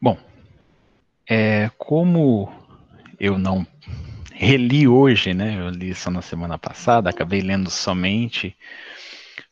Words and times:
Bom, 0.00 0.16
é, 1.28 1.68
como 1.76 2.52
eu 3.18 3.36
não 3.36 3.66
reli 4.32 4.86
hoje, 4.86 5.34
né? 5.34 5.58
Eu 5.58 5.70
li 5.70 5.92
só 5.92 6.08
na 6.08 6.22
semana 6.22 6.56
passada, 6.56 7.10
acabei 7.10 7.40
lendo 7.40 7.68
somente 7.68 8.56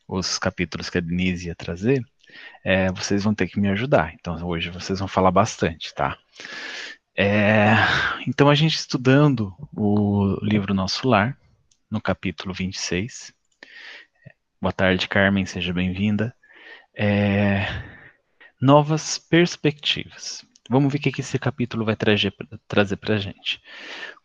os 0.07 0.39
capítulos 0.39 0.89
que 0.89 0.99
a 0.99 1.01
Denise 1.01 1.49
ia 1.49 1.55
trazer. 1.55 2.01
É, 2.65 2.93
vocês 2.93 3.25
vão 3.25 3.35
ter 3.35 3.49
que 3.49 3.59
me 3.59 3.69
ajudar. 3.71 4.15
Então 4.15 4.41
hoje 4.47 4.71
vocês 4.71 5.01
vão 5.01 5.09
falar 5.09 5.33
bastante, 5.33 5.93
tá? 5.93 6.17
É, 7.17 7.75
então 8.29 8.49
a 8.49 8.55
gente 8.55 8.77
estudando 8.77 9.53
o 9.77 10.39
livro 10.43 10.73
Nosso 10.73 11.09
Lar, 11.09 11.37
no 11.91 12.01
capítulo 12.01 12.55
26. 12.55 13.35
Boa 14.61 14.73
tarde, 14.73 15.09
Carmen, 15.09 15.45
seja 15.45 15.73
bem-vinda. 15.73 16.33
É, 16.95 17.96
novas 18.61 19.19
perspectivas. 19.19 20.45
Vamos 20.69 20.93
ver 20.93 20.99
o 20.99 21.03
que 21.03 21.21
esse 21.21 21.39
capítulo 21.39 21.85
vai 21.85 21.95
trazer, 21.95 22.35
trazer 22.67 22.97
para 22.97 23.15
a 23.15 23.19
gente. 23.19 23.61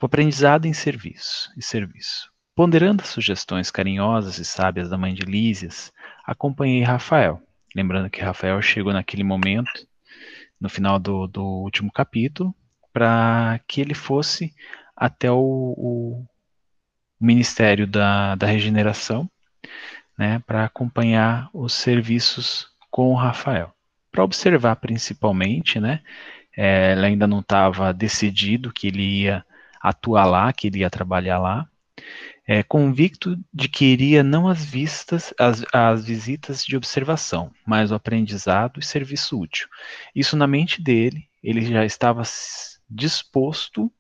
O 0.02 0.06
aprendizado 0.06 0.66
em 0.66 0.74
serviço 0.74 1.52
e 1.56 1.62
serviço. 1.62 2.32
Ponderando 2.56 3.04
as 3.04 3.10
sugestões 3.10 3.70
carinhosas 3.70 4.38
e 4.40 4.46
sábias 4.46 4.90
da 4.90 4.98
mãe 4.98 5.14
de 5.14 5.22
Lísias, 5.22 5.92
acompanhei 6.26 6.82
Rafael. 6.82 7.42
Lembrando 7.76 8.10
que 8.10 8.22
Rafael 8.22 8.62
chegou 8.62 8.92
naquele 8.92 9.24
momento, 9.24 9.88
no 10.60 10.68
final 10.68 10.98
do, 11.00 11.28
do 11.28 11.44
último 11.44 11.92
capítulo, 11.92 12.54
para 12.92 13.60
que 13.68 13.80
ele 13.80 13.94
fosse 13.94 14.54
até 14.96 15.32
o, 15.32 15.38
o 15.38 16.26
Ministério 17.20 17.86
da, 17.86 18.36
da 18.36 18.48
Regeneração, 18.48 19.30
né, 20.18 20.40
para 20.40 20.66
acompanhar 20.66 21.50
os 21.54 21.74
serviços 21.74 22.68
com 22.90 23.12
o 23.12 23.16
Rafael 23.16 23.74
para 24.12 24.24
observar 24.24 24.76
principalmente, 24.78 25.80
né? 25.80 26.02
É, 26.56 26.92
ele 26.92 27.06
ainda 27.06 27.28
não 27.28 27.40
estava 27.40 27.94
decidido 27.94 28.74
que 28.74 28.88
ele 28.88 29.22
ia 29.22 29.46
atuar 29.82 30.26
lá, 30.26 30.52
que 30.52 30.68
ele 30.68 30.80
ia 30.80 30.90
trabalhar 30.90 31.40
lá, 31.40 31.68
é, 32.46 32.64
convicto 32.64 33.38
de 33.54 33.70
que 33.70 33.86
iria 33.86 34.24
não 34.24 34.48
as 34.48 34.66
vistas, 34.66 35.34
as, 35.40 35.64
as 35.74 36.06
visitas 36.06 36.66
de 36.66 36.76
observação, 36.76 37.52
mas 37.66 37.92
o 37.92 37.96
aprendizado 37.96 38.80
e 38.80 38.84
serviço 38.84 39.40
útil. 39.40 39.68
Isso 40.14 40.36
na 40.36 40.48
mente 40.48 40.82
dele, 40.82 41.28
ele 41.42 41.62
já 41.62 41.86
estava 41.86 42.24
disposto 42.90 43.92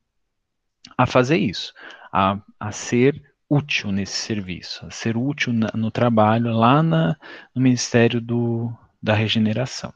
a 0.98 1.06
fazer 1.06 1.38
isso, 1.38 1.74
a, 2.12 2.38
a 2.60 2.72
ser 2.72 3.22
útil 3.50 3.92
nesse 3.92 4.18
serviço, 4.18 4.86
a 4.86 4.92
ser 4.92 5.16
útil 5.16 5.54
na, 5.54 5.72
no 5.74 5.92
trabalho 5.92 6.52
lá 6.52 6.82
na, 6.84 7.16
no 7.56 7.62
Ministério 7.62 8.20
do, 8.20 8.72
da 9.02 9.14
Regeneração. 9.14 9.94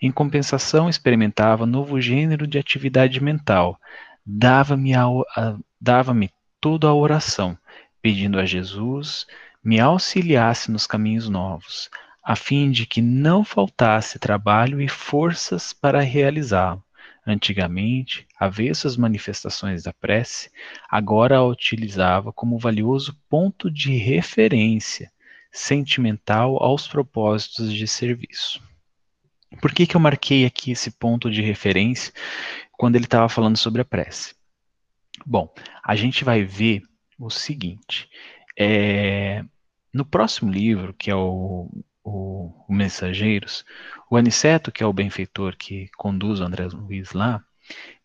Em 0.00 0.10
compensação, 0.10 0.88
experimentava 0.88 1.66
novo 1.66 2.00
gênero 2.00 2.46
de 2.46 2.58
atividade 2.58 3.22
mental. 3.22 3.80
Dava-me 4.24 4.92
dava 5.80 6.12
toda 6.60 6.88
a 6.88 6.94
oração, 6.94 7.56
pedindo 8.02 8.38
a 8.38 8.44
Jesus 8.44 9.26
me 9.62 9.80
auxiliasse 9.80 10.70
nos 10.70 10.86
caminhos 10.86 11.28
novos, 11.28 11.90
a 12.22 12.36
fim 12.36 12.70
de 12.70 12.86
que 12.86 13.02
não 13.02 13.44
faltasse 13.44 14.16
trabalho 14.16 14.80
e 14.80 14.88
forças 14.88 15.72
para 15.72 16.00
realizá-lo. 16.00 16.84
Antigamente, 17.26 18.28
avesso 18.38 18.86
às 18.86 18.96
manifestações 18.96 19.82
da 19.82 19.92
prece, 19.92 20.50
agora 20.88 21.38
a 21.38 21.44
utilizava 21.44 22.32
como 22.32 22.58
valioso 22.58 23.20
ponto 23.28 23.68
de 23.68 23.96
referência 23.96 25.10
sentimental 25.50 26.62
aos 26.62 26.86
propósitos 26.86 27.72
de 27.72 27.88
serviço. 27.88 28.62
Por 29.60 29.72
que, 29.72 29.86
que 29.86 29.96
eu 29.96 30.00
marquei 30.00 30.44
aqui 30.44 30.72
esse 30.72 30.90
ponto 30.90 31.30
de 31.30 31.40
referência 31.40 32.12
quando 32.72 32.96
ele 32.96 33.04
estava 33.04 33.28
falando 33.28 33.56
sobre 33.56 33.80
a 33.82 33.84
prece? 33.84 34.34
Bom, 35.24 35.52
a 35.82 35.94
gente 35.96 36.24
vai 36.24 36.42
ver 36.42 36.82
o 37.18 37.30
seguinte: 37.30 38.08
é, 38.58 39.44
no 39.92 40.04
próximo 40.04 40.50
livro, 40.50 40.92
que 40.92 41.10
é 41.10 41.14
o, 41.14 41.70
o, 42.04 42.64
o, 42.68 42.72
Mensageiros, 42.74 43.64
o 44.10 44.16
Aniceto, 44.16 44.72
que 44.72 44.82
é 44.82 44.86
o 44.86 44.92
benfeitor 44.92 45.56
que 45.56 45.88
conduz 45.96 46.40
o 46.40 46.44
André 46.44 46.66
Luiz 46.66 47.12
lá, 47.12 47.42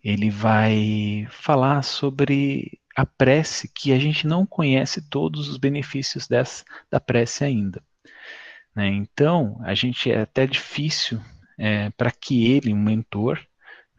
ele 0.03 0.29
vai 0.29 1.27
falar 1.31 1.83
sobre 1.83 2.79
a 2.95 3.05
prece, 3.05 3.69
que 3.73 3.93
a 3.93 3.99
gente 3.99 4.27
não 4.27 4.45
conhece 4.45 5.01
todos 5.01 5.47
os 5.47 5.57
benefícios 5.57 6.27
dessa, 6.27 6.63
da 6.89 6.99
prece 6.99 7.43
ainda. 7.43 7.81
Né? 8.75 8.87
Então, 8.87 9.59
a 9.63 9.73
gente 9.73 10.11
é 10.11 10.21
até 10.21 10.47
difícil 10.47 11.21
é, 11.57 11.89
para 11.91 12.11
que 12.11 12.51
ele, 12.51 12.73
um 12.73 12.81
mentor, 12.81 13.39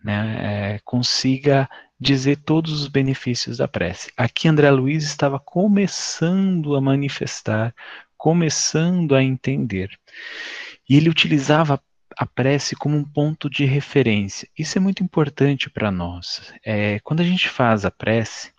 né, 0.02 0.74
é, 0.74 0.80
consiga 0.84 1.68
dizer 1.98 2.36
todos 2.38 2.72
os 2.72 2.88
benefícios 2.88 3.58
da 3.58 3.68
prece. 3.68 4.12
Aqui 4.16 4.48
André 4.48 4.70
Luiz 4.70 5.04
estava 5.04 5.38
começando 5.38 6.74
a 6.74 6.80
manifestar, 6.80 7.72
começando 8.16 9.14
a 9.14 9.22
entender. 9.22 9.90
E 10.88 10.96
ele 10.96 11.08
utilizava 11.08 11.80
a 12.16 12.26
prece 12.26 12.74
como 12.74 12.96
um 12.96 13.04
ponto 13.04 13.48
de 13.48 13.64
referência. 13.64 14.48
Isso 14.58 14.76
é 14.76 14.80
muito 14.80 15.02
importante 15.02 15.70
para 15.70 15.90
nós. 15.90 16.52
É, 16.64 16.98
quando 17.00 17.20
a 17.20 17.24
gente 17.24 17.48
faz 17.48 17.84
a 17.84 17.90
prece, 17.90 18.52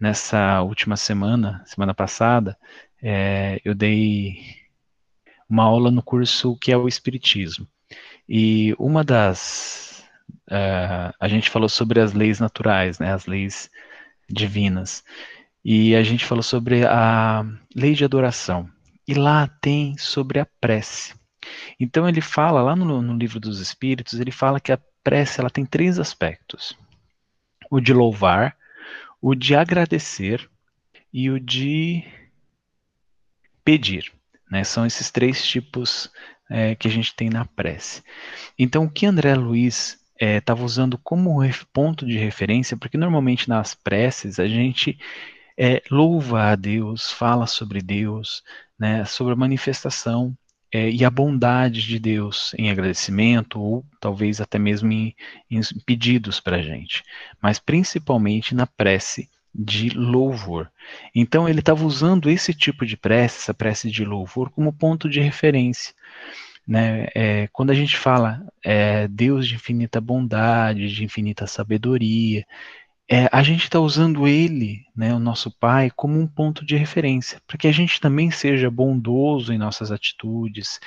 nessa 0.00 0.62
última 0.62 0.96
semana, 0.96 1.62
semana 1.66 1.92
passada, 1.92 2.56
é, 3.02 3.60
eu 3.64 3.74
dei 3.74 4.38
uma 5.48 5.64
aula 5.64 5.90
no 5.90 6.02
curso 6.02 6.56
que 6.56 6.70
é 6.70 6.76
o 6.76 6.88
Espiritismo. 6.88 7.66
E 8.28 8.74
uma 8.78 9.02
das. 9.02 10.04
Uh, 10.46 11.12
a 11.18 11.28
gente 11.28 11.48
falou 11.48 11.68
sobre 11.68 12.00
as 12.00 12.12
leis 12.12 12.38
naturais, 12.38 12.98
né, 12.98 13.12
as 13.12 13.26
leis 13.26 13.70
divinas. 14.28 15.02
E 15.64 15.94
a 15.94 16.02
gente 16.02 16.24
falou 16.24 16.42
sobre 16.42 16.84
a 16.84 17.44
lei 17.74 17.94
de 17.94 18.04
adoração. 18.04 18.68
E 19.06 19.14
lá 19.14 19.48
tem 19.60 19.96
sobre 19.96 20.38
a 20.38 20.46
prece. 20.60 21.14
Então 21.80 22.08
ele 22.08 22.20
fala, 22.20 22.62
lá 22.62 22.76
no, 22.76 23.00
no 23.00 23.16
livro 23.16 23.40
dos 23.40 23.60
Espíritos, 23.60 24.20
ele 24.20 24.30
fala 24.30 24.60
que 24.60 24.72
a 24.72 24.78
prece 25.02 25.40
ela 25.40 25.50
tem 25.50 25.64
três 25.64 25.98
aspectos: 25.98 26.76
o 27.70 27.80
de 27.80 27.92
louvar, 27.92 28.56
o 29.20 29.34
de 29.34 29.54
agradecer 29.54 30.48
e 31.12 31.30
o 31.30 31.40
de 31.40 32.04
pedir. 33.64 34.12
Né? 34.50 34.64
São 34.64 34.86
esses 34.86 35.10
três 35.10 35.44
tipos 35.46 36.10
é, 36.50 36.74
que 36.74 36.88
a 36.88 36.90
gente 36.90 37.14
tem 37.14 37.28
na 37.28 37.44
prece. 37.44 38.02
Então, 38.58 38.84
o 38.84 38.90
que 38.90 39.06
André 39.06 39.34
Luiz 39.34 39.98
estava 40.20 40.62
é, 40.62 40.64
usando 40.64 40.98
como 40.98 41.40
ponto 41.72 42.06
de 42.06 42.18
referência, 42.18 42.76
porque 42.76 42.98
normalmente 42.98 43.48
nas 43.48 43.74
preces 43.74 44.38
a 44.38 44.48
gente 44.48 44.98
é, 45.56 45.82
louva 45.90 46.50
a 46.50 46.56
Deus, 46.56 47.10
fala 47.10 47.46
sobre 47.46 47.80
Deus, 47.80 48.42
né, 48.78 49.04
sobre 49.04 49.32
a 49.32 49.36
manifestação 49.36 50.36
é, 50.72 50.90
e 50.90 51.04
a 51.04 51.10
bondade 51.10 51.82
de 51.82 51.98
Deus 51.98 52.54
em 52.58 52.70
agradecimento 52.70 53.60
ou 53.60 53.84
talvez 54.00 54.40
até 54.40 54.58
mesmo 54.58 54.92
em, 54.92 55.14
em 55.50 55.60
pedidos 55.84 56.40
para 56.40 56.58
a 56.58 56.62
gente, 56.62 57.02
mas 57.42 57.58
principalmente 57.58 58.54
na 58.54 58.66
prece 58.66 59.28
de 59.54 59.90
louvor. 59.90 60.70
Então 61.14 61.48
ele 61.48 61.60
estava 61.60 61.84
usando 61.84 62.30
esse 62.30 62.54
tipo 62.54 62.86
de 62.86 62.96
prece, 62.96 63.38
essa 63.38 63.54
prece 63.54 63.90
de 63.90 64.04
louvor, 64.04 64.50
como 64.50 64.72
ponto 64.72 65.08
de 65.08 65.20
referência. 65.20 65.94
Né? 66.66 67.08
É, 67.14 67.48
quando 67.48 67.70
a 67.70 67.74
gente 67.74 67.96
fala 67.96 68.46
é, 68.64 69.08
Deus 69.08 69.48
de 69.48 69.54
infinita 69.54 70.00
bondade, 70.00 70.94
de 70.94 71.04
infinita 71.04 71.46
sabedoria, 71.46 72.44
é, 73.10 73.26
a 73.32 73.42
gente 73.42 73.62
está 73.62 73.80
usando 73.80 74.28
ele, 74.28 74.84
né, 74.94 75.14
o 75.14 75.18
nosso 75.18 75.50
Pai, 75.50 75.90
como 75.96 76.20
um 76.20 76.26
ponto 76.26 76.62
de 76.62 76.76
referência, 76.76 77.40
para 77.46 77.56
que 77.56 77.66
a 77.66 77.72
gente 77.72 77.98
também 77.98 78.30
seja 78.30 78.70
bondoso 78.70 79.50
em 79.50 79.56
nossas 79.56 79.90
atitudes, 79.90 80.78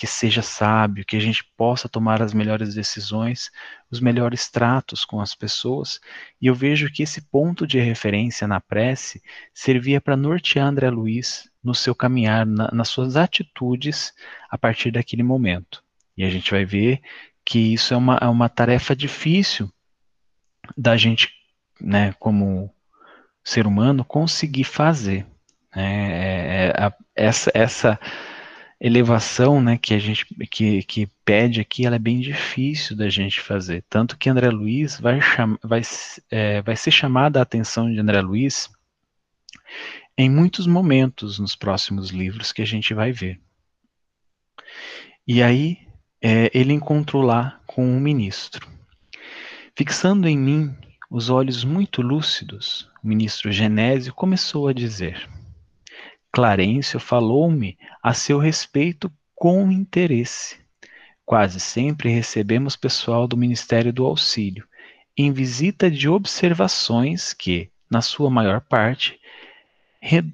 que 0.00 0.06
seja 0.06 0.40
sábio, 0.40 1.04
que 1.04 1.14
a 1.14 1.20
gente 1.20 1.44
possa 1.58 1.86
tomar 1.86 2.22
as 2.22 2.32
melhores 2.32 2.74
decisões, 2.74 3.50
os 3.90 4.00
melhores 4.00 4.50
tratos 4.50 5.04
com 5.04 5.20
as 5.20 5.34
pessoas. 5.34 6.00
E 6.40 6.46
eu 6.46 6.54
vejo 6.54 6.90
que 6.90 7.02
esse 7.02 7.20
ponto 7.20 7.66
de 7.66 7.78
referência 7.78 8.48
na 8.48 8.62
prece 8.62 9.22
servia 9.52 10.00
para 10.00 10.16
nortear 10.16 10.66
André 10.66 10.88
Luiz 10.88 11.50
no 11.62 11.74
seu 11.74 11.94
caminhar, 11.94 12.46
na, 12.46 12.70
nas 12.72 12.88
suas 12.88 13.14
atitudes 13.14 14.14
a 14.48 14.56
partir 14.56 14.90
daquele 14.90 15.22
momento. 15.22 15.84
E 16.16 16.24
a 16.24 16.30
gente 16.30 16.50
vai 16.50 16.64
ver 16.64 17.02
que 17.44 17.74
isso 17.74 17.92
é 17.92 17.96
uma, 17.98 18.16
é 18.22 18.26
uma 18.26 18.48
tarefa 18.48 18.96
difícil 18.96 19.70
da 20.78 20.96
gente, 20.96 21.28
né, 21.78 22.14
como 22.18 22.74
ser 23.44 23.66
humano, 23.66 24.02
conseguir 24.02 24.64
fazer. 24.64 25.26
Né? 25.76 26.12
É, 26.12 26.68
é, 26.68 26.84
a, 26.86 26.94
essa, 27.14 27.50
essa 27.52 28.00
elevação, 28.80 29.60
né, 29.60 29.76
que 29.76 29.92
a 29.92 29.98
gente 29.98 30.24
que, 30.50 30.82
que 30.82 31.08
pede 31.24 31.60
aqui, 31.60 31.84
ela 31.84 31.96
é 31.96 31.98
bem 31.98 32.18
difícil 32.18 32.96
da 32.96 33.10
gente 33.10 33.40
fazer. 33.40 33.84
Tanto 33.90 34.16
que 34.16 34.30
André 34.30 34.48
Luiz 34.48 34.98
vai, 34.98 35.20
cham, 35.20 35.58
vai, 35.62 35.82
é, 36.30 36.62
vai 36.62 36.74
ser 36.76 36.90
chamada 36.90 37.38
a 37.38 37.42
atenção 37.42 37.92
de 37.92 38.00
André 38.00 38.22
Luiz 38.22 38.70
em 40.16 40.30
muitos 40.30 40.66
momentos 40.66 41.38
nos 41.38 41.54
próximos 41.54 42.10
livros 42.10 42.52
que 42.52 42.62
a 42.62 42.66
gente 42.66 42.94
vai 42.94 43.12
ver. 43.12 43.38
E 45.26 45.42
aí 45.42 45.78
é, 46.22 46.50
ele 46.54 46.72
encontrou 46.72 47.22
lá 47.22 47.60
com 47.66 47.86
um 47.86 48.00
ministro. 48.00 48.66
Fixando 49.76 50.26
em 50.26 50.38
mim 50.38 50.74
os 51.10 51.28
olhos 51.28 51.64
muito 51.64 52.00
lúcidos, 52.02 52.88
o 53.02 53.08
ministro 53.08 53.52
Genésio 53.52 54.14
começou 54.14 54.68
a 54.68 54.72
dizer: 54.72 55.28
Clarencio 56.32 57.00
falou-me 57.00 57.76
a 58.02 58.14
seu 58.14 58.38
respeito 58.38 59.10
com 59.34 59.70
interesse. 59.70 60.58
Quase 61.24 61.60
sempre 61.60 62.10
recebemos 62.10 62.76
pessoal 62.76 63.26
do 63.26 63.36
Ministério 63.36 63.92
do 63.92 64.04
Auxílio 64.04 64.66
em 65.16 65.32
visita 65.32 65.90
de 65.90 66.08
observações 66.08 67.32
que, 67.32 67.70
na 67.90 68.00
sua 68.00 68.30
maior 68.30 68.60
parte, 68.60 69.18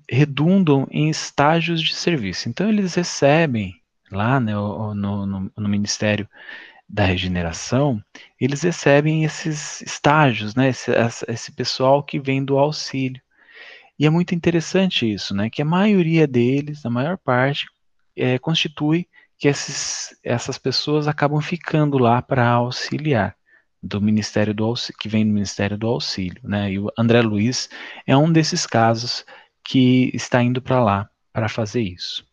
redundam 0.08 0.86
em 0.90 1.10
estágios 1.10 1.82
de 1.82 1.94
serviço. 1.94 2.48
Então, 2.48 2.68
eles 2.68 2.94
recebem 2.94 3.74
lá 4.10 4.38
né, 4.38 4.54
no, 4.54 4.94
no, 4.94 5.52
no 5.56 5.68
Ministério 5.68 6.28
da 6.88 7.04
Regeneração, 7.04 8.00
eles 8.40 8.62
recebem 8.62 9.24
esses 9.24 9.82
estágios, 9.82 10.54
né, 10.54 10.68
esse, 10.68 10.92
esse 11.26 11.50
pessoal 11.50 12.02
que 12.02 12.20
vem 12.20 12.44
do 12.44 12.58
auxílio. 12.58 13.20
E 13.98 14.06
é 14.06 14.10
muito 14.10 14.34
interessante 14.34 15.10
isso, 15.10 15.34
né, 15.34 15.48
que 15.48 15.62
a 15.62 15.64
maioria 15.64 16.26
deles, 16.26 16.84
a 16.84 16.90
maior 16.90 17.16
parte, 17.16 17.66
é, 18.16 18.38
constitui 18.38 19.08
que 19.38 19.48
esses, 19.48 20.18
essas 20.24 20.58
pessoas 20.58 21.06
acabam 21.06 21.40
ficando 21.40 21.98
lá 21.98 22.22
para 22.22 22.48
auxiliar 22.48 23.36
do 23.82 24.00
Ministério 24.00 24.54
do 24.54 24.64
Auxílio, 24.64 24.98
que 24.98 25.08
vem 25.08 25.26
do 25.26 25.32
Ministério 25.32 25.76
do 25.76 25.86
Auxílio, 25.86 26.40
né? 26.42 26.72
E 26.72 26.78
o 26.78 26.90
André 26.98 27.20
Luiz 27.20 27.68
é 28.06 28.16
um 28.16 28.32
desses 28.32 28.66
casos 28.66 29.24
que 29.62 30.10
está 30.14 30.42
indo 30.42 30.60
para 30.60 30.82
lá 30.82 31.10
para 31.32 31.48
fazer 31.48 31.82
isso. 31.82 32.26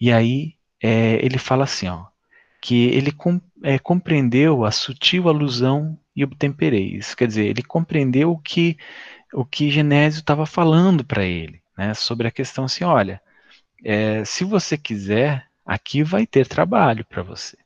E 0.00 0.12
aí 0.12 0.54
é, 0.82 1.24
ele 1.24 1.38
fala 1.38 1.64
assim, 1.64 1.88
ó, 1.88 2.06
que 2.60 2.86
ele 2.86 3.12
com, 3.12 3.40
é, 3.62 3.78
compreendeu 3.78 4.64
a 4.64 4.70
sutil 4.70 5.28
alusão 5.28 5.98
e 6.16 6.24
obtemperei. 6.24 6.96
Isso 6.96 7.16
quer 7.16 7.28
dizer, 7.28 7.46
ele 7.46 7.62
compreendeu 7.62 8.32
o 8.32 8.38
que 8.38 8.76
o 9.34 9.44
que 9.44 9.70
Genésio 9.70 10.20
estava 10.20 10.46
falando 10.46 11.04
para 11.04 11.24
ele, 11.24 11.60
né, 11.76 11.92
sobre 11.94 12.28
a 12.28 12.30
questão 12.30 12.64
assim, 12.64 12.84
olha, 12.84 13.20
é, 13.84 14.24
se 14.24 14.44
você 14.44 14.78
quiser, 14.78 15.46
aqui 15.66 16.02
vai 16.02 16.26
ter 16.26 16.46
trabalho 16.46 17.04
para 17.04 17.22
você. 17.22 17.56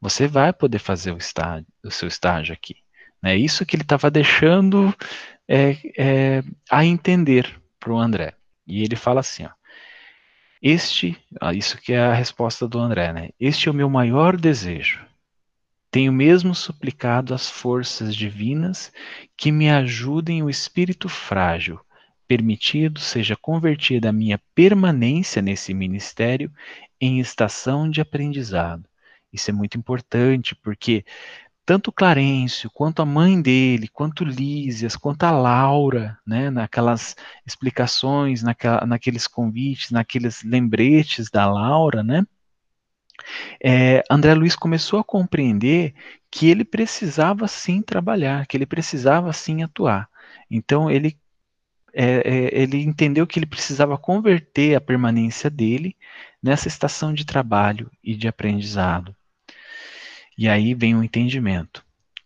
Você 0.00 0.26
vai 0.26 0.52
poder 0.52 0.78
fazer 0.78 1.12
o, 1.12 1.18
estágio, 1.18 1.66
o 1.84 1.90
seu 1.90 2.08
estágio 2.08 2.54
aqui. 2.54 2.76
Né? 3.22 3.36
isso 3.36 3.66
que 3.66 3.76
ele 3.76 3.82
estava 3.82 4.10
deixando 4.10 4.94
é, 5.46 5.76
é, 5.98 6.42
a 6.70 6.86
entender 6.86 7.60
para 7.78 7.92
o 7.92 7.98
André. 7.98 8.32
E 8.66 8.82
ele 8.82 8.96
fala 8.96 9.20
assim, 9.20 9.44
ó, 9.44 9.50
este, 10.62 11.16
isso 11.54 11.76
que 11.78 11.92
é 11.92 12.00
a 12.00 12.14
resposta 12.14 12.66
do 12.66 12.78
André, 12.78 13.12
né? 13.12 13.30
Este 13.38 13.68
é 13.68 13.70
o 13.70 13.74
meu 13.74 13.90
maior 13.90 14.36
desejo. 14.36 15.04
Tenho 15.90 16.12
mesmo 16.12 16.54
suplicado 16.54 17.34
às 17.34 17.50
forças 17.50 18.14
divinas 18.14 18.92
que 19.36 19.50
me 19.50 19.68
ajudem 19.68 20.42
o 20.42 20.48
espírito 20.48 21.08
frágil, 21.08 21.80
permitido 22.28 23.00
seja 23.00 23.36
convertida 23.36 24.08
a 24.10 24.12
minha 24.12 24.40
permanência 24.54 25.42
nesse 25.42 25.74
ministério 25.74 26.52
em 27.00 27.18
estação 27.18 27.90
de 27.90 28.00
aprendizado. 28.00 28.84
Isso 29.32 29.50
é 29.50 29.52
muito 29.52 29.76
importante, 29.76 30.54
porque 30.54 31.04
tanto 31.66 31.92
Clarencio, 31.92 32.70
quanto 32.70 33.02
a 33.02 33.06
mãe 33.06 33.40
dele, 33.40 33.88
quanto 33.88 34.24
Lísias, 34.24 34.96
quanto 34.96 35.24
a 35.24 35.30
Laura, 35.30 36.18
né, 36.26 36.50
naquelas 36.50 37.16
explicações, 37.46 38.42
naquela, 38.42 38.86
naqueles 38.86 39.26
convites, 39.26 39.90
naqueles 39.90 40.42
lembretes 40.42 41.30
da 41.30 41.50
Laura, 41.50 42.02
né, 42.02 42.24
é, 43.62 44.02
André 44.10 44.34
Luiz 44.34 44.56
começou 44.56 44.98
a 44.98 45.04
compreender 45.04 45.94
que 46.30 46.48
ele 46.48 46.64
precisava 46.64 47.48
sim 47.48 47.82
trabalhar, 47.82 48.46
que 48.46 48.56
ele 48.56 48.66
precisava 48.66 49.32
sim 49.32 49.62
atuar. 49.62 50.08
Então 50.50 50.90
ele 50.90 51.16
é, 51.92 52.04
é, 52.04 52.62
ele 52.62 52.82
entendeu 52.82 53.26
que 53.26 53.38
ele 53.38 53.46
precisava 53.46 53.98
converter 53.98 54.76
a 54.76 54.80
permanência 54.80 55.50
dele 55.50 55.96
nessa 56.42 56.68
estação 56.68 57.12
de 57.12 57.24
trabalho 57.24 57.90
e 58.02 58.14
de 58.14 58.28
aprendizado. 58.28 59.14
E 60.38 60.48
aí 60.48 60.72
vem 60.72 60.94
o 60.94 61.02
entendimento. 61.02 61.84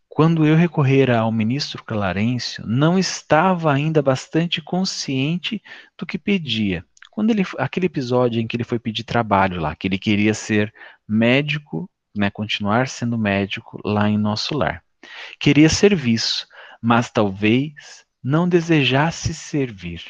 Quando 0.08 0.46
eu 0.46 0.54
recorrera 0.54 1.18
ao 1.18 1.32
ministro 1.32 1.82
Clarêncio, 1.82 2.64
não 2.64 2.96
estava 2.96 3.72
ainda 3.72 4.00
bastante 4.00 4.62
consciente 4.62 5.60
do 5.98 6.06
que 6.06 6.16
pedia. 6.16 6.84
Quando 7.14 7.30
ele, 7.30 7.44
aquele 7.58 7.86
episódio 7.86 8.40
em 8.40 8.46
que 8.46 8.56
ele 8.56 8.64
foi 8.64 8.76
pedir 8.76 9.04
trabalho 9.04 9.60
lá, 9.60 9.76
que 9.76 9.86
ele 9.86 9.98
queria 9.98 10.34
ser 10.34 10.74
médico, 11.06 11.88
né, 12.12 12.28
continuar 12.28 12.88
sendo 12.88 13.16
médico 13.16 13.80
lá 13.84 14.10
em 14.10 14.18
nosso 14.18 14.58
lar. 14.58 14.82
Queria 15.38 15.68
serviço, 15.68 16.44
mas 16.82 17.12
talvez 17.12 18.04
não 18.20 18.48
desejasse 18.48 19.32
servir. 19.32 20.02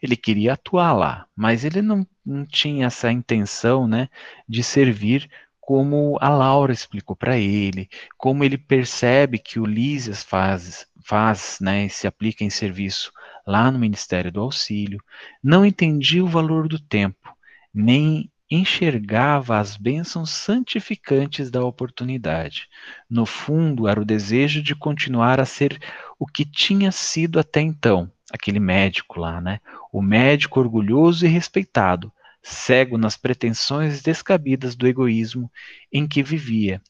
Ele 0.00 0.16
queria 0.16 0.52
atuar 0.52 0.92
lá, 0.92 1.26
mas 1.34 1.64
ele 1.64 1.82
não, 1.82 2.06
não 2.24 2.46
tinha 2.46 2.86
essa 2.86 3.10
intenção 3.10 3.88
né, 3.88 4.08
de 4.48 4.62
servir 4.62 5.28
como 5.60 6.16
a 6.20 6.28
Laura 6.28 6.72
explicou 6.72 7.16
para 7.16 7.36
ele, 7.36 7.88
como 8.16 8.44
ele 8.44 8.56
percebe 8.56 9.40
que 9.40 9.58
o 9.58 9.66
Lísias 9.66 10.22
faz, 10.22 10.86
faz 11.02 11.58
né, 11.60 11.88
se 11.88 12.06
aplica 12.06 12.44
em 12.44 12.50
serviço 12.50 13.10
lá 13.46 13.70
no 13.70 13.78
Ministério 13.78 14.32
do 14.32 14.40
Auxílio, 14.40 15.02
não 15.42 15.64
entendia 15.64 16.24
o 16.24 16.28
valor 16.28 16.68
do 16.68 16.78
tempo, 16.78 17.34
nem 17.72 18.30
enxergava 18.50 19.58
as 19.58 19.76
bênçãos 19.76 20.30
santificantes 20.30 21.50
da 21.50 21.64
oportunidade. 21.64 22.68
No 23.08 23.26
fundo, 23.26 23.88
era 23.88 24.00
o 24.00 24.04
desejo 24.04 24.62
de 24.62 24.74
continuar 24.74 25.40
a 25.40 25.44
ser 25.44 25.80
o 26.18 26.26
que 26.26 26.44
tinha 26.44 26.92
sido 26.92 27.38
até 27.38 27.60
então, 27.60 28.10
aquele 28.32 28.60
médico 28.60 29.18
lá, 29.18 29.40
né? 29.40 29.60
O 29.92 30.02
médico 30.02 30.60
orgulhoso 30.60 31.26
e 31.26 31.28
respeitado, 31.28 32.12
cego 32.42 32.98
nas 32.98 33.16
pretensões 33.16 34.02
descabidas 34.02 34.76
do 34.76 34.86
egoísmo 34.86 35.50
em 35.90 36.06
que 36.06 36.22
vivia, 36.22 36.80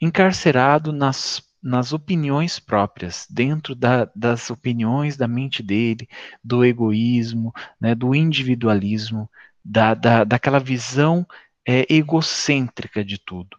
encarcerado 0.00 0.92
nas, 0.92 1.42
nas 1.64 1.94
opiniões 1.94 2.60
próprias, 2.60 3.26
dentro 3.30 3.74
da, 3.74 4.10
das 4.14 4.50
opiniões 4.50 5.16
da 5.16 5.26
mente 5.26 5.62
dele, 5.62 6.06
do 6.42 6.62
egoísmo, 6.62 7.54
né, 7.80 7.94
do 7.94 8.14
individualismo, 8.14 9.30
da, 9.64 9.94
da, 9.94 10.24
daquela 10.24 10.60
visão 10.60 11.26
é, 11.66 11.86
egocêntrica 11.88 13.02
de 13.02 13.16
tudo. 13.16 13.56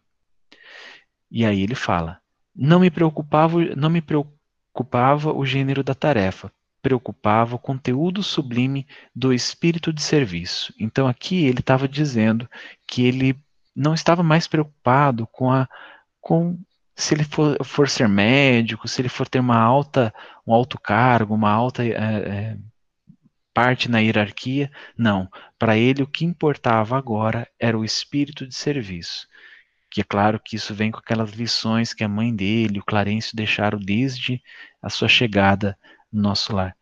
E 1.32 1.44
aí 1.44 1.62
ele 1.62 1.74
fala: 1.74 2.22
não 2.56 2.80
me 2.80 2.92
preocupava, 2.92 3.60
não 3.76 3.90
me 3.90 4.02
preocupava 4.02 5.34
o 5.34 5.44
gênero 5.44 5.84
da 5.84 5.96
tarefa, 5.96 6.52
preocupava 6.84 7.56
o 7.56 7.60
conteúdo 7.60 8.22
sublime 8.22 8.86
do 9.16 9.34
espírito 9.34 9.92
de 9.92 10.04
serviço. 10.04 10.72
Então 10.80 11.08
aqui 11.08 11.44
ele 11.46 11.60
estava 11.60 11.88
dizendo 11.88 12.48
que 12.88 13.04
ele 13.04 13.36
não 13.76 13.96
estava 13.96 14.22
mais 14.22 14.48
preocupado 14.48 15.26
com 15.32 15.52
a 15.52 15.68
com 16.22 16.58
se 16.96 17.14
ele 17.14 17.24
for, 17.24 17.58
for 17.64 17.90
ser 17.90 18.08
médico, 18.08 18.88
se 18.88 19.02
ele 19.02 19.10
for 19.10 19.28
ter 19.28 19.40
uma 19.40 19.58
alta 19.58 20.14
um 20.48 20.54
alto 20.54 20.80
cargo, 20.80 21.34
uma 21.34 21.50
alta 21.50 21.84
é, 21.84 22.58
parte 23.54 23.90
na 23.90 24.00
hierarquia, 24.00 24.72
não. 24.98 25.30
Para 25.58 25.78
ele 25.78 26.04
o 26.04 26.08
que 26.08 26.26
importava 26.26 26.98
agora 26.98 27.48
era 27.60 27.78
o 27.78 27.86
espírito 27.86 28.46
de 28.48 28.56
serviço. 28.56 29.28
Que 29.90 30.02
é 30.02 30.04
claro 30.04 30.40
que 30.44 30.56
isso 30.58 30.74
vem 30.74 30.92
com 30.92 31.00
aquelas 31.00 31.32
lições 31.32 31.94
que 31.94 32.04
a 32.04 32.10
mãe 32.10 32.36
dele, 32.36 32.80
o 32.80 32.86
Clarencio 32.86 33.36
deixaram 33.36 33.80
desde 33.80 34.42
a 34.82 34.90
sua 34.90 35.08
chegada 35.08 35.78
nosso 36.12 36.54
lar. 36.54 36.76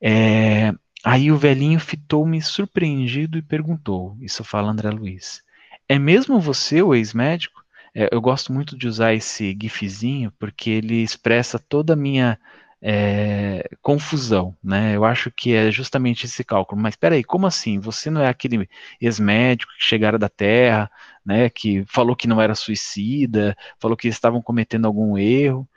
É, 0.00 0.72
aí 1.04 1.30
o 1.30 1.38
velhinho 1.38 1.80
fitou-me 1.80 2.40
surpreendido 2.42 3.38
e 3.38 3.42
perguntou: 3.42 4.16
Isso 4.20 4.44
fala 4.44 4.70
André 4.70 4.90
Luiz. 4.90 5.42
É 5.88 5.98
mesmo 5.98 6.40
você 6.40 6.82
o 6.82 6.94
ex-médico? 6.94 7.63
É, 7.94 8.08
eu 8.12 8.20
gosto 8.20 8.52
muito 8.52 8.76
de 8.76 8.88
usar 8.88 9.14
esse 9.14 9.56
gifzinho 9.60 10.32
porque 10.38 10.70
ele 10.70 11.02
expressa 11.02 11.58
toda 11.58 11.92
a 11.94 11.96
minha 11.96 12.38
é, 12.82 13.68
confusão, 13.80 14.56
né? 14.62 14.94
Eu 14.96 15.04
acho 15.04 15.30
que 15.30 15.54
é 15.54 15.70
justamente 15.70 16.26
esse 16.26 16.44
cálculo. 16.44 16.80
Mas 16.80 16.94
espera 16.94 17.14
aí, 17.14 17.24
como 17.24 17.46
assim? 17.46 17.78
Você 17.80 18.10
não 18.10 18.20
é 18.22 18.28
aquele 18.28 18.68
ex-médico 19.00 19.72
que 19.78 19.84
chegara 19.84 20.18
da 20.18 20.28
Terra, 20.28 20.90
né? 21.24 21.48
Que 21.50 21.84
falou 21.86 22.16
que 22.16 22.28
não 22.28 22.40
era 22.40 22.54
suicida, 22.54 23.56
falou 23.78 23.96
que 23.96 24.08
estavam 24.08 24.42
cometendo 24.42 24.86
algum 24.86 25.16
erro. 25.16 25.68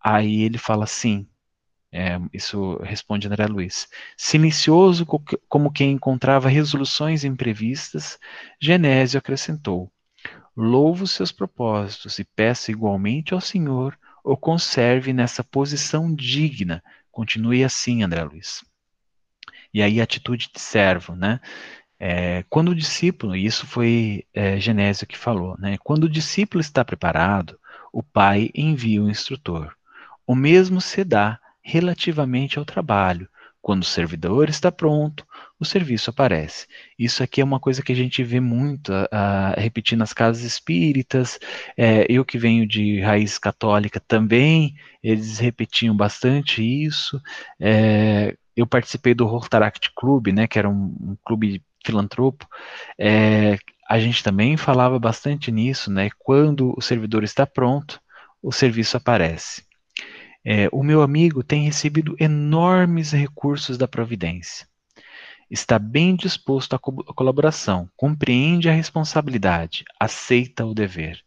Aí 0.00 0.42
ele 0.42 0.58
fala 0.58 0.86
sim, 0.86 1.28
é, 1.92 2.18
isso 2.32 2.76
responde 2.82 3.26
André 3.26 3.46
Luiz. 3.46 3.88
Silencioso 4.16 5.06
como 5.48 5.72
quem 5.72 5.92
encontrava 5.92 6.48
resoluções 6.48 7.24
imprevistas, 7.24 8.18
Genésio 8.60 9.18
acrescentou: 9.18 9.90
Louvo 10.56 11.06
seus 11.06 11.30
propósitos 11.30 12.18
e 12.18 12.24
peço 12.24 12.70
igualmente 12.70 13.34
ao 13.34 13.40
Senhor 13.40 13.98
o 14.24 14.36
conserve 14.36 15.12
nessa 15.12 15.44
posição 15.44 16.14
digna. 16.14 16.82
Continue 17.12 17.62
assim, 17.62 18.02
André 18.02 18.24
Luiz. 18.24 18.64
E 19.72 19.82
aí, 19.82 20.00
atitude 20.00 20.50
de 20.52 20.58
servo, 20.58 21.14
né? 21.14 21.40
É, 21.98 22.42
quando 22.48 22.70
o 22.70 22.74
discípulo, 22.74 23.36
e 23.36 23.44
isso 23.44 23.66
foi 23.66 24.26
é, 24.32 24.58
Genésio 24.58 25.06
que 25.06 25.16
falou, 25.16 25.56
né? 25.58 25.76
Quando 25.84 26.04
o 26.04 26.08
discípulo 26.08 26.60
está 26.60 26.84
preparado, 26.84 27.58
o 27.92 28.02
pai 28.02 28.50
envia 28.54 29.02
o 29.02 29.10
instrutor. 29.10 29.74
o 30.26 30.34
mesmo 30.34 30.80
se 30.80 31.04
dá 31.04 31.38
relativamente 31.62 32.58
ao 32.58 32.64
trabalho. 32.64 33.28
Quando 33.66 33.82
o 33.82 33.84
servidor 33.84 34.48
está 34.48 34.70
pronto, 34.70 35.26
o 35.58 35.64
serviço 35.64 36.08
aparece. 36.10 36.68
Isso 36.96 37.20
aqui 37.20 37.40
é 37.40 37.44
uma 37.44 37.58
coisa 37.58 37.82
que 37.82 37.90
a 37.90 37.96
gente 37.96 38.22
vê 38.22 38.38
muito 38.38 38.92
a, 39.10 39.56
repetir 39.58 39.98
nas 39.98 40.12
casas 40.12 40.44
espíritas. 40.44 41.36
É, 41.76 42.06
eu 42.08 42.24
que 42.24 42.38
venho 42.38 42.64
de 42.64 43.00
raiz 43.00 43.40
católica 43.40 43.98
também, 43.98 44.76
eles 45.02 45.40
repetiam 45.40 45.96
bastante 45.96 46.62
isso. 46.62 47.20
É, 47.58 48.36
eu 48.54 48.68
participei 48.68 49.14
do 49.14 49.26
Rotaract 49.26 49.90
Club, 49.96 50.28
né, 50.28 50.46
que 50.46 50.60
era 50.60 50.68
um, 50.68 50.96
um 51.00 51.16
clube 51.24 51.60
filantropo. 51.84 52.46
É, 52.96 53.58
a 53.90 53.98
gente 53.98 54.22
também 54.22 54.56
falava 54.56 54.96
bastante 54.96 55.50
nisso, 55.50 55.90
né? 55.90 56.08
Quando 56.20 56.72
o 56.78 56.80
servidor 56.80 57.24
está 57.24 57.44
pronto, 57.44 58.00
o 58.40 58.52
serviço 58.52 58.96
aparece. 58.96 59.65
É, 60.48 60.68
o 60.70 60.80
meu 60.84 61.02
amigo 61.02 61.42
tem 61.42 61.64
recebido 61.64 62.14
enormes 62.20 63.10
recursos 63.10 63.76
da 63.76 63.88
Providência. 63.88 64.64
Está 65.50 65.76
bem 65.76 66.14
disposto 66.14 66.74
à, 66.74 66.78
co 66.78 66.92
colaboração, 67.14 67.90
compreende 67.96 68.68
a 68.68 68.72
responsabilidade, 68.72 69.84
aceita 69.98 70.64
o 70.64 70.72
dever. 70.72 71.20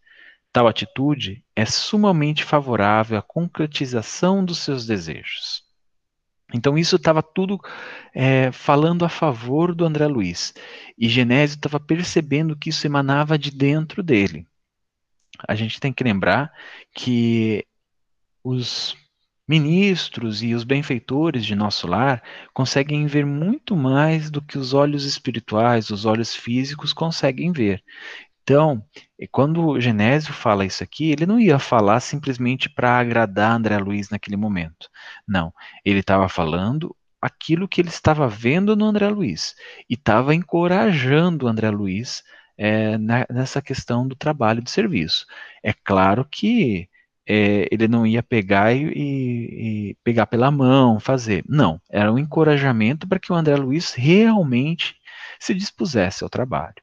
Tal 0.54 0.70
atitude 0.70 1.44
é 1.54 1.66
sumamente 1.66 2.46
favorável 2.46 3.20
à 3.20 3.22
concretização 3.22 4.44
dos 4.44 4.60
seus 4.60 4.86
desejos. 4.86 5.64
Então, 6.54 6.78
isso 6.78 6.96
estava 6.96 7.22
tudo 7.22 7.60
é, 8.16 8.54
falando 8.54 9.04
a 9.04 9.10
favor 9.10 9.76
do 9.76 9.84
André 9.84 10.08
Luiz. 10.08 10.54
E 10.98 11.10
Genésio 11.10 11.56
estava 11.56 11.78
percebendo 11.78 12.56
que 12.56 12.70
isso 12.70 12.88
emanava 12.88 13.38
de 13.38 13.52
dentro 13.52 14.02
dele. 14.02 14.48
A 15.46 15.56
gente 15.56 15.78
tem 15.78 15.92
que 15.92 16.06
lembrar 16.06 16.54
que 16.94 17.66
os 18.42 18.96
Ministros 19.50 20.44
e 20.44 20.54
os 20.54 20.64
benfeitores 20.64 21.44
de 21.44 21.56
nosso 21.56 21.88
lar 21.88 22.22
conseguem 22.54 23.08
ver 23.08 23.26
muito 23.26 23.76
mais 23.76 24.30
do 24.30 24.44
que 24.44 24.60
os 24.60 24.76
olhos 24.76 25.06
espirituais, 25.06 25.90
os 25.90 26.06
olhos 26.06 26.36
físicos 26.36 26.94
conseguem 26.94 27.52
ver. 27.52 27.84
Então, 28.44 28.84
quando 29.32 29.80
Genésio 29.80 30.34
fala 30.34 30.66
isso 30.66 30.84
aqui, 30.84 31.12
ele 31.12 31.26
não 31.26 31.40
ia 31.40 31.58
falar 31.58 32.00
simplesmente 32.00 32.70
para 32.70 33.00
agradar 33.00 33.52
André 33.52 33.80
Luiz 33.80 34.12
naquele 34.12 34.38
momento. 34.38 34.88
Não, 35.28 35.52
ele 35.84 36.02
estava 36.02 36.30
falando 36.30 36.96
aquilo 37.20 37.68
que 37.68 37.82
ele 37.82 37.90
estava 37.90 38.28
vendo 38.28 38.76
no 38.76 38.86
André 38.86 39.10
Luiz 39.10 39.56
e 39.90 39.96
estava 39.96 40.36
encorajando 40.36 41.46
o 41.46 41.50
André 41.50 41.72
Luiz 41.72 42.24
é, 42.56 42.98
nessa 43.30 43.62
questão 43.64 44.08
do 44.08 44.16
trabalho 44.16 44.62
de 44.62 44.70
serviço. 44.70 45.26
É 45.64 45.74
claro 45.74 46.24
que 46.24 46.88
é, 47.30 47.68
ele 47.72 47.88
não 47.88 48.08
ia 48.08 48.24
pegar 48.24 48.74
e, 48.74 48.82
e, 48.82 49.98
pegar 50.04 50.26
pela 50.26 50.50
mão, 50.50 51.00
fazer. 51.00 51.46
Não, 51.48 51.80
era 51.88 52.12
um 52.12 52.18
encorajamento 52.18 53.08
para 53.08 53.20
que 53.20 53.32
o 53.32 53.36
André 53.36 53.56
Luiz 53.56 53.94
realmente 53.94 54.96
se 55.40 55.54
dispusesse 55.54 56.24
ao 56.24 56.30
trabalho. 56.30 56.82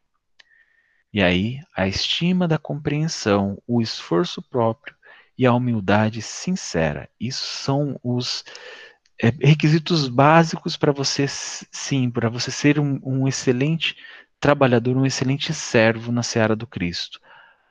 E 1.12 1.20
aí, 1.20 1.58
a 1.76 1.88
estima 1.88 2.46
da 2.46 2.58
compreensão, 2.58 3.60
o 3.66 3.82
esforço 3.82 4.40
próprio 4.40 4.94
e 5.36 5.44
a 5.44 5.52
humildade 5.52 6.22
sincera. 6.22 7.08
Isso 7.18 7.44
são 7.44 7.98
os 8.00 8.44
é, 9.20 9.30
requisitos 9.44 10.06
básicos 10.08 10.76
para 10.76 10.92
você, 10.92 11.26
sim, 11.28 12.08
para 12.08 12.28
você 12.28 12.52
ser 12.52 12.78
um, 12.78 13.00
um 13.02 13.26
excelente 13.26 13.96
trabalhador, 14.38 14.96
um 14.96 15.06
excelente 15.06 15.52
servo 15.52 16.12
na 16.12 16.22
seara 16.22 16.54
do 16.54 16.68
Cristo 16.68 17.20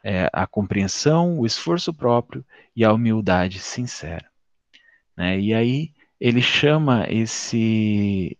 é, 0.05 0.29
a 0.31 0.45
compreensão, 0.45 1.39
o 1.39 1.47
esforço 1.47 1.91
próprio 1.91 2.45
e 2.75 2.85
a 2.85 2.93
humildade 2.93 3.57
sincera. 3.57 4.29
Né? 5.17 5.39
E 5.39 5.51
aí 5.51 5.91
ele 6.19 6.43
chama 6.43 7.07
esse 7.09 8.37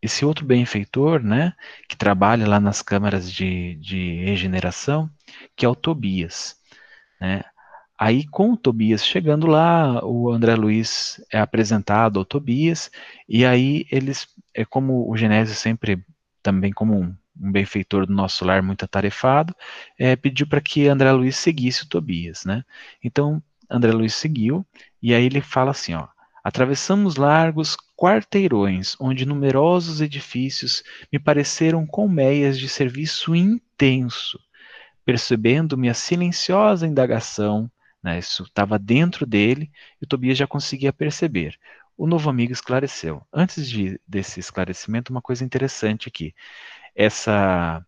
esse 0.00 0.24
outro 0.24 0.46
benfeitor, 0.46 1.20
né, 1.24 1.54
que 1.88 1.96
trabalha 1.96 2.46
lá 2.46 2.60
nas 2.60 2.82
câmaras 2.82 3.32
de, 3.32 3.74
de 3.76 4.22
regeneração, 4.24 5.10
que 5.56 5.66
é 5.66 5.68
o 5.68 5.74
Tobias. 5.74 6.56
Né? 7.20 7.42
Aí, 7.98 8.24
com 8.28 8.52
o 8.52 8.56
Tobias 8.56 9.04
chegando 9.04 9.48
lá, 9.48 10.04
o 10.04 10.30
André 10.30 10.54
Luiz 10.54 11.20
é 11.32 11.40
apresentado 11.40 12.20
ao 12.20 12.24
Tobias, 12.24 12.92
e 13.28 13.44
aí 13.44 13.86
eles, 13.90 14.28
é 14.54 14.64
como 14.64 15.10
o 15.10 15.16
Genésio 15.16 15.56
sempre, 15.56 16.04
também 16.44 16.72
como 16.72 16.94
um, 16.94 17.16
um 17.40 17.52
benfeitor 17.52 18.06
do 18.06 18.12
nosso 18.12 18.44
lar 18.44 18.62
muito 18.62 18.84
atarefado, 18.84 19.54
é, 19.98 20.16
pediu 20.16 20.46
para 20.46 20.60
que 20.60 20.88
André 20.88 21.10
Luiz 21.12 21.36
seguisse 21.36 21.84
o 21.84 21.88
Tobias, 21.88 22.44
né? 22.44 22.64
Então, 23.02 23.42
André 23.70 23.92
Luiz 23.92 24.14
seguiu, 24.14 24.66
e 25.02 25.14
aí 25.14 25.24
ele 25.24 25.40
fala 25.40 25.70
assim, 25.70 25.94
ó, 25.94 26.08
atravessamos 26.42 27.16
largos 27.16 27.76
quarteirões, 27.96 28.96
onde 28.98 29.26
numerosos 29.26 30.00
edifícios 30.00 30.82
me 31.12 31.18
pareceram 31.18 31.86
colmeias 31.86 32.58
de 32.58 32.68
serviço 32.68 33.34
intenso, 33.34 34.38
percebendo 35.04 35.76
minha 35.76 35.94
silenciosa 35.94 36.86
indagação, 36.86 37.70
né, 38.02 38.18
isso 38.18 38.44
estava 38.44 38.78
dentro 38.78 39.26
dele, 39.26 39.70
e 40.00 40.04
o 40.04 40.08
Tobias 40.08 40.38
já 40.38 40.46
conseguia 40.46 40.92
perceber. 40.92 41.58
O 41.96 42.06
novo 42.06 42.30
amigo 42.30 42.52
esclareceu. 42.52 43.26
Antes 43.32 43.68
de, 43.68 44.00
desse 44.06 44.38
esclarecimento, 44.38 45.12
uma 45.12 45.20
coisa 45.20 45.44
interessante 45.44 46.08
aqui 46.08 46.32
essa 46.98 47.84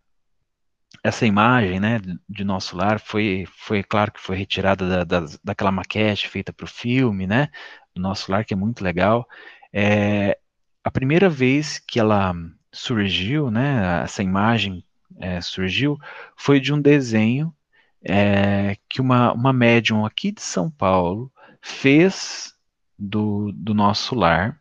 essa 1.02 1.26
imagem 1.26 1.81
né, 1.81 1.99
de 2.29 2.45
nosso 2.45 2.76
lar 2.76 3.00
foi, 3.00 3.47
foi 3.57 3.83
claro 3.83 4.12
que 4.12 4.21
foi 4.21 4.37
retirada 4.37 4.87
da, 4.87 5.05
da, 5.05 5.26
daquela 5.43 5.73
maquete 5.73 6.29
feita 6.29 6.52
para 6.52 6.64
o 6.64 6.69
filme, 6.69 7.26
né, 7.26 7.49
do 7.95 8.02
nosso 8.02 8.31
lar, 8.31 8.45
que 8.45 8.52
é 8.52 8.57
muito 8.57 8.85
legal. 8.85 9.26
É, 9.73 10.38
a 10.85 10.90
primeira 10.90 11.29
vez 11.29 11.79
que 11.79 11.99
ela 11.99 12.35
surgiu, 12.71 13.50
né, 13.50 14.02
essa 14.05 14.23
imagem 14.23 14.85
é, 15.19 15.40
surgiu, 15.40 15.99
foi 16.37 16.61
de 16.61 16.73
um 16.73 16.81
desenho 16.81 17.52
é, 18.02 18.76
que 18.88 19.00
uma, 19.00 19.33
uma 19.33 19.55
médium 19.55 20.05
aqui 20.05 20.31
de 20.31 20.43
São 20.43 20.71
Paulo 20.71 21.33
fez 21.62 22.55
do, 22.99 23.52
do 23.52 23.73
nosso 23.73 24.14
lar, 24.14 24.60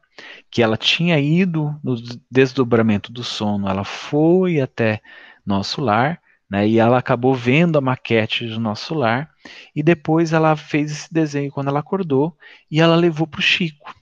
que 0.49 0.61
ela 0.63 0.77
tinha 0.77 1.19
ido 1.19 1.79
no 1.83 1.95
desdobramento 2.29 3.11
do 3.11 3.23
sono, 3.23 3.67
ela 3.67 3.83
foi 3.83 4.59
até 4.59 5.01
nosso 5.45 5.81
lar, 5.81 6.21
né, 6.49 6.67
e 6.67 6.79
ela 6.79 6.97
acabou 6.97 7.35
vendo 7.35 7.77
a 7.77 7.81
maquete 7.81 8.47
do 8.47 8.59
nosso 8.59 8.95
lar, 8.95 9.29
e 9.75 9.83
depois 9.83 10.33
ela 10.33 10.55
fez 10.55 10.91
esse 10.91 11.13
desenho 11.13 11.51
quando 11.51 11.67
ela 11.67 11.79
acordou, 11.79 12.35
e 12.71 12.81
ela 12.81 12.95
levou 12.95 13.27
para 13.27 13.39
o 13.39 13.43
Chico, 13.43 13.93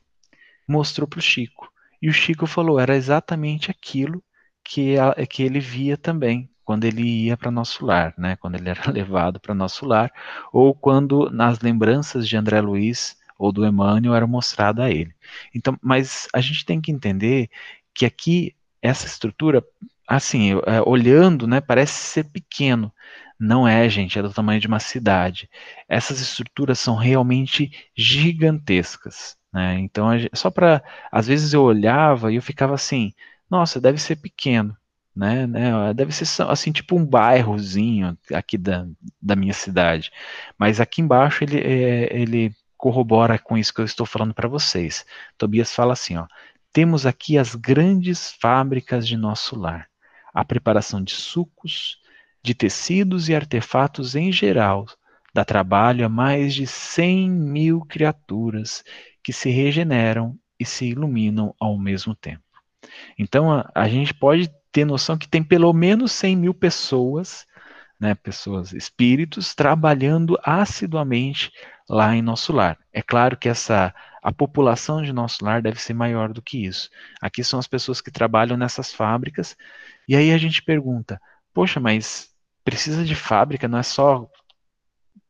mostrou 0.68 1.08
para 1.08 1.20
o 1.20 1.22
Chico. 1.22 1.70
E 2.02 2.10
o 2.10 2.14
Chico 2.14 2.48
falou, 2.48 2.80
era 2.80 2.96
exatamente 2.96 3.70
aquilo 3.70 4.24
que, 4.64 4.96
que 5.30 5.44
ele 5.44 5.60
via 5.60 5.98
também, 5.98 6.50
quando 6.64 6.86
ele 6.86 7.02
ia 7.02 7.36
para 7.36 7.52
nosso 7.52 7.86
lar, 7.86 8.14
né, 8.18 8.38
quando 8.38 8.56
ele 8.56 8.70
era 8.70 8.82
levado 8.92 9.40
para 9.40 9.54
nosso 9.54 9.86
lar, 9.86 10.12
ou 10.54 10.74
quando 10.74 11.30
nas 11.30 11.60
lembranças 11.60 12.28
de 12.28 12.38
André 12.38 12.62
Luiz, 12.62 13.18
ou 13.38 13.52
do 13.52 13.66
Emmanuel 13.66 14.16
era 14.16 14.28
mostrado 14.28 14.82
a 14.82 14.90
ele. 14.90 15.14
Então, 15.54 15.78
mas 15.82 16.28
a 16.34 16.42
gente 16.42 16.66
tem 16.66 16.82
que 16.82 16.92
entender 16.92 17.50
que 17.94 18.06
aqui 18.06 18.56
essa 18.82 19.06
estrutura, 19.06 19.64
assim, 20.08 20.52
é, 20.66 20.82
olhando, 20.86 21.48
né, 21.48 21.62
parece 21.62 21.94
ser 21.94 22.26
pequeno. 22.26 22.92
Não 23.40 23.68
é, 23.68 23.88
gente, 23.90 24.18
é 24.18 24.22
do 24.22 24.34
tamanho 24.34 24.60
de 24.60 24.68
uma 24.68 24.80
cidade. 24.80 25.50
Essas 25.88 26.20
estruturas 26.20 26.80
são 26.80 26.96
realmente 26.96 27.72
gigantescas. 27.96 29.38
Né? 29.54 29.80
Então, 29.80 30.08
só 30.34 30.50
para. 30.50 30.84
Às 31.12 31.28
vezes 31.28 31.54
eu 31.54 31.62
olhava 31.64 32.32
e 32.32 32.36
eu 32.36 32.42
ficava 32.42 32.74
assim: 32.76 33.14
nossa, 33.50 33.80
deve 33.80 34.00
ser 34.00 34.18
pequeno. 34.18 34.76
Né, 35.16 35.48
né, 35.48 35.94
deve 35.96 36.12
ser 36.12 36.44
assim, 36.44 36.72
tipo 36.72 36.96
um 36.96 37.04
bairrozinho 37.04 38.16
aqui 38.32 38.56
da, 38.56 38.86
da 39.20 39.36
minha 39.36 39.54
cidade. 39.54 40.12
Mas 40.60 40.80
aqui 40.80 41.02
embaixo 41.02 41.44
ele, 41.44 41.60
é, 41.60 42.16
ele 42.16 42.54
corrobora 42.78 43.40
com 43.40 43.58
isso 43.58 43.74
que 43.74 43.82
eu 43.82 43.86
estou 43.86 44.06
falando 44.06 44.34
para 44.34 44.48
vocês. 44.48 45.06
Tobias 45.38 45.74
fala 45.74 45.94
assim, 45.94 46.18
ó: 46.18 46.28
temos 46.72 47.06
aqui 47.06 47.38
as 47.38 47.56
grandes 47.56 48.32
fábricas 48.40 49.08
de 49.08 49.18
nosso 49.18 49.58
lar, 49.58 49.90
a 50.34 50.46
preparação 50.46 51.04
de 51.04 51.14
sucos, 51.14 52.00
de 52.44 52.54
tecidos 52.54 53.30
e 53.30 53.36
artefatos 53.36 54.16
em 54.16 54.32
geral, 54.32 54.86
dá 55.34 55.44
trabalho 55.44 56.06
a 56.06 56.10
mais 56.10 56.54
de 56.54 56.66
100 56.66 57.30
mil 57.30 57.82
criaturas 57.82 58.84
que 59.22 59.34
se 59.34 59.50
regeneram 59.50 60.38
e 60.60 60.66
se 60.66 60.86
iluminam 60.86 61.54
ao 61.60 61.78
mesmo 61.78 62.16
tempo. 62.16 62.44
Então 63.18 63.52
a, 63.52 63.70
a 63.74 63.88
gente 63.88 64.14
pode 64.14 64.50
ter 64.72 64.86
noção 64.86 65.18
que 65.18 65.28
tem 65.28 65.44
pelo 65.44 65.74
menos 65.74 66.12
100 66.12 66.36
mil 66.36 66.54
pessoas, 66.54 67.46
né, 68.00 68.16
pessoas, 68.16 68.74
espíritos, 68.74 69.56
trabalhando 69.56 70.38
assiduamente 70.44 71.52
lá 71.90 72.16
em 72.16 72.22
nosso 72.22 72.54
lar. 72.54 72.78
É 72.94 73.02
claro 73.02 73.38
que 73.38 73.50
essa 73.50 73.94
a 74.22 74.32
população 74.32 75.02
de 75.02 75.14
nosso 75.14 75.46
lar 75.46 75.62
deve 75.62 75.82
ser 75.82 75.94
maior 75.94 76.34
do 76.34 76.42
que 76.42 76.66
isso. 76.66 76.90
Aqui 77.22 77.44
são 77.44 77.60
as 77.60 77.68
pessoas 77.68 78.02
que 78.02 78.12
trabalham 78.12 78.58
nessas 78.58 78.94
fábricas, 78.94 79.56
e 80.08 80.16
aí 80.16 80.32
a 80.32 80.38
gente 80.38 80.62
pergunta: 80.62 81.20
poxa, 81.54 81.80
mas 81.80 82.30
precisa 82.64 83.06
de 83.06 83.16
fábrica, 83.16 83.68
não 83.68 83.80
é 83.80 83.84
só 83.84 84.30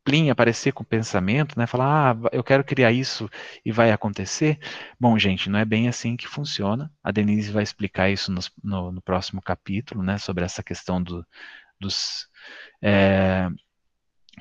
plim, 0.04 0.30
aparecer 0.30 0.72
com 0.72 0.86
pensamento, 0.86 1.60
né? 1.60 1.68
Falar, 1.68 2.16
ah, 2.16 2.30
eu 2.32 2.42
quero 2.42 2.64
criar 2.64 2.94
isso 2.94 3.30
e 3.66 3.74
vai 3.74 3.92
acontecer. 3.92 4.58
Bom, 4.98 5.20
gente, 5.20 5.50
não 5.50 5.60
é 5.60 5.66
bem 5.66 5.90
assim 5.90 6.16
que 6.16 6.26
funciona. 6.28 6.90
A 7.04 7.12
Denise 7.12 7.52
vai 7.52 7.62
explicar 7.62 8.10
isso 8.10 8.32
no, 8.32 8.40
no, 8.64 8.92
no 8.94 9.02
próximo 9.02 9.42
capítulo, 9.42 10.02
né? 10.02 10.18
Sobre 10.18 10.46
essa 10.46 10.64
questão 10.64 11.04
do, 11.04 11.26
dos, 11.80 12.28
é, 12.82 13.50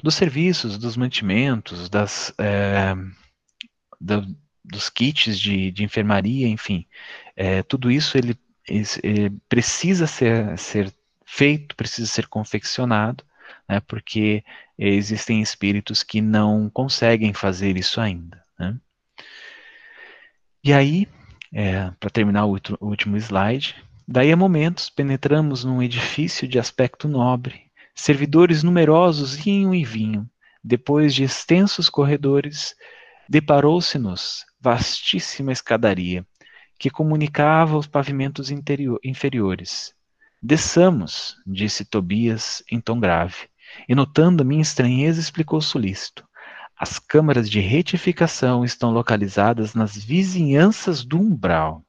dos 0.02 0.14
serviços, 0.14 0.78
dos 0.78 0.96
mantimentos, 0.96 1.88
das, 1.88 2.32
é, 2.38 2.94
dos 4.64 4.90
kits 4.90 5.38
de, 5.38 5.70
de 5.70 5.84
enfermaria, 5.84 6.48
enfim. 6.48 6.86
É, 7.34 7.62
tudo 7.62 7.90
isso 7.90 8.16
ele, 8.18 8.38
ele 8.68 9.30
precisa 9.48 10.06
ser, 10.06 10.58
ser 10.58 10.92
feito, 11.24 11.76
precisa 11.76 12.08
ser 12.08 12.26
confeccionado, 12.26 13.24
né, 13.68 13.80
porque 13.80 14.44
existem 14.78 15.40
espíritos 15.40 16.02
que 16.02 16.20
não 16.20 16.68
conseguem 16.70 17.32
fazer 17.32 17.76
isso 17.76 18.00
ainda. 18.00 18.44
Né? 18.58 18.78
E 20.62 20.72
aí, 20.72 21.08
é, 21.52 21.90
para 22.00 22.10
terminar 22.10 22.44
o 22.44 22.58
último 22.80 23.16
slide, 23.16 23.76
daí 24.06 24.32
a 24.32 24.36
momentos 24.36 24.88
penetramos 24.88 25.64
num 25.64 25.82
edifício 25.82 26.46
de 26.46 26.58
aspecto 26.58 27.08
nobre, 27.08 27.70
servidores 27.94 28.62
numerosos 28.62 29.44
iam 29.46 29.74
e 29.74 29.84
vinham. 29.84 30.28
Depois 30.62 31.14
de 31.14 31.24
extensos 31.24 31.88
corredores, 31.88 32.74
deparou-se-nos 33.28 34.44
vastíssima 34.60 35.52
escadaria 35.52 36.26
que 36.78 36.90
comunicava 36.90 37.76
os 37.76 37.86
pavimentos 37.86 38.50
inferiores. 38.50 39.94
Desçamos, 40.42 41.36
disse 41.46 41.84
Tobias 41.84 42.62
em 42.70 42.80
tom 42.80 43.00
grave, 43.00 43.48
e 43.88 43.94
notando 43.94 44.44
minha 44.44 44.62
estranheza, 44.62 45.20
explicou 45.20 45.60
solícito. 45.60 46.26
As 46.78 46.98
câmaras 46.98 47.48
de 47.48 47.60
retificação 47.60 48.64
estão 48.64 48.90
localizadas 48.90 49.74
nas 49.74 49.96
vizinhanças 49.96 51.02
do 51.02 51.18
umbral. 51.18 51.85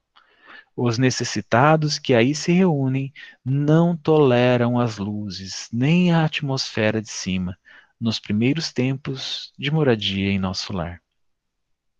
Os 0.80 0.96
necessitados 0.96 1.98
que 1.98 2.14
aí 2.14 2.36
se 2.36 2.52
reúnem 2.52 3.12
não 3.44 3.96
toleram 3.96 4.78
as 4.78 4.96
luzes, 4.96 5.68
nem 5.72 6.12
a 6.12 6.24
atmosfera 6.24 7.02
de 7.02 7.10
cima, 7.10 7.58
nos 8.00 8.20
primeiros 8.20 8.72
tempos 8.72 9.52
de 9.58 9.72
moradia 9.72 10.30
em 10.30 10.38
nosso 10.38 10.72
lar. 10.72 11.02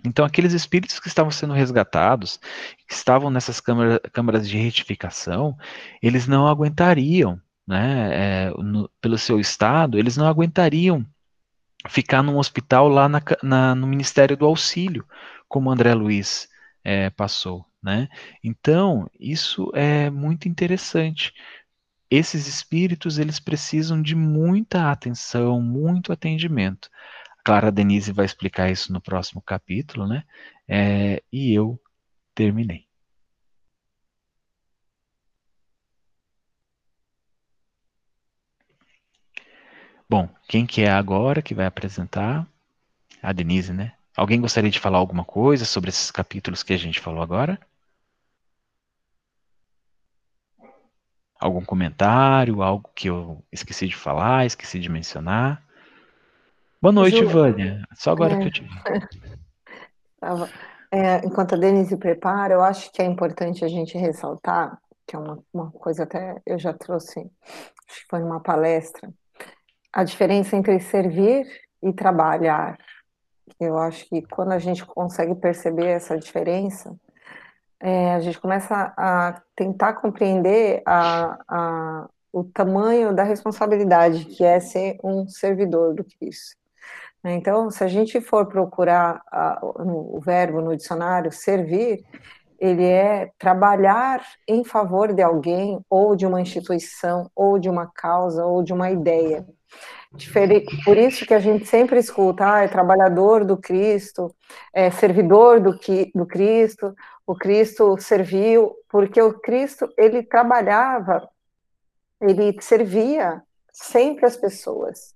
Então, 0.04 0.24
aqueles 0.24 0.52
espíritos 0.52 1.00
que 1.00 1.08
estavam 1.08 1.32
sendo 1.32 1.54
resgatados, 1.54 2.38
que 2.86 2.94
estavam 2.94 3.30
nessas 3.30 3.60
câmara, 3.60 3.98
câmaras 4.12 4.48
de 4.48 4.56
retificação, 4.56 5.58
eles 6.00 6.28
não 6.28 6.46
aguentariam, 6.46 7.42
né, 7.66 8.10
é, 8.12 8.50
no, 8.62 8.88
pelo 9.00 9.18
seu 9.18 9.40
estado, 9.40 9.98
eles 9.98 10.16
não 10.16 10.28
aguentariam 10.28 11.04
ficar 11.88 12.22
num 12.22 12.38
hospital 12.38 12.86
lá 12.86 13.08
na, 13.08 13.20
na, 13.42 13.74
no 13.74 13.88
Ministério 13.88 14.36
do 14.36 14.46
Auxílio, 14.46 15.04
como 15.48 15.68
André 15.68 15.94
Luiz 15.94 16.48
é, 16.84 17.10
passou. 17.10 17.66
Né? 17.88 18.06
Então, 18.44 19.10
isso 19.18 19.72
é 19.74 20.10
muito 20.10 20.46
interessante. 20.46 21.32
Esses 22.10 22.46
espíritos, 22.46 23.18
eles 23.18 23.40
precisam 23.40 24.02
de 24.02 24.14
muita 24.14 24.90
atenção, 24.92 25.62
muito 25.62 26.12
atendimento. 26.12 26.90
Clara 27.42 27.72
Denise 27.72 28.12
vai 28.12 28.26
explicar 28.26 28.70
isso 28.70 28.92
no 28.92 29.00
próximo 29.00 29.40
capítulo, 29.40 30.06
né? 30.06 30.22
É, 30.68 31.22
e 31.32 31.54
eu 31.54 31.80
terminei. 32.34 32.86
Bom, 40.08 40.28
quem 40.46 40.66
que 40.66 40.82
é 40.82 40.90
agora 40.90 41.40
que 41.40 41.54
vai 41.54 41.64
apresentar? 41.64 42.46
A 43.22 43.32
Denise, 43.32 43.72
né? 43.72 43.94
Alguém 44.16 44.40
gostaria 44.40 44.70
de 44.70 44.80
falar 44.80 44.98
alguma 44.98 45.24
coisa 45.24 45.64
sobre 45.64 45.90
esses 45.90 46.10
capítulos 46.10 46.62
que 46.62 46.74
a 46.74 46.78
gente 46.78 47.00
falou 47.00 47.22
agora? 47.22 47.58
Algum 51.38 51.64
comentário, 51.64 52.62
algo 52.62 52.90
que 52.94 53.08
eu 53.08 53.42
esqueci 53.52 53.86
de 53.86 53.96
falar, 53.96 54.44
esqueci 54.44 54.80
de 54.80 54.88
mencionar? 54.88 55.62
Boa 56.82 56.92
noite, 56.92 57.18
Ju... 57.18 57.28
Vânia. 57.28 57.84
Só 57.94 58.12
agora 58.12 58.34
é... 58.34 58.38
que 58.38 58.46
eu 58.46 58.50
te 58.50 58.62
é, 60.90 61.24
enquanto 61.24 61.54
a 61.54 61.58
Denise 61.58 61.96
prepara, 61.96 62.54
eu 62.54 62.60
acho 62.60 62.90
que 62.92 63.02
é 63.02 63.04
importante 63.04 63.64
a 63.64 63.68
gente 63.68 63.96
ressaltar, 63.96 64.78
que 65.06 65.14
é 65.14 65.18
uma, 65.18 65.38
uma 65.52 65.70
coisa 65.70 66.04
até 66.04 66.40
eu 66.44 66.58
já 66.58 66.72
trouxe, 66.72 67.20
acho 67.20 68.02
que 68.02 68.08
foi 68.08 68.20
numa 68.20 68.40
palestra, 68.40 69.12
a 69.92 70.04
diferença 70.04 70.56
entre 70.56 70.78
servir 70.80 71.46
e 71.82 71.92
trabalhar. 71.92 72.78
Eu 73.58 73.78
acho 73.78 74.06
que 74.08 74.22
quando 74.22 74.52
a 74.52 74.58
gente 74.58 74.84
consegue 74.84 75.34
perceber 75.34 75.86
essa 75.86 76.16
diferença, 76.16 76.94
é, 77.80 78.14
a 78.14 78.20
gente 78.20 78.40
começa 78.40 78.92
a 78.96 79.40
tentar 79.54 79.94
compreender 79.94 80.82
a, 80.84 81.38
a, 81.48 82.08
o 82.32 82.44
tamanho 82.44 83.14
da 83.14 83.22
responsabilidade 83.22 84.24
que 84.24 84.44
é 84.44 84.58
ser 84.60 84.98
um 85.02 85.28
servidor 85.28 85.94
do 85.94 86.04
Cristo. 86.04 86.56
Né? 87.22 87.34
Então, 87.34 87.70
se 87.70 87.82
a 87.84 87.88
gente 87.88 88.20
for 88.20 88.46
procurar 88.46 89.22
a, 89.30 89.58
o 89.62 90.20
verbo 90.20 90.60
no 90.60 90.76
dicionário 90.76 91.30
servir, 91.30 92.04
ele 92.58 92.84
é 92.84 93.30
trabalhar 93.38 94.20
em 94.46 94.64
favor 94.64 95.12
de 95.12 95.22
alguém, 95.22 95.78
ou 95.88 96.16
de 96.16 96.26
uma 96.26 96.40
instituição, 96.40 97.30
ou 97.34 97.58
de 97.58 97.70
uma 97.70 97.86
causa, 97.86 98.44
ou 98.44 98.64
de 98.64 98.72
uma 98.72 98.90
ideia. 98.90 99.46
Por 100.84 100.96
isso 100.96 101.26
que 101.26 101.34
a 101.34 101.38
gente 101.38 101.66
sempre 101.66 101.98
escuta, 102.00 102.54
ah, 102.54 102.64
é 102.64 102.68
trabalhador 102.68 103.44
do 103.44 103.56
Cristo, 103.56 104.34
é 104.74 104.90
servidor 104.90 105.60
do, 105.60 105.78
do 106.14 106.26
Cristo, 106.26 106.94
o 107.28 107.34
Cristo 107.34 107.94
serviu, 107.98 108.74
porque 108.88 109.20
o 109.20 109.38
Cristo, 109.38 109.86
ele 109.98 110.22
trabalhava, 110.22 111.28
ele 112.18 112.56
servia 112.62 113.42
sempre 113.70 114.24
as 114.24 114.34
pessoas. 114.34 115.14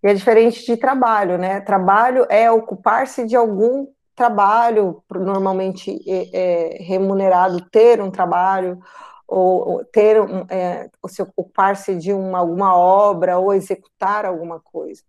E 0.00 0.06
é 0.06 0.14
diferente 0.14 0.64
de 0.64 0.76
trabalho, 0.76 1.36
né? 1.36 1.60
Trabalho 1.60 2.24
é 2.30 2.48
ocupar-se 2.48 3.26
de 3.26 3.34
algum 3.34 3.88
trabalho, 4.14 5.02
normalmente 5.10 6.00
é, 6.08 6.76
é, 6.76 6.82
remunerado, 6.84 7.68
ter 7.70 8.00
um 8.00 8.10
trabalho, 8.12 8.78
ou, 9.26 9.84
ter 9.86 10.20
um, 10.20 10.46
é, 10.48 10.88
ou 11.02 11.08
se 11.08 11.20
ocupar-se 11.20 11.96
de 11.96 12.12
uma, 12.12 12.38
alguma 12.38 12.76
obra, 12.76 13.36
ou 13.36 13.52
executar 13.52 14.24
alguma 14.24 14.60
coisa. 14.60 15.02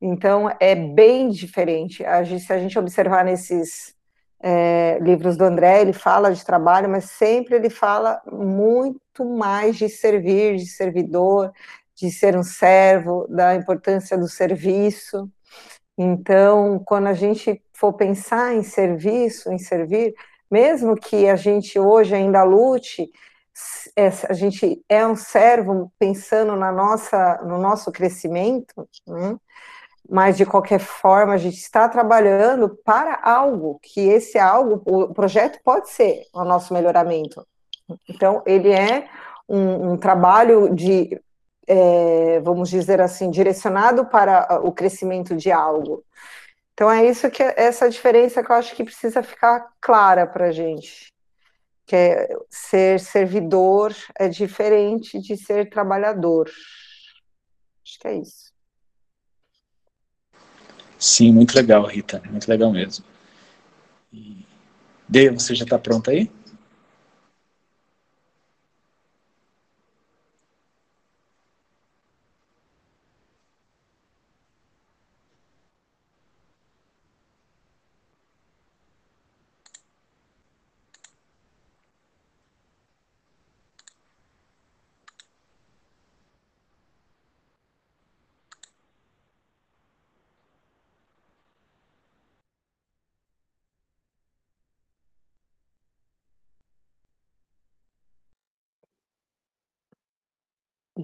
Então, 0.00 0.50
é 0.58 0.74
bem 0.74 1.28
diferente. 1.28 2.04
A 2.04 2.24
gente, 2.24 2.44
se 2.44 2.52
a 2.52 2.58
gente 2.58 2.76
observar 2.76 3.24
nesses 3.24 3.95
é, 4.40 4.98
livros 5.00 5.36
do 5.36 5.44
André, 5.44 5.80
ele 5.80 5.92
fala 5.92 6.32
de 6.32 6.44
trabalho, 6.44 6.88
mas 6.88 7.10
sempre 7.10 7.56
ele 7.56 7.70
fala 7.70 8.20
muito 8.30 9.24
mais 9.24 9.76
de 9.76 9.88
servir, 9.88 10.56
de 10.56 10.66
servidor, 10.66 11.52
de 11.94 12.10
ser 12.10 12.36
um 12.36 12.42
servo, 12.42 13.26
da 13.28 13.54
importância 13.54 14.16
do 14.18 14.28
serviço. 14.28 15.30
Então, 15.96 16.82
quando 16.84 17.06
a 17.06 17.14
gente 17.14 17.62
for 17.72 17.94
pensar 17.94 18.54
em 18.54 18.62
serviço, 18.62 19.50
em 19.50 19.58
servir, 19.58 20.14
mesmo 20.50 20.94
que 20.94 21.28
a 21.28 21.36
gente 21.36 21.78
hoje 21.78 22.14
ainda 22.14 22.44
lute, 22.44 23.10
é, 23.96 24.08
a 24.28 24.34
gente 24.34 24.84
é 24.88 25.06
um 25.06 25.16
servo 25.16 25.90
pensando 25.98 26.54
na 26.54 26.70
nossa, 26.70 27.40
no 27.42 27.58
nosso 27.58 27.90
crescimento, 27.90 28.86
né? 29.06 29.36
Mas 30.08 30.36
de 30.36 30.46
qualquer 30.46 30.78
forma 30.78 31.34
a 31.34 31.38
gente 31.38 31.56
está 31.56 31.88
trabalhando 31.88 32.68
para 32.84 33.18
algo, 33.22 33.78
que 33.82 34.00
esse 34.00 34.38
algo, 34.38 34.82
o 34.84 35.12
projeto 35.12 35.60
pode 35.64 35.90
ser 35.90 36.24
o 36.32 36.44
nosso 36.44 36.72
melhoramento. 36.72 37.46
Então, 38.08 38.42
ele 38.46 38.72
é 38.72 39.08
um, 39.48 39.92
um 39.92 39.96
trabalho 39.96 40.74
de 40.74 41.20
é, 41.66 42.38
vamos 42.40 42.70
dizer 42.70 43.00
assim, 43.00 43.30
direcionado 43.30 44.06
para 44.06 44.60
o 44.62 44.72
crescimento 44.72 45.34
de 45.34 45.50
algo. 45.50 46.04
Então 46.72 46.90
é 46.90 47.06
isso 47.06 47.30
que 47.30 47.42
essa 47.42 47.88
diferença 47.88 48.42
que 48.42 48.50
eu 48.52 48.56
acho 48.56 48.74
que 48.76 48.84
precisa 48.84 49.22
ficar 49.22 49.66
clara 49.80 50.26
para 50.26 50.48
a 50.48 50.52
gente, 50.52 51.12
que 51.86 51.96
é 51.96 52.28
ser 52.50 53.00
servidor 53.00 53.94
é 54.18 54.28
diferente 54.28 55.18
de 55.18 55.36
ser 55.36 55.70
trabalhador. 55.70 56.50
Acho 57.82 57.98
que 57.98 58.08
é 58.08 58.14
isso. 58.16 58.55
Sim, 60.98 61.32
muito 61.32 61.54
legal, 61.54 61.84
Rita, 61.86 62.22
muito 62.30 62.48
legal 62.48 62.70
mesmo. 62.72 63.04
E... 64.12 64.44
Você 65.32 65.54
já 65.54 65.64
está 65.64 65.78
pronta 65.78 66.10
aí? 66.10 66.30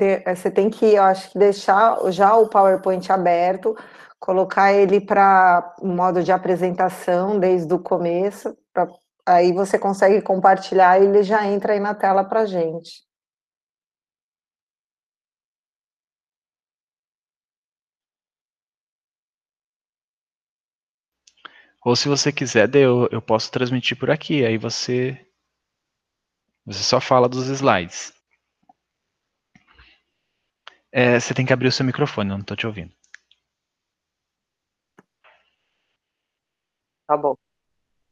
De, 0.02 0.34
você 0.34 0.50
tem 0.50 0.68
que, 0.70 0.94
eu 0.94 1.02
acho 1.04 1.30
que 1.30 1.38
deixar 1.38 2.10
já 2.10 2.36
o 2.36 2.48
PowerPoint 2.48 3.10
aberto, 3.12 3.76
colocar 4.18 4.72
ele 4.72 5.00
para 5.00 5.74
modo 5.82 6.22
de 6.22 6.32
apresentação 6.32 7.38
desde 7.38 7.72
o 7.72 7.78
começo, 7.78 8.56
pra, 8.72 8.88
aí 9.26 9.52
você 9.52 9.78
consegue 9.78 10.20
compartilhar 10.22 11.00
e 11.00 11.06
ele 11.06 11.22
já 11.22 11.46
entra 11.46 11.72
aí 11.74 11.80
na 11.80 11.94
tela 11.94 12.24
para 12.24 12.46
gente. 12.46 13.02
Ou 21.84 21.96
se 21.96 22.08
você 22.08 22.32
quiser, 22.32 22.72
eu, 22.76 23.08
eu 23.10 23.20
posso 23.20 23.50
transmitir 23.50 23.98
por 23.98 24.10
aqui, 24.10 24.44
aí 24.44 24.56
você, 24.56 25.18
você 26.64 26.82
só 26.82 27.00
fala 27.00 27.28
dos 27.28 27.48
slides. 27.48 28.21
É, 30.92 31.18
você 31.18 31.32
tem 31.32 31.46
que 31.46 31.52
abrir 31.54 31.68
o 31.68 31.72
seu 31.72 31.86
microfone, 31.86 32.28
eu 32.28 32.34
não 32.34 32.42
estou 32.42 32.56
te 32.56 32.66
ouvindo. 32.66 32.92
Tá 37.06 37.16
bom. 37.16 37.34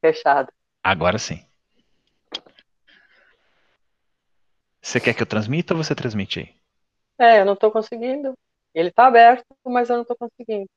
Fechado. 0.00 0.50
Agora 0.82 1.18
sim. 1.18 1.44
Você 4.80 4.98
quer 4.98 5.14
que 5.14 5.22
eu 5.22 5.26
transmita 5.26 5.74
ou 5.74 5.84
você 5.84 5.94
transmite 5.94 6.40
aí? 6.40 6.54
É, 7.18 7.40
eu 7.40 7.44
não 7.44 7.52
estou 7.52 7.70
conseguindo. 7.70 8.32
Ele 8.74 8.88
está 8.88 9.06
aberto, 9.06 9.44
mas 9.64 9.90
eu 9.90 9.96
não 9.96 10.02
estou 10.02 10.16
conseguindo. 10.16 10.68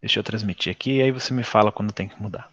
Deixa 0.00 0.18
eu 0.18 0.24
transmitir 0.24 0.72
aqui, 0.72 0.96
e 0.96 1.02
aí 1.02 1.12
você 1.12 1.32
me 1.32 1.44
fala 1.44 1.70
quando 1.70 1.92
tem 1.92 2.08
que 2.08 2.20
mudar. 2.20 2.50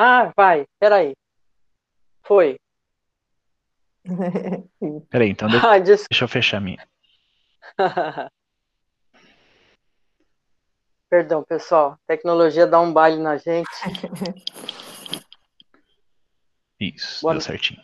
Ah, 0.00 0.32
vai, 0.36 0.64
peraí. 0.78 1.16
Foi. 2.22 2.56
Peraí, 5.10 5.30
então 5.30 5.48
deixa, 5.48 5.74
ah, 5.74 5.78
deixa 5.80 6.22
eu 6.22 6.28
fechar 6.28 6.58
a 6.58 6.60
minha. 6.60 6.88
Perdão, 11.10 11.42
pessoal. 11.42 11.98
tecnologia 12.06 12.64
dá 12.64 12.80
um 12.80 12.92
baile 12.92 13.20
na 13.20 13.38
gente. 13.38 13.68
Isso, 16.78 17.20
Boa 17.22 17.34
deu 17.34 17.40
certinho. 17.40 17.82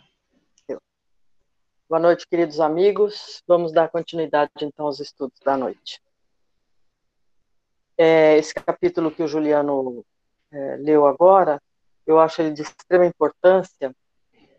Boa 1.89 1.99
noite, 1.99 2.25
queridos 2.25 2.61
amigos. 2.61 3.43
Vamos 3.45 3.73
dar 3.73 3.89
continuidade, 3.89 4.51
então, 4.61 4.85
aos 4.85 5.01
estudos 5.01 5.37
da 5.41 5.57
noite. 5.57 6.01
É, 7.97 8.37
esse 8.37 8.53
capítulo 8.53 9.11
que 9.11 9.21
o 9.21 9.27
Juliano 9.27 10.05
é, 10.49 10.77
leu 10.77 11.05
agora 11.05 11.61
eu 12.05 12.19
acho 12.19 12.41
ele 12.41 12.51
de 12.51 12.61
extrema 12.61 13.05
importância, 13.05 13.95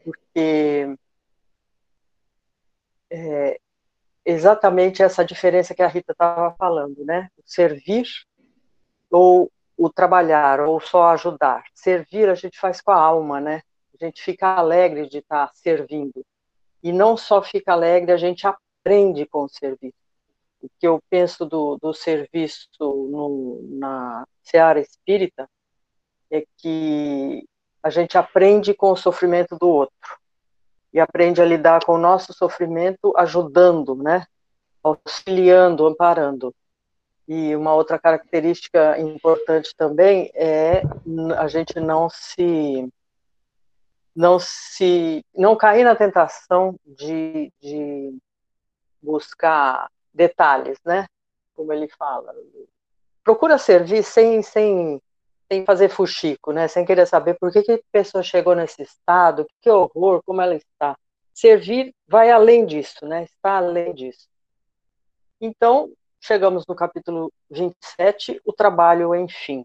porque 0.04 0.96
é 3.10 3.60
exatamente 4.24 5.02
essa 5.02 5.24
diferença 5.24 5.74
que 5.74 5.82
a 5.82 5.86
Rita 5.86 6.12
estava 6.12 6.54
falando, 6.56 7.04
né? 7.04 7.28
O 7.38 7.42
servir 7.44 8.06
ou 9.10 9.50
o 9.76 9.88
trabalhar, 9.88 10.60
ou 10.60 10.80
só 10.80 11.10
ajudar. 11.10 11.64
Servir 11.72 12.28
a 12.28 12.34
gente 12.34 12.58
faz 12.58 12.80
com 12.80 12.90
a 12.90 12.96
alma, 12.96 13.40
né? 13.40 13.62
A 13.94 14.04
gente 14.04 14.22
fica 14.22 14.48
alegre 14.48 15.08
de 15.08 15.18
estar 15.18 15.50
servindo. 15.54 16.24
E 16.82 16.92
não 16.92 17.16
só 17.16 17.42
fica 17.42 17.72
alegre, 17.72 18.12
a 18.12 18.16
gente 18.16 18.46
aprende 18.46 19.26
com 19.26 19.44
o 19.44 19.48
serviço. 19.48 19.94
O 20.60 20.68
que 20.78 20.86
eu 20.86 21.00
penso 21.08 21.44
do, 21.46 21.78
do 21.80 21.92
serviço 21.94 22.68
no, 22.80 23.60
na 23.78 24.26
seara 24.42 24.80
espírita 24.80 25.48
é 26.30 26.44
que 26.58 27.46
a 27.82 27.90
gente 27.90 28.18
aprende 28.18 28.74
com 28.74 28.90
o 28.90 28.96
sofrimento 28.96 29.56
do 29.56 29.68
outro 29.68 30.18
e 30.92 30.98
aprende 30.98 31.40
a 31.40 31.44
lidar 31.44 31.84
com 31.84 31.92
o 31.92 31.98
nosso 31.98 32.32
sofrimento 32.32 33.12
ajudando, 33.16 33.94
né? 33.94 34.26
Auxiliando, 34.82 35.86
amparando. 35.86 36.54
E 37.28 37.54
uma 37.54 37.74
outra 37.74 37.98
característica 37.98 38.98
importante 38.98 39.74
também 39.76 40.30
é 40.34 40.82
a 41.38 41.48
gente 41.48 41.78
não 41.80 42.08
se 42.08 42.88
não 44.14 44.38
se 44.38 45.24
não 45.34 45.54
cair 45.54 45.84
na 45.84 45.94
tentação 45.94 46.74
de, 46.86 47.52
de 47.60 48.16
buscar 49.02 49.90
detalhes, 50.14 50.78
né? 50.84 51.06
Como 51.54 51.72
ele 51.72 51.88
fala. 51.88 52.34
Procura 53.22 53.58
servir 53.58 54.02
sem 54.02 54.40
sem 54.40 55.02
sem 55.50 55.64
fazer 55.64 55.88
fuxico, 55.88 56.52
né? 56.52 56.68
Sem 56.68 56.84
querer 56.84 57.06
saber 57.06 57.34
por 57.38 57.52
que, 57.52 57.62
que 57.62 57.72
a 57.72 57.80
pessoa 57.92 58.22
chegou 58.22 58.54
nesse 58.54 58.82
estado, 58.82 59.46
que 59.60 59.70
horror, 59.70 60.22
como 60.24 60.40
ela 60.40 60.54
está. 60.54 60.96
Servir 61.32 61.94
vai 62.08 62.30
além 62.30 62.66
disso, 62.66 63.06
né? 63.06 63.24
Está 63.24 63.58
além 63.58 63.94
disso. 63.94 64.28
Então, 65.40 65.92
chegamos 66.20 66.64
no 66.66 66.74
capítulo 66.74 67.32
27, 67.50 68.40
o 68.44 68.52
trabalho, 68.52 69.14
enfim. 69.14 69.64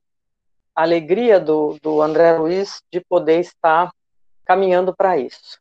A 0.76 0.84
alegria 0.84 1.40
do, 1.40 1.78
do 1.82 2.02
André 2.02 2.38
Luiz 2.38 2.82
de 2.92 3.02
poder 3.02 3.40
estar 3.40 3.92
caminhando 4.46 4.96
para 4.96 5.18
isso. 5.18 5.60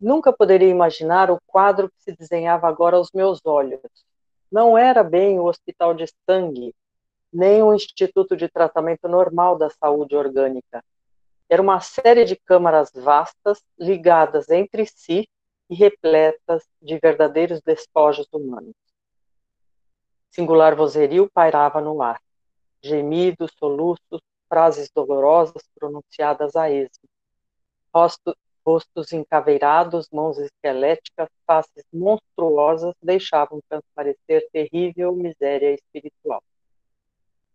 Nunca 0.00 0.32
poderia 0.32 0.68
imaginar 0.68 1.30
o 1.30 1.38
quadro 1.46 1.88
que 1.88 2.02
se 2.02 2.12
desenhava 2.16 2.66
agora 2.66 2.96
aos 2.96 3.10
meus 3.12 3.40
olhos. 3.44 3.80
Não 4.50 4.76
era 4.76 5.04
bem 5.04 5.38
o 5.38 5.44
hospital 5.44 5.94
de 5.94 6.06
sangue, 6.28 6.74
nem 7.32 7.62
um 7.62 7.74
instituto 7.74 8.36
de 8.36 8.48
tratamento 8.48 9.08
normal 9.08 9.56
da 9.56 9.70
saúde 9.70 10.14
orgânica. 10.14 10.84
Era 11.48 11.62
uma 11.62 11.80
série 11.80 12.24
de 12.24 12.36
câmaras 12.36 12.90
vastas, 12.94 13.62
ligadas 13.78 14.48
entre 14.50 14.86
si 14.86 15.28
e 15.68 15.74
repletas 15.74 16.64
de 16.80 16.98
verdadeiros 16.98 17.60
despojos 17.62 18.26
humanos. 18.32 18.74
Singular 20.30 20.74
vozerio 20.74 21.30
pairava 21.32 21.80
no 21.80 22.02
ar. 22.02 22.20
Gemidos, 22.82 23.52
soluços, 23.58 24.20
frases 24.48 24.90
dolorosas 24.94 25.62
pronunciadas 25.78 26.56
a 26.56 26.70
esmo. 26.70 27.08
Rostos, 27.94 28.34
rostos 28.64 29.12
encaveirados, 29.12 30.08
mãos 30.10 30.38
esqueléticas, 30.38 31.28
faces 31.46 31.84
monstruosas 31.92 32.94
deixavam 33.02 33.60
transparecer 33.68 34.48
terrível 34.52 35.14
miséria 35.14 35.74
espiritual. 35.74 36.42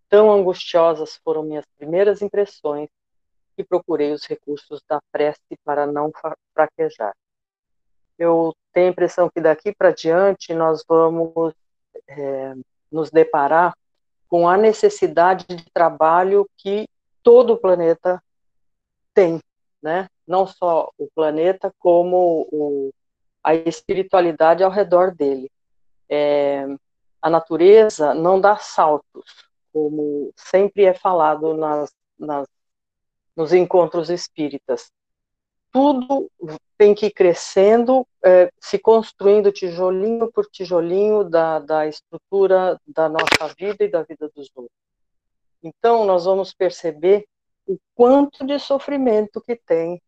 Tão 0.09 0.31
angustiosas 0.31 1.19
foram 1.23 1.43
minhas 1.43 1.65
primeiras 1.77 2.21
impressões 2.21 2.89
que 3.55 3.63
procurei 3.63 4.11
os 4.11 4.25
recursos 4.25 4.81
da 4.87 5.01
prece 5.11 5.57
para 5.65 5.87
não 5.87 6.11
fraquejar. 6.53 7.15
Eu 8.17 8.55
tenho 8.71 8.87
a 8.87 8.91
impressão 8.91 9.29
que 9.29 9.41
daqui 9.41 9.73
para 9.73 9.91
diante 9.91 10.53
nós 10.53 10.83
vamos 10.87 11.53
é, 12.07 12.53
nos 12.91 13.09
deparar 13.09 13.75
com 14.29 14.47
a 14.47 14.57
necessidade 14.57 15.45
de 15.47 15.65
trabalho 15.71 16.47
que 16.57 16.87
todo 17.23 17.53
o 17.53 17.57
planeta 17.57 18.21
tem, 19.13 19.41
né? 19.81 20.07
Não 20.27 20.45
só 20.45 20.91
o 20.97 21.07
planeta, 21.13 21.73
como 21.79 22.47
o, 22.51 22.91
a 23.43 23.55
espiritualidade 23.55 24.63
ao 24.63 24.71
redor 24.71 25.15
dele. 25.15 25.51
É, 26.09 26.65
a 27.21 27.29
natureza 27.29 28.13
não 28.13 28.39
dá 28.39 28.57
saltos, 28.57 29.46
como 29.77 30.33
sempre 30.35 30.85
é 30.85 30.93
falado 30.95 31.53
nas, 31.53 31.93
nas, 32.17 32.47
nos 33.35 33.53
encontros 33.53 34.09
espíritas. 34.09 34.91
Tudo 35.71 36.31
tem 36.75 36.95
que 36.95 37.05
ir 37.05 37.11
crescendo, 37.11 38.07
é, 38.25 38.51
se 38.59 38.79
construindo 38.79 39.51
tijolinho 39.51 40.31
por 40.31 40.47
tijolinho 40.47 41.23
da, 41.23 41.59
da 41.59 41.85
estrutura 41.85 42.81
da 42.87 43.07
nossa 43.07 43.53
vida 43.55 43.83
e 43.83 43.87
da 43.87 44.01
vida 44.01 44.27
dos 44.35 44.49
outros. 44.55 44.73
Então, 45.61 46.03
nós 46.03 46.25
vamos 46.25 46.55
perceber 46.55 47.27
o 47.67 47.77
quanto 47.93 48.47
de 48.47 48.57
sofrimento 48.57 49.39
que 49.41 49.55
tem 49.55 50.01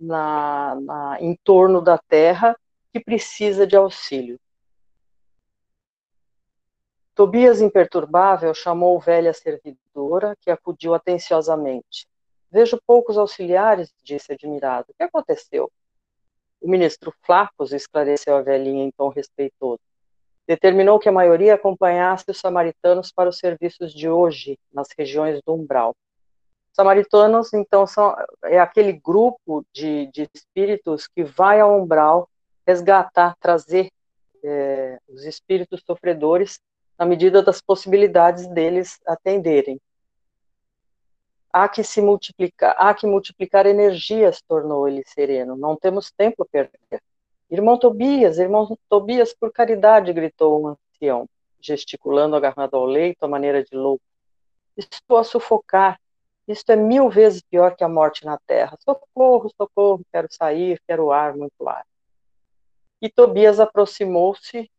na, 0.00 0.74
na, 0.80 1.18
em 1.20 1.36
torno 1.44 1.82
da 1.82 1.98
Terra 1.98 2.56
que 2.90 2.98
precisa 2.98 3.66
de 3.66 3.76
auxílio. 3.76 4.40
Tobias, 7.22 7.60
imperturbável, 7.60 8.52
chamou 8.52 8.98
velha 8.98 9.32
servidora, 9.32 10.36
que 10.40 10.50
acudiu 10.50 10.92
atenciosamente. 10.92 12.08
Vejo 12.50 12.80
poucos 12.84 13.16
auxiliares, 13.16 13.94
disse 14.02 14.32
admirado. 14.32 14.90
O 14.90 14.94
que 14.94 15.04
aconteceu? 15.04 15.70
O 16.60 16.68
ministro 16.68 17.14
Flacos 17.22 17.72
esclareceu 17.72 18.34
a 18.34 18.42
velhinha 18.42 18.82
em 18.82 18.90
tom 18.90 19.08
respeitoso. 19.08 19.78
Determinou 20.48 20.98
que 20.98 21.08
a 21.08 21.12
maioria 21.12 21.54
acompanhasse 21.54 22.24
os 22.28 22.40
samaritanos 22.40 23.12
para 23.12 23.28
os 23.28 23.38
serviços 23.38 23.94
de 23.94 24.08
hoje, 24.08 24.58
nas 24.72 24.88
regiões 24.98 25.40
do 25.46 25.54
umbral. 25.54 25.94
Os 26.72 26.74
samaritanos, 26.74 27.54
então, 27.54 27.86
são, 27.86 28.16
é 28.46 28.58
aquele 28.58 28.94
grupo 28.94 29.64
de, 29.72 30.06
de 30.06 30.28
espíritos 30.34 31.06
que 31.06 31.22
vai 31.22 31.60
ao 31.60 31.80
umbral 31.80 32.28
resgatar, 32.66 33.36
trazer 33.38 33.92
é, 34.42 34.98
os 35.08 35.24
espíritos 35.24 35.84
sofredores 35.86 36.58
na 36.98 37.06
medida 37.06 37.42
das 37.42 37.60
possibilidades 37.60 38.46
deles 38.46 39.00
atenderem. 39.06 39.80
há 41.52 41.68
que 41.68 41.84
se 41.84 42.00
multiplicar, 42.00 42.74
há 42.78 42.94
que 42.94 43.06
multiplicar 43.06 43.66
energias, 43.66 44.40
tornou 44.42 44.88
ele 44.88 45.02
sereno. 45.06 45.54
Não 45.56 45.76
temos 45.76 46.10
tempo 46.10 46.42
a 46.42 46.46
perder. 46.46 47.02
Irmão 47.50 47.78
Tobias, 47.78 48.38
irmão 48.38 48.76
Tobias, 48.88 49.34
por 49.34 49.52
caridade, 49.52 50.12
gritou 50.12 50.62
um 50.62 50.68
ancião, 50.68 51.28
gesticulando 51.60 52.34
agarrado 52.34 52.74
ao 52.76 52.86
leito, 52.86 53.22
à 53.24 53.28
maneira 53.28 53.62
de 53.62 53.76
louco. 53.76 54.02
Estou 54.76 55.18
a 55.18 55.24
sufocar. 55.24 56.00
Isto 56.48 56.72
é 56.72 56.76
mil 56.76 57.10
vezes 57.10 57.42
pior 57.42 57.76
que 57.76 57.84
a 57.84 57.88
morte 57.88 58.24
na 58.24 58.38
terra. 58.46 58.78
Socorro, 58.82 59.52
socorro, 59.54 60.02
quero 60.10 60.28
sair, 60.30 60.80
quero 60.86 61.12
ar, 61.12 61.36
muito 61.36 61.68
ar. 61.68 61.84
E 63.00 63.10
Tobias 63.10 63.60
aproximou-se 63.60 64.70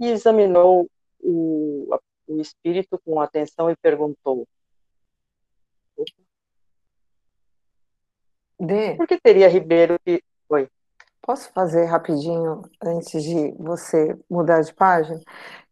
e 0.00 0.08
examinou 0.08 0.88
o, 1.24 1.88
o 2.28 2.40
espírito 2.40 3.00
com 3.04 3.20
atenção 3.20 3.70
e 3.70 3.76
perguntou: 3.76 4.46
D. 8.60 8.94
Por 8.96 9.06
que 9.06 9.18
teria 9.18 9.48
Ribeiro 9.48 9.98
que. 10.04 10.22
Oi. 10.48 10.68
Posso 11.22 11.50
fazer 11.52 11.86
rapidinho, 11.86 12.62
antes 12.82 13.22
de 13.22 13.52
você 13.52 14.16
mudar 14.28 14.60
de 14.60 14.74
página? 14.74 15.18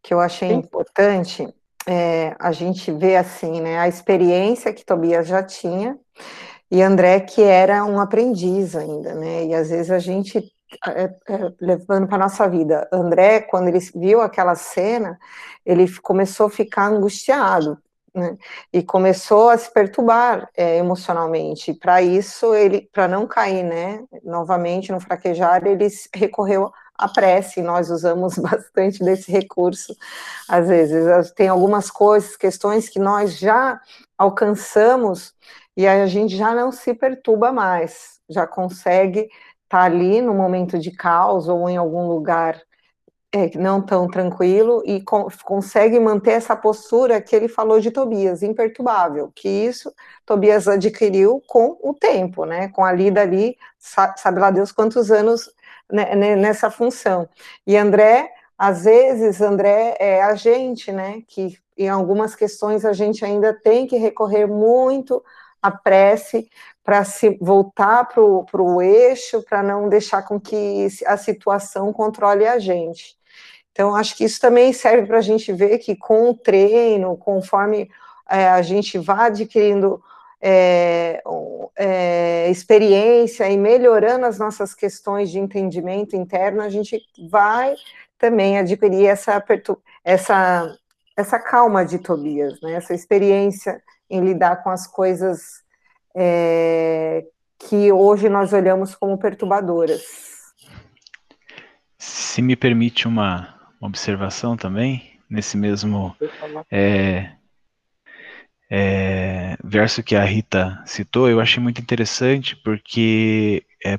Que 0.03 0.15
eu 0.15 0.21
achei 0.21 0.49
Sim. 0.49 0.55
importante 0.55 1.47
é, 1.87 2.35
a 2.39 2.53
gente 2.53 2.91
ver 2.91 3.17
assim, 3.17 3.61
né, 3.61 3.79
a 3.79 3.89
experiência 3.89 4.73
que 4.73 4.85
Tobias 4.85 5.27
já 5.27 5.43
tinha 5.43 5.99
e 6.71 6.81
André 6.81 7.21
que 7.21 7.43
era 7.43 7.85
um 7.85 8.01
aprendiz 8.01 8.75
ainda, 8.75 9.15
né, 9.15 9.45
e 9.45 9.55
às 9.55 9.69
vezes 9.69 9.91
a 9.91 9.99
gente 9.99 10.43
levando 11.61 12.07
para 12.07 12.19
nossa 12.19 12.49
vida. 12.49 12.89
André, 12.93 13.41
quando 13.41 13.69
ele 13.69 13.79
viu 13.95 14.21
aquela 14.21 14.55
cena, 14.55 15.19
ele 15.65 15.91
começou 16.01 16.47
a 16.47 16.51
ficar 16.51 16.87
angustiado, 16.87 17.79
né? 18.15 18.37
E 18.73 18.83
começou 18.83 19.49
a 19.49 19.57
se 19.57 19.73
perturbar 19.73 20.49
é, 20.57 20.77
emocionalmente. 20.77 21.73
Para 21.73 22.03
isso, 22.03 22.55
ele, 22.55 22.89
para 22.93 23.09
não 23.09 23.27
cair, 23.27 23.65
né, 23.65 24.05
novamente 24.23 24.93
no 24.93 25.01
fraquejar, 25.01 25.67
ele 25.67 25.89
recorreu 26.15 26.71
à 26.95 27.09
prece. 27.09 27.63
Nós 27.63 27.91
usamos 27.91 28.37
bastante 28.39 29.03
desse 29.03 29.33
recurso. 29.33 29.97
Às 30.49 30.69
vezes, 30.69 31.31
tem 31.33 31.49
algumas 31.49 31.91
coisas, 31.91 32.37
questões 32.37 32.89
que 32.89 32.99
nós 32.99 33.39
já 33.39 33.81
alcançamos 34.19 35.35
e 35.77 35.87
a 35.87 36.07
gente 36.07 36.37
já 36.37 36.55
não 36.55 36.71
se 36.71 36.93
perturba 36.93 37.51
mais, 37.51 38.21
já 38.29 38.47
consegue 38.47 39.29
tá 39.73 39.85
ali 39.85 40.21
no 40.21 40.35
momento 40.35 40.79
de 40.79 40.91
caos 40.91 41.49
ou 41.49 41.67
em 41.67 41.79
algum 41.79 42.07
lugar 42.07 42.61
é, 43.33 43.57
não 43.57 43.81
tão 43.81 44.07
tranquilo 44.07 44.83
e 44.85 45.01
co 45.03 45.29
consegue 45.45 45.99
manter 45.99 46.33
essa 46.33 46.55
postura 46.55 47.23
que 47.23 47.35
ele 47.35 47.49
falou 47.49 47.81
de 47.81 47.91
Tobias, 47.91 48.43
imperturbável, 48.43 49.33
que 49.35 49.49
isso 49.49 49.91
Tobias 50.27 50.69
adquiriu 50.69 51.43
com 51.47 51.79
o 51.83 51.95
tempo, 51.95 52.45
né, 52.45 52.69
com 52.69 52.85
a 52.85 52.93
lida 52.93 53.23
ali, 53.23 53.57
sabe 53.79 54.39
lá 54.39 54.51
Deus 54.51 54.71
quantos 54.73 55.11
anos 55.11 55.51
né, 55.91 56.37
nessa 56.37 56.71
função. 56.71 57.27
E 57.67 57.75
André, 57.75 58.31
às 58.59 58.85
vezes, 58.85 59.41
André 59.41 59.97
é 59.99 60.23
a 60.23 60.35
gente, 60.35 60.93
né, 60.93 61.23
que 61.27 61.59
em 61.79 61.89
algumas 61.89 62.35
questões 62.35 62.85
a 62.85 62.93
gente 62.93 63.25
ainda 63.25 63.55
tem 63.55 63.87
que 63.87 63.97
recorrer 63.97 64.47
muito 64.47 65.25
à 65.63 65.71
prece 65.71 66.49
para 66.85 67.05
se 67.05 67.39
voltar 67.41 68.05
para 68.07 68.21
o 68.21 68.83
eixo, 68.83 69.43
para 69.43 69.63
não 69.63 69.89
deixar 69.89 70.23
com 70.23 70.41
que 70.41 70.89
a 71.07 71.17
situação 71.17 71.93
controle 71.93 72.47
a 72.47 72.59
gente. 72.59 73.17
Então, 73.71 73.95
acho 73.95 74.17
que 74.17 74.25
isso 74.25 74.41
também 74.41 74.73
serve 74.73 75.07
para 75.07 75.19
a 75.19 75.23
gente 75.23 75.53
ver 75.53 75.79
que 75.79 75.97
com 75.97 76.31
o 76.31 76.35
treino, 76.35 77.17
conforme 77.17 77.89
é, 78.29 78.49
a 78.49 78.61
gente 78.61 78.99
vá 78.99 79.27
adquirindo 79.27 80.03
é, 80.41 81.23
é, 81.77 82.51
experiência 82.51 83.49
e 83.49 83.57
melhorando 83.57 84.27
as 84.27 84.39
nossas 84.39 84.75
questões 84.75 85.31
de 85.31 85.39
entendimento 85.39 86.17
interno, 86.17 86.61
a 86.61 86.69
gente 86.69 87.01
vai 87.31 87.75
também 88.19 88.59
adquirir 88.59 89.07
essa, 89.07 89.43
essa, 90.05 90.77
essa 91.17 91.39
calma 91.39 91.85
de 91.85 91.99
Tobias, 91.99 92.61
né? 92.61 92.75
essa 92.75 92.93
experiência 92.93 93.83
em 94.13 94.21
lidar 94.21 94.63
com 94.63 94.71
as 94.71 94.87
coisas 94.87 95.63
é, 96.15 97.25
que 97.59 97.91
hoje 97.91 98.29
nós 98.29 98.53
olhamos 98.53 98.95
como 98.95 99.19
perturbadoras. 99.19 100.03
Se 101.99 102.43
me 102.43 102.55
permite 102.55 103.09
uma, 103.09 103.53
observação 103.87 104.57
também, 104.57 105.19
nesse 105.29 105.57
mesmo 105.57 106.17
é, 106.71 107.33
é, 108.71 109.57
verso 109.63 110.03
que 110.03 110.15
a 110.15 110.25
Rita 110.25 110.81
citou, 110.87 111.29
eu 111.29 111.41
achei 111.41 111.61
muito 111.61 111.81
interessante, 111.81 112.55
porque, 112.57 113.67
é, 113.85 113.99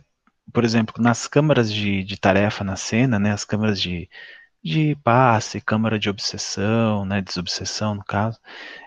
por 0.53 0.63
exemplo, 0.63 0.95
nas 1.01 1.27
câmaras 1.27 1.71
de, 1.71 2.03
de 2.03 2.17
tarefa 2.17 2.63
na 2.63 2.77
cena, 2.77 3.19
né, 3.19 3.33
as 3.33 3.43
câmaras 3.43 3.79
de, 3.79 4.09
de 4.63 4.95
passe, 5.03 5.59
câmara 5.59 5.99
de 5.99 6.09
obsessão, 6.09 7.03
né, 7.05 7.21
desobsessão 7.21 7.93
no 7.95 8.03
caso, 8.05 8.39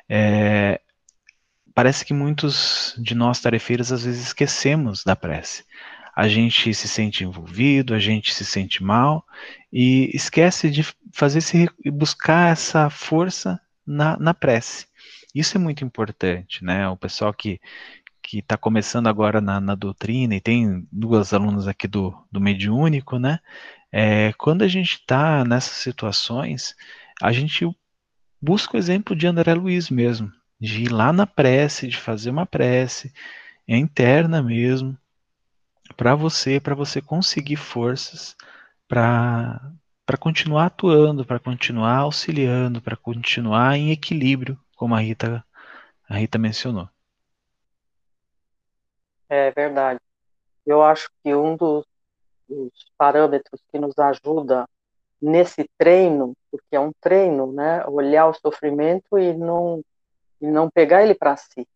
é, 0.08 0.80
parece 1.76 2.04
que 2.04 2.12
muitos 2.12 2.92
de 2.98 3.14
nós 3.14 3.40
tarefeiros 3.40 3.92
às 3.92 4.04
vezes 4.04 4.26
esquecemos 4.26 5.04
da 5.04 5.14
prece 5.14 5.62
a 6.16 6.28
gente 6.28 6.72
se 6.72 6.88
sente 6.88 7.24
envolvido, 7.24 7.92
a 7.92 7.98
gente 7.98 8.32
se 8.32 8.42
sente 8.42 8.82
mal 8.82 9.22
e 9.70 10.10
esquece 10.14 10.70
de 10.70 10.82
fazer 11.12 11.42
se 11.42 11.68
buscar 11.92 12.50
essa 12.50 12.88
força 12.88 13.60
na, 13.86 14.18
na 14.18 14.32
prece. 14.32 14.86
Isso 15.34 15.58
é 15.58 15.60
muito 15.60 15.84
importante, 15.84 16.64
né? 16.64 16.88
O 16.88 16.96
pessoal 16.96 17.34
que 17.34 17.60
que 18.22 18.38
está 18.38 18.56
começando 18.56 19.06
agora 19.06 19.40
na, 19.40 19.60
na, 19.60 19.76
doutrina 19.76 20.34
e 20.34 20.40
tem 20.40 20.84
duas 20.90 21.32
alunas 21.32 21.68
aqui 21.68 21.86
do, 21.86 22.12
do 22.32 22.40
mediúnico, 22.40 23.20
né? 23.20 23.38
É, 23.92 24.32
quando 24.32 24.62
a 24.62 24.68
gente 24.68 24.94
está 24.94 25.44
nessas 25.44 25.76
situações, 25.76 26.74
a 27.22 27.30
gente 27.30 27.64
busca 28.42 28.76
o 28.76 28.80
exemplo 28.80 29.14
de 29.14 29.28
André 29.28 29.54
Luiz 29.54 29.90
mesmo, 29.90 30.32
de 30.60 30.84
ir 30.84 30.92
lá 30.92 31.12
na 31.12 31.26
prece, 31.26 31.88
de 31.88 31.96
fazer 31.96 32.30
uma 32.30 32.46
prece, 32.46 33.12
é 33.68 33.76
interna 33.76 34.42
mesmo, 34.42 34.96
para 35.96 36.14
você, 36.14 36.60
para 36.60 36.74
você 36.74 37.00
conseguir 37.00 37.56
forças 37.56 38.36
para 38.88 39.60
para 40.04 40.16
continuar 40.16 40.66
atuando, 40.66 41.26
para 41.26 41.40
continuar 41.40 41.96
auxiliando, 41.96 42.80
para 42.80 42.96
continuar 42.96 43.76
em 43.76 43.90
equilíbrio, 43.90 44.56
como 44.76 44.94
a 44.94 45.00
Rita 45.00 45.44
a 46.08 46.16
Rita 46.16 46.38
mencionou. 46.38 46.88
É 49.28 49.50
verdade. 49.50 49.98
Eu 50.64 50.80
acho 50.82 51.10
que 51.22 51.34
um 51.34 51.56
dos, 51.56 51.84
dos 52.48 52.70
parâmetros 52.96 53.60
que 53.72 53.80
nos 53.80 53.98
ajuda 53.98 54.68
nesse 55.20 55.68
treino, 55.76 56.36
porque 56.52 56.76
é 56.76 56.80
um 56.80 56.92
treino, 57.00 57.52
né, 57.52 57.84
olhar 57.86 58.28
o 58.28 58.34
sofrimento 58.34 59.18
e 59.18 59.34
não 59.34 59.82
e 60.40 60.46
não 60.46 60.70
pegar 60.70 61.02
ele 61.02 61.14
para 61.14 61.36
si, 61.36 61.66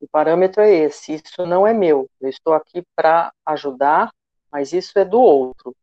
o 0.00 0.08
parâmetro 0.08 0.62
é 0.62 0.70
esse: 0.72 1.14
isso 1.14 1.44
não 1.46 1.66
é 1.66 1.74
meu. 1.74 2.08
Eu 2.20 2.28
estou 2.30 2.54
aqui 2.54 2.82
para 2.96 3.32
ajudar, 3.44 4.10
mas 4.50 4.72
isso 4.72 4.98
é 4.98 5.04
do 5.04 5.20
outro. 5.20 5.76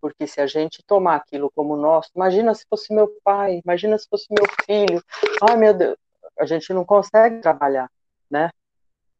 Porque 0.00 0.26
se 0.26 0.40
a 0.40 0.46
gente 0.46 0.82
tomar 0.82 1.16
aquilo 1.16 1.50
como 1.54 1.76
nosso, 1.76 2.10
imagina 2.14 2.54
se 2.54 2.66
fosse 2.68 2.92
meu 2.92 3.08
pai, 3.24 3.60
imagina 3.64 3.96
se 3.96 4.06
fosse 4.08 4.26
meu 4.30 4.44
filho. 4.66 5.02
Ai, 5.48 5.56
meu 5.56 5.72
Deus, 5.72 5.96
a 6.38 6.44
gente 6.44 6.72
não 6.72 6.84
consegue 6.84 7.40
trabalhar, 7.40 7.88
né? 8.30 8.50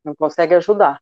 Não 0.05 0.15
consegue 0.15 0.55
ajudar. 0.55 1.01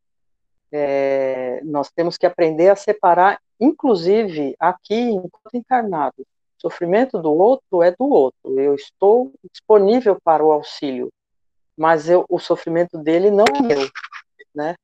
É, 0.70 1.61
nós 1.64 1.90
temos 1.90 2.16
que 2.16 2.26
aprender 2.26 2.68
a 2.68 2.76
separar, 2.76 3.40
inclusive 3.59 4.55
aqui, 4.61 4.94
enquanto 4.94 5.55
encarnado. 5.55 6.26
Sofrimento 6.59 7.18
do 7.18 7.33
outro 7.33 7.83
é 7.83 7.90
do 7.90 8.09
outro. 8.09 8.61
Eu 8.61 8.74
estou 8.74 9.33
disponível 9.50 10.20
para 10.22 10.44
o 10.44 10.53
auxílio 10.53 11.11
mas 11.81 12.11
eu, 12.11 12.27
o 12.29 12.38
sofrimento 12.38 12.99
dele 12.99 13.31
não 13.31 13.47
é 13.47 13.62
meu, 13.62 13.90
né? 14.55 14.75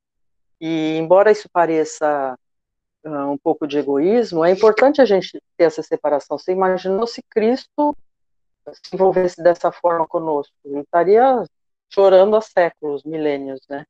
E 0.59 0.97
embora 0.97 1.31
isso 1.31 1.47
pareça 1.47 2.35
uh, 3.05 3.29
um 3.29 3.37
pouco 3.37 3.67
de 3.67 3.77
egoísmo, 3.77 4.43
é 4.43 4.49
importante 4.49 4.99
a 4.99 5.05
gente 5.05 5.39
ter 5.55 5.65
essa 5.65 5.83
separação. 5.83 6.39
Você 6.39 6.51
imaginou 6.51 7.05
se 7.05 7.21
Cristo 7.29 7.95
se 8.83 8.95
envolvesse 8.95 9.43
dessa 9.43 9.71
forma 9.71 10.07
conosco? 10.07 10.55
Ele 10.65 10.79
estaria 10.79 11.45
chorando 11.87 12.35
há 12.35 12.41
séculos, 12.41 13.03
milênios, 13.03 13.61
né? 13.69 13.85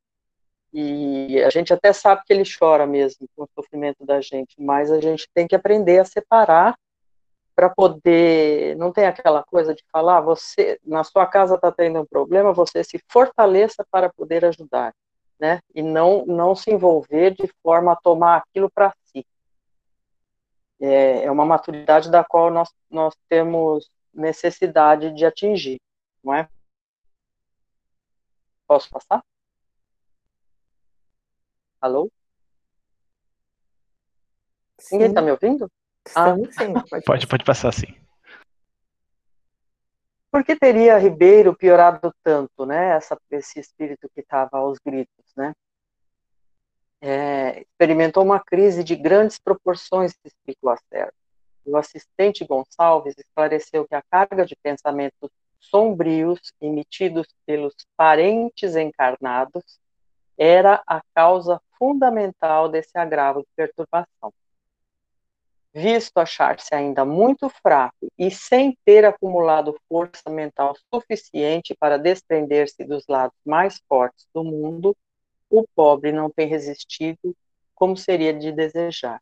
E 0.73 1.41
a 1.43 1.49
gente 1.49 1.73
até 1.73 1.93
sabe 1.93 2.23
que 2.25 2.33
ele 2.33 2.43
chora 2.43 2.85
mesmo 2.85 3.25
com 3.37 3.43
o 3.43 3.49
sofrimento 3.55 4.05
da 4.05 4.19
gente, 4.19 4.61
mas 4.61 4.91
a 4.91 4.99
gente 4.99 5.29
tem 5.33 5.47
que 5.47 5.55
aprender 5.55 5.99
a 5.99 6.05
separar 6.05 6.77
para 7.57 7.71
poder, 7.71 8.77
não 8.77 8.91
tem 8.93 9.07
aquela 9.07 9.43
coisa 9.43 9.73
de 9.73 9.83
falar, 9.91 10.21
você, 10.21 10.79
na 10.85 11.03
sua 11.03 11.25
casa 11.25 11.55
está 11.55 11.71
tendo 11.71 11.99
um 11.99 12.05
problema, 12.05 12.53
você 12.53 12.83
se 12.83 13.03
fortaleça 13.09 13.83
para 13.89 14.13
poder 14.13 14.45
ajudar, 14.45 14.93
né? 15.39 15.59
E 15.73 15.81
não, 15.81 16.23
não 16.27 16.55
se 16.55 16.69
envolver 16.69 17.31
de 17.31 17.51
forma 17.63 17.93
a 17.93 17.95
tomar 17.95 18.37
aquilo 18.37 18.69
para 18.69 18.93
si. 19.05 19.25
É, 20.79 21.23
é 21.23 21.31
uma 21.31 21.47
maturidade 21.47 22.11
da 22.11 22.23
qual 22.23 22.51
nós, 22.51 22.69
nós 22.91 23.15
temos 23.27 23.89
necessidade 24.13 25.11
de 25.15 25.25
atingir, 25.25 25.81
não 26.23 26.35
é? 26.35 26.47
Posso 28.67 28.87
passar? 28.87 29.23
Alô? 31.81 32.11
Sim. 34.77 34.97
Ninguém 34.97 35.09
está 35.09 35.23
me 35.23 35.31
ouvindo? 35.31 35.67
Estamos 36.07 36.49
ah. 36.57 36.63
sim. 36.63 36.73
Pode, 36.89 37.05
pode, 37.05 37.27
pode 37.27 37.43
passar 37.43 37.71
sim. 37.73 37.93
Por 40.31 40.43
que 40.43 40.55
teria 40.55 40.97
Ribeiro 40.97 41.55
piorado 41.55 42.13
tanto, 42.23 42.65
né? 42.65 42.95
Essa, 42.95 43.17
esse 43.31 43.59
espírito 43.59 44.09
que 44.13 44.21
estava 44.21 44.57
aos 44.57 44.77
gritos, 44.79 45.25
né? 45.35 45.53
É, 46.99 47.61
experimentou 47.61 48.23
uma 48.23 48.39
crise 48.39 48.83
de 48.83 48.95
grandes 48.95 49.37
proporções, 49.37 50.13
explicou 50.23 50.69
a 50.69 50.77
Sérgio. 50.89 51.13
O 51.65 51.77
assistente 51.77 52.45
Gonçalves 52.45 53.15
esclareceu 53.17 53.87
que 53.87 53.95
a 53.95 54.01
carga 54.09 54.45
de 54.45 54.55
pensamentos 54.55 55.29
sombrios 55.59 56.39
emitidos 56.61 57.27
pelos 57.45 57.73
parentes 57.95 58.75
encarnados 58.75 59.79
era 60.37 60.81
a 60.87 61.01
causa 61.13 61.61
fundamental 61.77 62.69
desse 62.69 62.97
agravo 62.97 63.41
de 63.41 63.47
perturbação 63.55 64.33
visto 65.73 66.17
achar-se 66.17 66.73
ainda 66.73 67.05
muito 67.05 67.49
fraco 67.49 68.07
e 68.17 68.31
sem 68.31 68.77
ter 68.83 69.05
acumulado 69.05 69.77
força 69.87 70.29
mental 70.29 70.75
suficiente 70.93 71.75
para 71.79 71.97
desprender-se 71.97 72.83
dos 72.83 73.05
lados 73.07 73.37
mais 73.45 73.79
fortes 73.87 74.25
do 74.33 74.43
mundo, 74.43 74.95
o 75.49 75.65
pobre 75.75 76.11
não 76.11 76.29
tem 76.29 76.47
resistido 76.47 77.35
como 77.75 77.95
seria 77.95 78.33
de 78.33 78.51
desejar. 78.51 79.21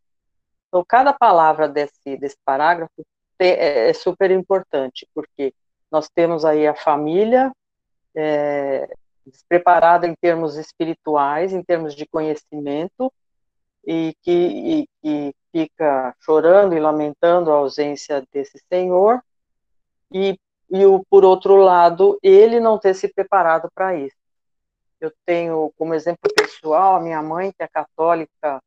Então, 0.68 0.84
cada 0.88 1.14
palavra 1.14 1.68
desse, 1.68 2.18
desse 2.18 2.38
parágrafo 2.44 3.06
é, 3.38 3.90
é 3.90 3.94
super 3.94 4.32
importante, 4.32 5.08
porque 5.14 5.54
nós 5.92 6.10
temos 6.10 6.46
aí 6.46 6.66
a 6.66 6.74
família 6.74 7.52
é, 8.16 8.88
despreparada 9.26 10.08
em 10.08 10.16
termos 10.16 10.56
espirituais, 10.56 11.54
em 11.54 11.62
termos 11.64 11.96
de 11.96 12.06
conhecimento, 12.06 13.12
e 13.86 14.16
que, 14.22 14.32
e, 14.32 14.88
que 15.02 15.36
fica 15.56 16.14
chorando 16.20 16.76
e 16.76 16.82
lamentando 16.82 17.50
a 17.50 17.56
ausência 17.56 18.28
desse 18.30 18.62
senhor, 18.68 19.24
e, 20.12 20.38
e 20.70 20.86
o, 20.86 21.02
por 21.10 21.24
outro 21.24 21.56
lado, 21.56 22.20
ele 22.22 22.60
não 22.60 22.78
ter 22.78 22.94
se 22.94 23.08
preparado 23.08 23.70
para 23.74 23.96
isso. 23.96 24.18
Eu 25.00 25.14
tenho 25.26 25.72
como 25.78 25.94
exemplo 25.94 26.30
pessoal 26.36 26.98
a 26.98 27.00
minha 27.00 27.22
mãe, 27.22 27.54
que 27.54 27.64
é 27.64 27.70
católica 27.70 28.62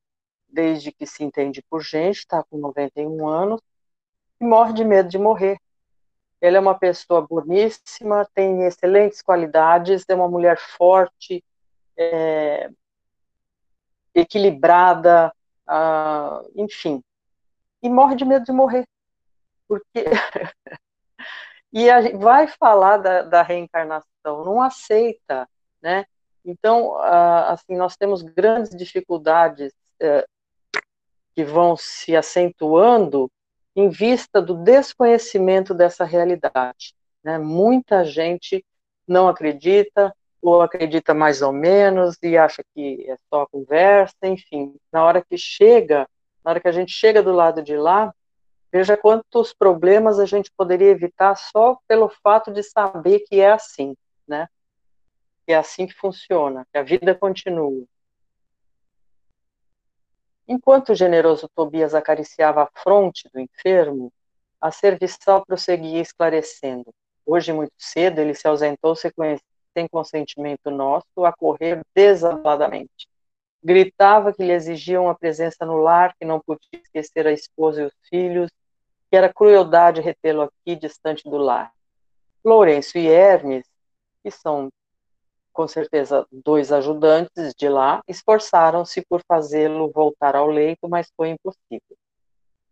desde 0.49 0.91
que 0.91 1.05
se 1.05 1.23
entende 1.23 1.63
por 1.69 1.83
gente, 1.83 2.21
está 2.21 2.43
com 2.43 2.57
91 2.57 3.29
anos, 3.29 3.61
e 4.41 4.45
morre 4.47 4.73
de 4.73 4.83
medo 4.83 5.11
de 5.11 5.19
morrer. 5.19 5.59
Ela 6.41 6.57
é 6.57 6.61
uma 6.61 6.79
pessoa 6.79 7.21
boníssima, 7.21 8.27
tem 8.35 8.63
excelentes 8.63 9.21
qualidades, 9.21 10.07
é 10.09 10.15
uma 10.15 10.29
mulher 10.29 10.59
forte, 10.59 11.45
é, 11.99 12.71
equilibrada, 14.15 15.31
uh, 15.69 16.51
enfim. 16.57 17.03
E 17.83 17.89
morre 17.89 18.17
de 18.17 18.25
medo 18.25 18.45
de 18.45 18.53
morrer. 18.53 18.85
Porque. 19.67 20.05
e 21.73 21.91
a 21.91 22.17
vai 22.17 22.49
falar 22.49 22.97
da, 22.99 23.23
da, 23.23 23.43
reencarnação, 23.43 24.45
não 24.45 24.61
aceita, 24.63 25.49
né? 25.81 26.07
Então, 26.45 26.95
uh, 26.95 27.51
assim, 27.51 27.77
nós 27.77 27.97
temos 27.97 28.23
grandes 28.23 28.75
dificuldades 28.77 29.73
uh, 30.03 30.27
que 31.35 31.45
vão 31.45 31.77
se 31.77 32.17
acentuando 32.17 33.31
em 33.77 33.89
vista 33.89 34.43
do 34.43 34.55
desconhecimento 34.55 35.73
dessa 35.73 36.05
realidade. 36.05 36.95
Né? 37.23 37.39
Muita 37.39 38.05
gente 38.05 38.65
não 39.07 39.29
acredita, 39.29 40.13
ou 40.41 40.63
acredita 40.63 41.13
mais 41.13 41.43
ou 41.43 41.53
menos 41.53 42.17
e 42.23 42.37
acha 42.37 42.63
que 42.75 43.05
é 43.09 43.17
só 43.29 43.47
conversa, 43.47 44.17
enfim. 44.25 44.75
Na 44.93 45.05
hora 45.05 45.23
que 45.23 45.37
chega, 45.37 46.09
na 46.45 46.53
hora 46.53 46.61
que 46.61 46.69
a 46.69 46.73
gente 46.73 46.93
chega 46.93 47.23
do 47.23 47.33
lado 47.33 47.63
de 47.63 47.77
lá, 47.77 48.15
veja 48.73 48.97
quantos 48.97 49.53
problemas 49.53 50.19
a 50.19 50.27
gente 50.27 50.51
poderia 50.57 50.91
evitar 50.91 51.35
só 51.37 51.79
pelo 51.87 52.09
fato 52.09 52.53
de 52.53 52.63
saber 52.63 53.21
que 53.21 53.41
é 53.41 53.51
assim, 53.51 53.97
né? 54.27 54.49
Que 55.47 55.53
é 55.53 55.57
assim 55.57 55.87
que 55.87 55.95
funciona, 55.95 56.67
que 56.73 56.79
a 56.79 56.83
vida 56.83 57.15
continua. 57.15 57.85
Enquanto 60.47 60.91
o 60.91 60.95
generoso 60.95 61.49
Tobias 61.55 61.95
acariciava 61.95 62.63
a 62.63 62.81
fronte 62.81 63.29
do 63.33 63.41
enfermo, 63.41 64.11
a 64.61 64.71
serviçal 64.71 65.45
prosseguia 65.45 66.01
esclarecendo. 66.01 66.93
Hoje, 67.27 67.53
muito 67.53 67.75
cedo, 67.77 68.21
ele 68.21 68.35
se 68.35 68.49
ausentou 68.49 68.97
se 68.97 69.07
sem 69.79 69.87
consentimento 69.87 70.71
nosso, 70.73 71.25
a 71.25 71.33
correr 71.33 71.83
desaladamente. 71.95 73.09
Gritava 73.63 74.33
que 74.33 74.43
lhe 74.43 74.53
exigiam 74.53 75.09
a 75.09 75.15
presença 75.15 75.65
no 75.65 75.77
lar, 75.77 76.15
que 76.19 76.25
não 76.25 76.41
podia 76.41 76.81
esquecer 76.83 77.29
a 77.29 77.33
esposa 77.33 77.83
e 77.83 77.85
os 77.85 77.93
filhos, 78.09 78.51
que 79.09 79.17
era 79.17 79.33
crueldade 79.33 80.01
retê-lo 80.01 80.43
aqui, 80.43 80.75
distante 80.75 81.23
do 81.25 81.37
lar. 81.37 81.73
Lourenço 82.45 82.99
e 82.99 83.07
Hermes, 83.07 83.65
que 84.23 84.31
são 84.31 84.69
com 85.53 85.67
certeza 85.67 86.27
dois 86.31 86.71
ajudantes 86.73 87.53
de 87.57 87.69
lá, 87.69 88.01
esforçaram-se 88.07 89.05
por 89.09 89.23
fazê-lo 89.27 89.91
voltar 89.91 90.37
ao 90.37 90.47
leito, 90.47 90.89
mas 90.89 91.11
foi 91.17 91.31
impossível. 91.31 91.97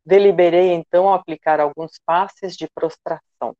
Deliberei 0.04 0.72
então 0.72 1.12
aplicar 1.12 1.58
alguns 1.58 1.98
passes 2.04 2.56
de 2.56 2.68
prostração 2.72 3.56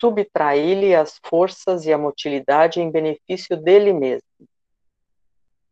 subtrair-lhe 0.00 0.94
as 0.94 1.18
forças 1.26 1.84
e 1.84 1.92
a 1.92 1.98
motilidade 1.98 2.80
em 2.80 2.90
benefício 2.90 3.56
dele 3.56 3.92
mesmo. 3.92 4.28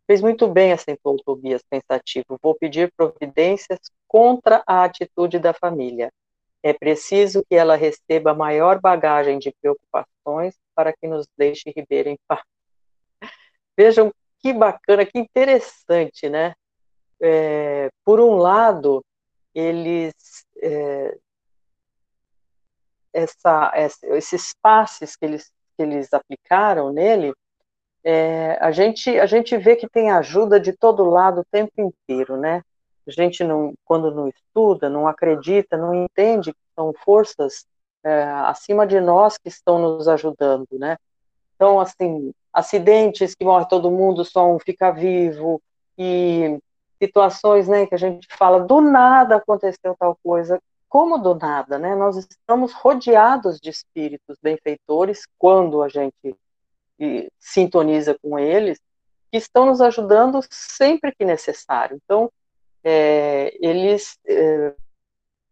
Fez 0.07 0.21
muito 0.21 0.47
bem, 0.47 0.73
acentuou 0.73 1.17
Tobias 1.17 1.63
pensativo. 1.69 2.39
Vou 2.41 2.55
pedir 2.55 2.93
providências 2.97 3.79
contra 4.07 4.63
a 4.67 4.85
atitude 4.85 5.39
da 5.39 5.53
família. 5.53 6.13
É 6.63 6.73
preciso 6.73 7.45
que 7.49 7.55
ela 7.55 7.77
receba 7.77 8.35
maior 8.35 8.81
bagagem 8.81 9.39
de 9.39 9.53
preocupações 9.61 10.55
para 10.75 10.93
que 10.93 11.07
nos 11.07 11.27
deixe 11.37 11.73
Ribeiro 11.75 12.09
em 12.09 12.19
paz. 12.27 12.43
Vejam 13.77 14.13
que 14.41 14.53
bacana, 14.53 15.05
que 15.05 15.19
interessante, 15.19 16.29
né? 16.29 16.55
É, 17.21 17.89
por 18.05 18.21
um 18.21 18.37
lado, 18.37 19.05
eles 19.55 20.15
é, 20.63 21.17
essa, 23.17 23.73
esses 24.03 24.55
passes 24.63 25.17
que 25.17 25.25
eles, 25.25 25.51
que 25.77 25.83
eles 25.83 26.13
aplicaram 26.13 26.93
nele, 26.93 27.33
é, 28.05 28.59
a, 28.61 28.71
gente, 28.71 29.19
a 29.19 29.27
gente 29.27 29.57
vê 29.57 29.75
que 29.75 29.89
tem 29.89 30.11
ajuda 30.11 30.61
de 30.61 30.73
todo 30.73 31.09
lado 31.09 31.41
o 31.41 31.47
tempo 31.51 31.73
inteiro, 31.79 32.37
né? 32.37 32.63
A 33.07 33.11
gente, 33.11 33.43
não, 33.43 33.75
quando 33.85 34.15
não 34.15 34.29
estuda, 34.29 34.89
não 34.89 35.09
acredita, 35.09 35.77
não 35.77 35.95
entende 35.95 36.53
que 36.53 36.59
são 36.75 36.93
forças 37.05 37.65
é, 38.05 38.23
acima 38.45 38.87
de 38.87 39.01
nós 39.01 39.39
que 39.39 39.49
estão 39.49 39.79
nos 39.79 40.07
ajudando, 40.07 40.69
né? 40.73 40.97
Então, 41.55 41.81
assim, 41.81 42.33
acidentes 42.53 43.35
que 43.35 43.45
morre 43.45 43.67
todo 43.67 43.91
mundo, 43.91 44.25
só 44.25 44.49
um 44.53 44.59
fica 44.59 44.91
vivo, 44.91 45.61
e 45.99 46.59
situações, 47.03 47.67
né, 47.69 47.87
que 47.87 47.95
a 47.95 47.99
gente 47.99 48.27
fala, 48.37 48.61
do 48.61 48.81
nada 48.81 49.37
aconteceu 49.37 49.97
tal 49.99 50.19
coisa, 50.23 50.61
como 50.89 51.19
do 51.19 51.35
nada, 51.35 51.79
né? 51.79 51.95
Nós 51.95 52.17
estamos 52.17 52.73
rodeados 52.73 53.61
de 53.61 53.71
espíritos 53.71 54.39
benfeitores 54.43 55.27
quando 55.39 55.83
a 55.83 55.89
gente 55.89 56.37
sintoniza 57.39 58.17
com 58.23 58.39
eles, 58.39 58.81
que 59.31 59.37
estão 59.37 59.67
nos 59.67 59.81
ajudando 59.81 60.41
sempre 60.51 61.15
que 61.15 61.25
necessário. 61.25 62.01
Então, 62.03 62.31
é, 62.83 63.57
eles 63.61 64.19
é, 64.27 64.75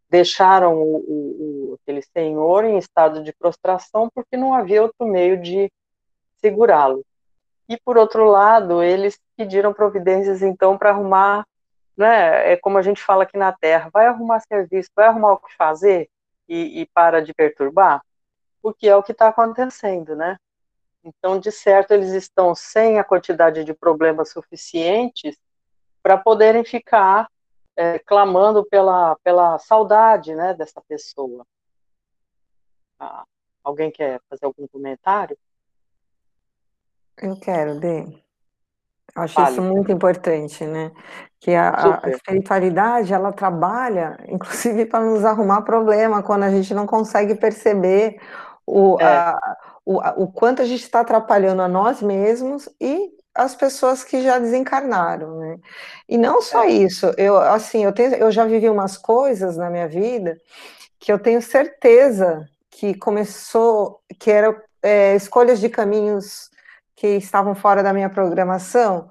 deixaram 0.09 0.80
o, 0.80 0.97
o, 0.97 1.78
aquele 1.82 2.03
senhor 2.03 2.64
em 2.64 2.78
estado 2.78 3.22
de 3.22 3.32
prostração 3.32 4.09
porque 4.14 4.37
não 4.37 4.55
havia 4.55 4.82
outro 4.82 5.07
meio 5.07 5.41
de 5.41 5.70
segurá-lo. 6.39 7.05
E, 7.68 7.76
por 7.78 7.97
outro 7.97 8.26
lado, 8.26 8.82
eles 8.82 9.18
pediram 9.37 9.72
providências, 9.72 10.43
então, 10.43 10.76
para 10.78 10.91
arrumar 10.91 11.45
né? 11.97 12.53
É 12.53 12.57
como 12.57 12.78
a 12.78 12.82
gente 12.82 13.03
fala 13.03 13.24
aqui 13.24 13.36
na 13.36 13.53
Terra, 13.53 13.90
vai 13.92 14.07
arrumar 14.07 14.40
serviço, 14.40 14.90
vai 14.95 15.07
arrumar 15.07 15.32
o 15.32 15.38
que 15.38 15.55
fazer 15.57 16.09
e, 16.49 16.80
e 16.82 16.86
para 16.86 17.20
de 17.20 17.32
perturbar, 17.32 18.03
porque 18.62 18.88
é 18.88 18.97
o 18.97 19.03
que 19.03 19.12
está 19.12 19.28
acontecendo, 19.28 20.16
né? 20.16 20.36
Então, 21.05 21.38
de 21.38 21.53
certo, 21.53 21.92
eles 21.92 22.12
estão 22.12 22.55
sem 22.55 22.99
a 22.99 23.05
quantidade 23.05 23.62
de 23.62 23.74
problemas 23.74 24.30
suficientes 24.30 25.36
para 26.03 26.16
poderem 26.16 26.64
ficar 26.64 27.28
é, 27.76 27.99
clamando 27.99 28.64
pela, 28.64 29.16
pela 29.22 29.59
saudade, 29.59 30.34
né, 30.34 30.55
dessa 30.55 30.80
pessoa. 30.88 31.47
Ah, 32.99 33.24
alguém 33.62 33.90
quer 33.90 34.20
fazer 34.30 34.47
algum 34.47 34.66
comentário? 34.66 35.36
Eu 37.18 37.38
quero, 37.38 37.78
Dê. 37.78 38.24
Acho 39.14 39.40
isso 39.42 39.62
muito 39.62 39.92
importante, 39.92 40.64
né? 40.64 40.90
Que 41.38 41.54
a, 41.54 42.00
a 42.02 42.10
espiritualidade, 42.10 43.12
ela 43.12 43.32
trabalha, 43.32 44.18
inclusive, 44.28 44.86
para 44.86 45.04
nos 45.04 45.24
arrumar 45.24 45.62
problema, 45.62 46.22
quando 46.22 46.42
a 46.42 46.50
gente 46.50 46.74
não 46.74 46.86
consegue 46.86 47.34
perceber 47.34 48.18
o, 48.66 48.98
é. 49.00 49.04
a, 49.04 49.38
o, 49.84 50.00
a, 50.00 50.14
o 50.16 50.26
quanto 50.26 50.62
a 50.62 50.64
gente 50.64 50.82
está 50.82 51.00
atrapalhando 51.00 51.62
a 51.62 51.68
nós 51.68 52.02
mesmos 52.02 52.68
e 52.80 53.12
as 53.34 53.54
pessoas 53.54 54.04
que 54.04 54.22
já 54.22 54.38
desencarnaram, 54.38 55.38
né? 55.38 55.58
E 56.08 56.16
não 56.16 56.40
só 56.40 56.64
é. 56.64 56.70
isso, 56.70 57.12
eu 57.18 57.36
assim, 57.36 57.84
eu 57.84 57.92
tenho, 57.92 58.14
eu 58.14 58.30
já 58.30 58.44
vivi 58.44 58.68
umas 58.68 58.96
coisas 58.96 59.56
na 59.56 59.68
minha 59.68 59.88
vida 59.88 60.40
que 61.00 61.12
eu 61.12 61.18
tenho 61.18 61.42
certeza 61.42 62.48
que 62.70 62.94
começou, 62.94 64.00
que 64.18 64.30
eram 64.30 64.56
é, 64.82 65.14
escolhas 65.14 65.60
de 65.60 65.68
caminhos 65.68 66.50
que 66.97 67.07
estavam 67.16 67.55
fora 67.55 67.82
da 67.82 67.92
minha 67.92 68.09
programação. 68.11 69.09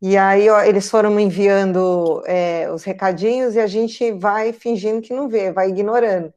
E 0.00 0.16
aí 0.16 0.50
ó, 0.50 0.60
eles 0.62 0.90
foram 0.90 1.10
me 1.10 1.22
enviando 1.22 2.22
é, 2.26 2.70
os 2.70 2.84
recadinhos 2.84 3.54
e 3.54 3.60
a 3.60 3.66
gente 3.66 4.12
vai 4.12 4.52
fingindo 4.52 5.00
que 5.00 5.14
não 5.14 5.28
vê, 5.28 5.52
vai 5.52 5.70
ignorando. 5.70 6.32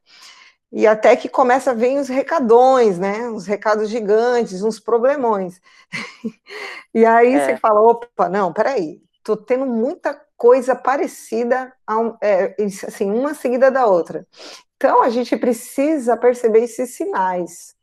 E 0.71 0.85
até 0.85 1.15
que 1.15 1.29
começa 1.29 1.71
a 1.71 1.73
vir 1.73 1.97
os 1.97 2.09
recadões, 2.09 2.99
né? 2.99 3.29
Uns 3.29 3.45
recados 3.45 3.89
gigantes, 3.89 4.61
uns 4.63 4.79
problemões. 4.79 5.61
e 6.93 7.05
aí 7.05 7.33
é. 7.33 7.45
você 7.45 7.57
fala, 7.57 7.81
opa, 7.81 8.27
não, 8.27 8.51
peraí, 8.51 9.01
tô 9.23 9.37
tendo 9.37 9.65
muita 9.65 10.19
coisa 10.35 10.75
parecida, 10.75 11.73
a, 11.85 12.17
é, 12.21 12.55
assim, 12.85 13.09
uma 13.09 13.33
seguida 13.33 13.71
da 13.71 13.85
outra. 13.85 14.27
Então 14.75 15.01
a 15.01 15.09
gente 15.09 15.35
precisa 15.37 16.15
perceber 16.15 16.63
esses 16.63 16.95
sinais, 16.95 17.75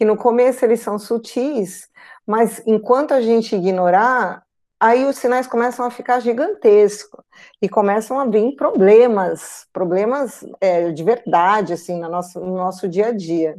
que 0.00 0.04
no 0.06 0.16
começo 0.16 0.64
eles 0.64 0.80
são 0.80 0.98
sutis, 0.98 1.86
mas 2.26 2.62
enquanto 2.66 3.12
a 3.12 3.20
gente 3.20 3.54
ignorar, 3.54 4.42
aí 4.80 5.04
os 5.04 5.18
sinais 5.18 5.46
começam 5.46 5.84
a 5.84 5.90
ficar 5.90 6.20
gigantescos 6.20 7.22
e 7.60 7.68
começam 7.68 8.18
a 8.18 8.24
vir 8.24 8.56
problemas, 8.56 9.66
problemas 9.70 10.42
é, 10.58 10.90
de 10.90 11.04
verdade, 11.04 11.74
assim, 11.74 12.00
no 12.00 12.08
nosso, 12.08 12.40
no 12.40 12.56
nosso 12.56 12.88
dia 12.88 13.08
a 13.08 13.12
dia. 13.12 13.58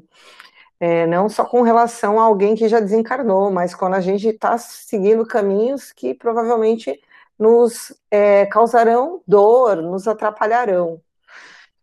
É, 0.79 1.05
não 1.05 1.29
só 1.29 1.45
com 1.45 1.61
relação 1.61 2.19
a 2.19 2.23
alguém 2.23 2.55
que 2.55 2.67
já 2.67 2.79
desencarnou, 2.79 3.51
mas 3.51 3.75
quando 3.75 3.93
a 3.93 4.01
gente 4.01 4.27
está 4.27 4.57
seguindo 4.57 5.23
caminhos 5.27 5.91
que 5.91 6.15
provavelmente 6.15 6.99
nos 7.37 7.95
é, 8.09 8.47
causarão 8.47 9.21
dor, 9.27 9.75
nos 9.75 10.07
atrapalharão. 10.07 10.99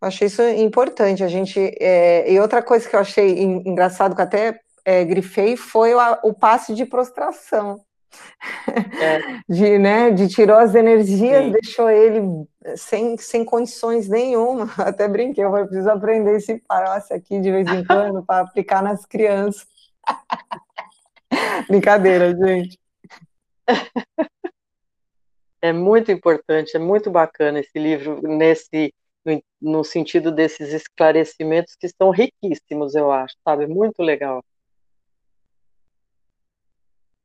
Eu 0.01 0.07
achei 0.07 0.27
isso 0.27 0.41
importante. 0.41 1.23
A 1.23 1.27
gente 1.27 1.59
é, 1.79 2.31
e 2.31 2.39
outra 2.39 2.61
coisa 2.61 2.87
que 2.87 2.95
eu 2.95 2.99
achei 2.99 3.41
engraçado 3.41 4.15
que 4.15 4.21
até 4.21 4.59
é, 4.85 5.03
grifei 5.03 5.57
foi 5.57 5.93
o, 5.93 5.99
o 6.23 6.33
passe 6.33 6.73
de 6.73 6.85
prostração 6.85 7.81
é. 9.01 9.19
de, 9.47 9.77
né, 9.77 10.11
de 10.11 10.27
tirou 10.27 10.57
as 10.57 10.75
energias, 10.75 11.45
Sim. 11.45 11.51
deixou 11.51 11.89
ele 11.89 12.21
sem, 12.75 13.17
sem 13.17 13.45
condições 13.45 14.07
nenhuma. 14.07 14.69
Até 14.77 15.07
brinquei, 15.07 15.43
eu 15.43 15.51
preciso 15.51 15.89
aprender 15.89 16.35
esse 16.37 16.57
passe 16.67 17.13
aqui 17.13 17.39
de 17.39 17.51
vez 17.51 17.67
em 17.67 17.83
quando 17.85 18.23
para 18.23 18.41
aplicar 18.41 18.81
nas 18.81 19.05
crianças. 19.05 19.67
Brincadeira, 21.67 22.35
gente. 22.35 22.79
É 25.61 25.71
muito 25.73 26.11
importante, 26.11 26.75
é 26.75 26.79
muito 26.79 27.11
bacana 27.11 27.59
esse 27.59 27.77
livro 27.77 28.21
nesse 28.23 28.93
no, 29.25 29.43
no 29.61 29.83
sentido 29.83 30.31
desses 30.31 30.73
esclarecimentos 30.73 31.75
que 31.75 31.87
são 31.89 32.09
riquíssimos, 32.11 32.95
eu 32.95 33.11
acho, 33.11 33.35
sabe? 33.43 33.67
Muito 33.67 34.01
legal. 34.01 34.43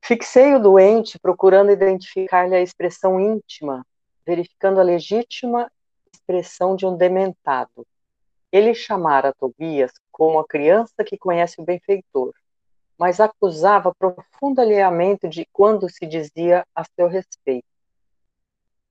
Fixei 0.05 0.55
o 0.55 0.59
doente 0.59 1.19
procurando 1.19 1.71
identificar-lhe 1.71 2.55
a 2.55 2.61
expressão 2.61 3.19
íntima, 3.19 3.87
verificando 4.27 4.79
a 4.79 4.83
legítima 4.83 5.71
expressão 6.13 6.77
de 6.77 6.85
um 6.87 6.97
dementado. 6.97 7.87
Ele 8.53 8.75
chamara 8.75 9.33
Tobias 9.33 9.93
como 10.13 10.39
a 10.39 10.47
criança 10.47 11.03
que 11.05 11.17
conhece 11.17 11.61
o 11.61 11.65
benfeitor, 11.65 12.33
mas 12.99 13.19
acusava 13.19 13.95
profundo 13.95 14.61
alheamento 14.61 15.29
de 15.29 15.47
quando 15.53 15.91
se 15.91 16.07
dizia 16.07 16.65
a 16.75 16.85
seu 16.85 17.09
respeito. 17.09 17.67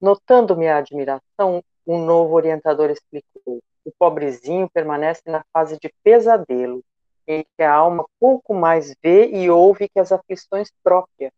Notando 0.02 0.58
minha 0.58 0.78
admiração, 0.78 1.64
um 1.86 2.04
novo 2.04 2.36
orientador 2.36 2.90
explicou: 2.90 3.62
o 3.86 3.92
pobrezinho 3.98 4.70
permanece 4.70 5.22
na 5.26 5.44
fase 5.52 5.78
de 5.80 5.94
pesadelo, 6.04 6.84
em 7.28 7.46
que 7.56 7.64
a 7.64 7.74
alma 7.74 8.06
pouco 8.20 8.54
mais 8.54 8.96
vê 9.02 9.28
e 9.28 9.50
ouve 9.50 9.90
que 9.90 10.00
as 10.00 10.12
aflições 10.12 10.70
próprias. 10.84 11.32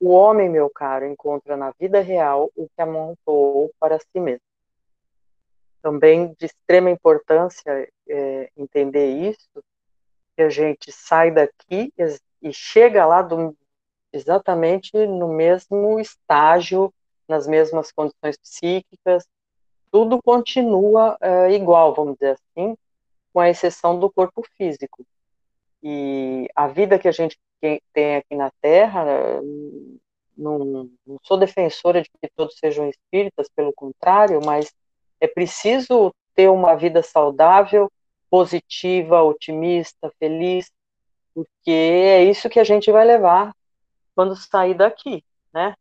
O 0.00 0.10
homem, 0.10 0.48
meu 0.48 0.68
caro, 0.68 1.06
encontra 1.06 1.56
na 1.56 1.72
vida 1.78 2.00
real 2.00 2.50
o 2.56 2.66
que 2.68 2.82
amontoou 2.82 3.72
para 3.78 3.98
si 3.98 4.20
mesmo. 4.20 4.40
Também 5.80 6.34
de 6.38 6.46
extrema 6.46 6.90
importância 6.90 7.88
é, 8.08 8.50
entender 8.56 9.06
isso, 9.06 9.62
que 10.36 10.42
a 10.42 10.50
gente 10.50 10.90
sai 10.90 11.30
daqui 11.30 11.92
e 12.42 12.52
chega 12.52 13.06
lá 13.06 13.22
do, 13.22 13.56
exatamente 14.12 14.92
no 15.06 15.28
mesmo 15.28 15.98
estágio, 16.00 16.92
nas 17.28 17.46
mesmas 17.46 17.90
condições 17.92 18.36
psíquicas, 18.36 19.26
tudo 19.94 20.20
continua 20.20 21.16
é, 21.20 21.52
igual, 21.52 21.94
vamos 21.94 22.14
dizer 22.14 22.32
assim, 22.32 22.76
com 23.32 23.38
a 23.38 23.48
exceção 23.48 23.96
do 23.96 24.10
corpo 24.10 24.42
físico. 24.56 25.06
E 25.80 26.48
a 26.52 26.66
vida 26.66 26.98
que 26.98 27.06
a 27.06 27.12
gente 27.12 27.38
tem 27.92 28.16
aqui 28.16 28.34
na 28.34 28.50
Terra, 28.60 29.04
não, 30.36 30.90
não 31.06 31.18
sou 31.22 31.36
defensora 31.36 32.02
de 32.02 32.10
que 32.10 32.28
todos 32.34 32.58
sejam 32.58 32.88
espíritas, 32.88 33.48
pelo 33.54 33.72
contrário, 33.72 34.40
mas 34.44 34.74
é 35.20 35.28
preciso 35.28 36.12
ter 36.34 36.50
uma 36.50 36.74
vida 36.74 37.00
saudável, 37.00 37.88
positiva, 38.28 39.22
otimista, 39.22 40.12
feliz, 40.18 40.72
porque 41.32 41.70
é 41.70 42.24
isso 42.24 42.50
que 42.50 42.58
a 42.58 42.64
gente 42.64 42.90
vai 42.90 43.04
levar 43.04 43.54
quando 44.12 44.34
sair 44.34 44.74
daqui, 44.74 45.22
né? 45.52 45.76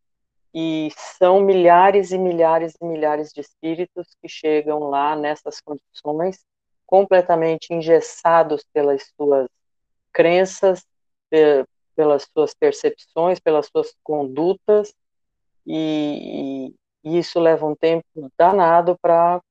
E 0.53 0.89
são 1.17 1.41
milhares 1.41 2.11
e 2.11 2.17
milhares 2.17 2.75
e 2.79 2.85
milhares 2.85 3.31
de 3.33 3.41
espíritos 3.41 4.15
que 4.21 4.29
chegam 4.29 4.79
lá 4.89 5.15
nessas 5.15 5.59
condições 5.59 6.45
completamente 6.85 7.73
engessados 7.73 8.63
pelas 8.71 9.11
suas 9.15 9.47
crenças, 10.11 10.85
pelas 11.95 12.27
suas 12.31 12.53
percepções, 12.53 13.39
pelas 13.39 13.65
suas 13.67 13.95
condutas, 14.03 14.93
e, 15.65 16.73
e 17.03 17.17
isso 17.17 17.39
leva 17.39 17.65
um 17.65 17.75
tempo 17.75 18.05
danado 18.37 18.97
para 18.99 19.41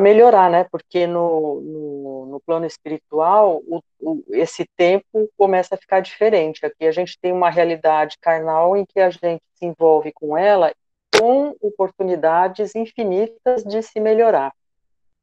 melhorar, 0.00 0.48
né? 0.50 0.64
Porque 0.70 1.06
no, 1.06 1.60
no, 1.60 1.99
no 2.30 2.40
plano 2.40 2.64
espiritual, 2.64 3.62
o, 3.66 3.82
o, 4.00 4.22
esse 4.30 4.64
tempo 4.76 5.28
começa 5.36 5.74
a 5.74 5.78
ficar 5.78 6.00
diferente. 6.00 6.64
Aqui 6.64 6.86
a 6.86 6.92
gente 6.92 7.18
tem 7.18 7.32
uma 7.32 7.50
realidade 7.50 8.16
carnal 8.20 8.76
em 8.76 8.86
que 8.86 9.00
a 9.00 9.10
gente 9.10 9.42
se 9.54 9.66
envolve 9.66 10.12
com 10.12 10.36
ela 10.36 10.72
com 11.18 11.54
oportunidades 11.60 12.74
infinitas 12.74 13.64
de 13.64 13.82
se 13.82 14.00
melhorar. 14.00 14.54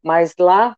Mas 0.03 0.35
lá 0.37 0.77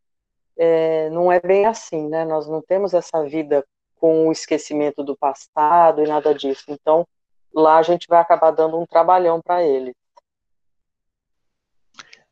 é, 0.58 1.10
não 1.10 1.32
é 1.32 1.40
bem 1.40 1.66
assim, 1.66 2.08
né? 2.08 2.24
Nós 2.24 2.48
não 2.48 2.62
temos 2.62 2.94
essa 2.94 3.24
vida 3.26 3.66
com 3.96 4.28
o 4.28 4.32
esquecimento 4.32 5.04
do 5.04 5.18
passado 5.18 6.04
e 6.04 6.08
nada 6.08 6.34
disso. 6.34 6.66
Então, 6.70 7.06
lá 7.54 7.78
a 7.78 7.84
gente 7.84 8.08
vai 8.08 8.20
acabar 8.20 8.52
dando 8.52 8.80
um 8.80 8.86
trabalhão 8.86 9.42
para 9.42 9.64
ele. 9.64 9.94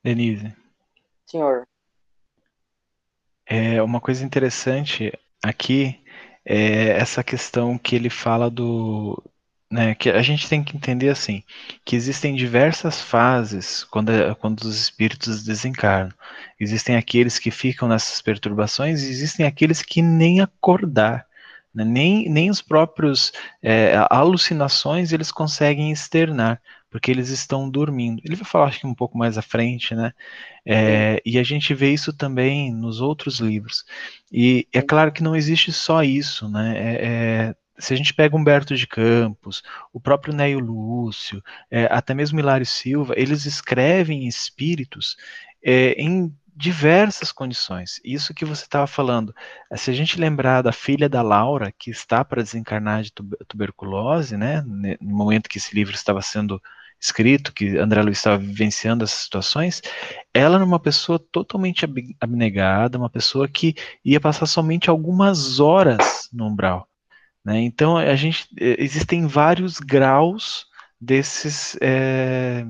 Denise. 0.04 0.56
Senhor. 1.26 1.68
É 3.50 3.82
uma 3.82 4.02
coisa 4.02 4.26
interessante 4.26 5.12
aqui 5.44 6.00
é 6.46 6.92
essa 6.98 7.24
questão 7.24 7.78
que 7.78 7.96
ele 7.96 8.10
fala 8.10 8.50
do, 8.50 9.22
né, 9.70 9.94
que 9.96 10.10
a 10.10 10.22
gente 10.22 10.48
tem 10.48 10.64
que 10.64 10.76
entender 10.76 11.10
assim, 11.10 11.44
que 11.84 11.96
existem 11.96 12.36
diversas 12.36 13.02
fases 13.02 13.84
quando, 13.84 14.12
quando 14.40 14.62
os 14.62 14.80
espíritos 14.80 15.44
desencarnam. 15.44 16.14
Existem 16.60 16.96
aqueles 16.96 17.38
que 17.38 17.52
ficam 17.52 17.88
nessas 17.88 18.22
perturbações 18.22 19.04
e 19.04 19.10
existem 19.10 19.46
aqueles 19.46 19.82
que 19.82 20.02
nem 20.02 20.40
acordar, 20.40 21.26
né, 21.74 21.84
nem, 21.84 22.30
nem 22.30 22.50
os 22.50 22.62
próprios 22.62 23.34
é, 23.62 23.94
alucinações 24.10 25.12
eles 25.12 25.32
conseguem 25.32 25.92
externar, 25.92 26.62
porque 26.90 27.12
eles 27.12 27.30
estão 27.30 27.70
dormindo. 27.70 28.22
Ele 28.24 28.36
vai 28.36 28.46
falar 28.46 28.68
acho 28.68 28.80
que 28.80 28.88
um 28.88 28.96
pouco 28.96 29.18
mais 29.18 29.38
à 29.38 29.42
frente, 29.42 29.94
né? 29.96 30.14
É, 30.66 31.22
e 31.26 31.38
a 31.38 31.44
gente 31.44 31.74
vê 31.74 31.92
isso 31.94 32.14
também 32.14 32.74
nos 32.74 33.02
outros 33.02 33.40
livros. 33.40 33.86
E 34.32 34.68
é 34.74 34.82
claro 34.82 35.12
que 35.12 35.24
não 35.24 35.36
existe 35.36 35.72
só 35.72 36.04
isso, 36.04 36.50
né? 36.50 36.74
É, 36.78 37.06
é 37.06 37.56
se 37.80 37.94
a 37.94 37.98
gente 37.98 38.14
pega 38.14 38.36
Humberto 38.36 38.76
de 38.76 38.88
Campos, 38.88 39.62
o 39.94 40.00
próprio 40.00 40.34
Neio 40.34 40.60
Lúcio, 40.60 41.44
é, 41.70 41.86
até 41.92 42.14
mesmo 42.14 42.40
Hilário 42.40 42.66
Silva, 42.66 43.14
eles 43.16 43.46
escrevem 43.46 44.28
espíritos 44.28 45.16
é, 45.64 45.92
em 46.02 46.34
diversas 46.58 47.32
condições. 47.32 48.02
Isso 48.04 48.34
que 48.34 48.44
você 48.44 48.64
estava 48.64 48.88
falando, 48.88 49.34
se 49.76 49.92
a 49.92 49.94
gente 49.94 50.20
lembrar 50.20 50.64
da 50.64 50.72
filha 50.72 51.08
da 51.08 51.22
Laura, 51.22 51.72
que 51.72 51.92
está 51.92 52.26
para 52.26 52.42
desencarnar 52.42 53.04
de 53.04 53.12
tuberculose, 53.48 54.36
né, 54.36 54.64
no 54.66 55.16
momento 55.16 55.48
que 55.48 55.60
esse 55.60 55.76
livro 55.76 55.94
estava 55.94 56.20
sendo 56.20 56.60
escrito, 57.00 57.54
que 57.54 57.78
André 57.78 58.02
Luiz 58.02 58.18
estava 58.18 58.40
vivenciando 58.40 59.04
essas 59.04 59.20
situações, 59.20 59.84
ela 60.34 60.56
era 60.56 60.66
uma 60.66 60.80
pessoa 60.80 61.20
totalmente 61.20 61.86
abnegada, 62.20 62.98
uma 62.98 63.10
pessoa 63.10 63.48
que 63.48 63.76
ia 64.04 64.20
passar 64.20 64.48
somente 64.48 64.90
algumas 64.90 65.60
horas 65.60 66.28
no 66.34 66.48
umbral. 66.48 66.90
Né? 67.46 67.62
Então, 67.62 67.98
a 67.98 68.16
gente, 68.16 68.48
é, 68.60 68.84
existem 68.84 69.28
vários 69.28 69.80
graus 69.80 70.66
desses, 71.00 71.78
é, 71.82 72.66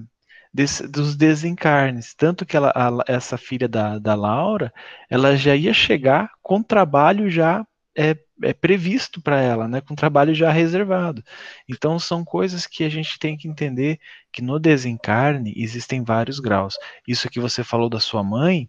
desse, 0.57 0.87
dos 0.87 1.15
desencarnes. 1.15 2.15
Tanto 2.15 2.43
que 2.43 2.57
ela, 2.57 2.73
a, 2.75 2.89
essa 3.07 3.37
filha 3.37 3.67
da, 3.67 3.99
da 3.99 4.15
Laura, 4.15 4.73
ela 5.07 5.37
já 5.37 5.55
ia 5.55 5.71
chegar 5.71 6.31
com 6.41 6.63
trabalho 6.63 7.29
já 7.29 7.63
é, 7.95 8.17
é 8.41 8.53
previsto 8.53 9.21
para 9.21 9.39
ela, 9.39 9.67
né, 9.67 9.81
com 9.81 9.93
trabalho 9.93 10.33
já 10.33 10.51
reservado. 10.51 11.23
Então 11.69 11.99
são 11.99 12.25
coisas 12.25 12.65
que 12.65 12.83
a 12.83 12.89
gente 12.89 13.19
tem 13.19 13.37
que 13.37 13.47
entender 13.47 13.99
que 14.31 14.41
no 14.41 14.57
desencarne 14.57 15.53
existem 15.55 16.03
vários 16.03 16.39
graus. 16.39 16.75
Isso 17.07 17.29
que 17.29 17.39
você 17.39 17.63
falou 17.63 17.87
da 17.87 17.99
sua 17.99 18.23
mãe, 18.23 18.67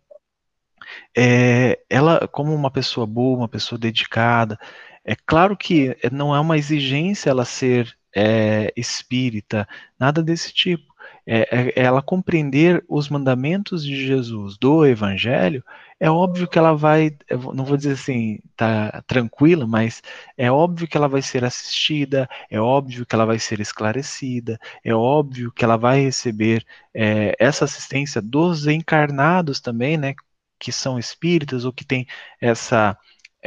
é, 1.17 1.81
ela 1.89 2.29
como 2.29 2.55
uma 2.55 2.71
pessoa 2.71 3.07
boa, 3.07 3.39
uma 3.39 3.49
pessoa 3.49 3.79
dedicada, 3.79 4.59
é 5.03 5.17
claro 5.27 5.57
que 5.57 5.97
não 6.13 6.35
é 6.35 6.41
uma 6.41 6.59
exigência 6.59 7.31
ela 7.31 7.47
ser 7.47 7.97
é, 8.15 8.73
espírita, 8.77 9.67
nada 9.99 10.23
desse 10.23 10.53
tipo. 10.53 10.98
É, 11.31 11.41
é, 11.41 11.73
é, 11.77 11.83
ela 11.85 12.01
compreender 12.01 12.83
os 12.89 13.11
mandamentos 13.11 13.85
de 13.85 13.95
Jesus 14.07 14.57
do 14.57 14.87
Evangelho, 14.87 15.63
é 16.01 16.11
óbvio 16.11 16.49
que 16.49 16.59
ela 16.59 16.73
vai, 16.75 17.15
não 17.55 17.67
vou 17.67 17.77
dizer 17.77 17.93
assim, 17.93 18.39
tá 18.57 19.03
tranquila, 19.07 19.67
mas 19.67 20.03
é 20.39 20.51
óbvio 20.51 20.89
que 20.89 20.97
ela 20.97 21.07
vai 21.07 21.21
ser 21.21 21.45
assistida, 21.45 22.27
é 22.51 22.59
óbvio 22.59 23.05
que 23.05 23.15
ela 23.15 23.27
vai 23.27 23.39
ser 23.39 23.61
esclarecida, 23.61 24.59
é 24.83 24.95
óbvio 24.95 25.53
que 25.53 25.63
ela 25.63 25.77
vai 25.77 26.01
receber 26.01 26.65
é, 26.95 27.37
essa 27.39 27.67
assistência 27.67 28.23
dos 28.23 28.67
encarnados 28.67 29.61
também, 29.61 29.99
né, 29.99 30.15
que 30.59 30.73
são 30.73 30.99
espíritas 30.99 31.67
ou 31.67 31.73
que 31.75 31.85
têm 31.85 32.07
essa 32.41 32.97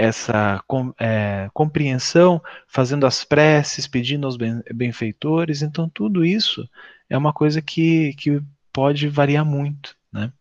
essa 0.02 0.64
é, 1.00 1.48
compreensão, 1.54 2.42
fazendo 2.68 3.06
as 3.06 3.24
preces, 3.24 3.88
pedindo 3.88 4.26
aos 4.26 4.36
benfeitores. 4.36 5.62
Então, 5.62 5.88
tudo 5.88 6.26
isso 6.26 6.68
é 7.08 7.16
uma 7.16 7.32
coisa 7.32 7.62
que, 7.62 8.16
que 8.16 8.42
pode 8.74 9.08
variar 9.08 9.46
muito, 9.46 9.96
né? 10.12 10.34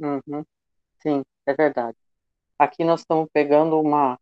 Uhum. 0.00 0.44
Sim, 1.00 1.22
é 1.46 1.54
verdade. 1.54 1.96
Aqui 2.58 2.82
nós 2.82 3.00
estamos 3.00 3.28
pegando 3.32 3.80
uma, 3.80 4.18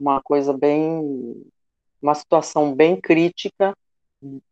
uma 0.00 0.22
coisa 0.22 0.56
bem, 0.56 1.44
uma 2.00 2.14
situação 2.14 2.74
bem 2.74 2.98
crítica 2.98 3.76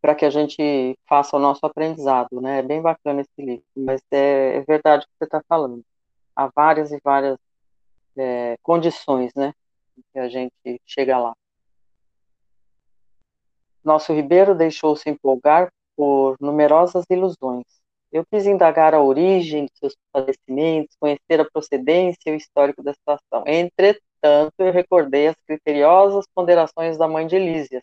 para 0.02 0.14
que 0.14 0.26
a 0.26 0.30
gente 0.30 0.98
faça 1.08 1.34
o 1.34 1.40
nosso 1.40 1.64
aprendizado, 1.64 2.42
né? 2.42 2.58
É 2.58 2.62
bem 2.62 2.82
bacana 2.82 3.22
esse 3.22 3.42
livro, 3.42 3.64
mas 3.74 4.02
é, 4.10 4.56
é 4.56 4.60
verdade 4.60 5.04
o 5.04 5.08
que 5.08 5.14
você 5.18 5.24
está 5.24 5.42
falando. 5.48 5.82
Há 6.36 6.50
várias 6.54 6.92
e 6.92 7.00
várias 7.02 7.38
é, 8.18 8.58
condições, 8.62 9.32
né? 9.34 9.54
Que 10.12 10.18
a 10.18 10.28
gente 10.28 10.80
chega 10.86 11.18
lá. 11.18 11.34
Nosso 13.84 14.12
Ribeiro 14.12 14.54
deixou-se 14.54 15.08
empolgar 15.10 15.72
por 15.96 16.36
numerosas 16.40 17.04
ilusões. 17.10 17.64
Eu 18.12 18.24
quis 18.30 18.46
indagar 18.46 18.94
a 18.94 19.02
origem 19.02 19.64
de 19.64 19.72
seus 19.78 19.96
padecimentos, 20.12 20.96
conhecer 21.00 21.40
a 21.40 21.50
procedência 21.50 22.30
e 22.30 22.32
o 22.32 22.36
histórico 22.36 22.82
da 22.82 22.92
situação. 22.92 23.42
Entretanto, 23.46 24.52
eu 24.58 24.70
recordei 24.70 25.28
as 25.28 25.36
criteriosas 25.46 26.26
ponderações 26.34 26.96
da 26.96 27.08
mãe 27.08 27.26
de 27.26 27.36
Elísias, 27.36 27.82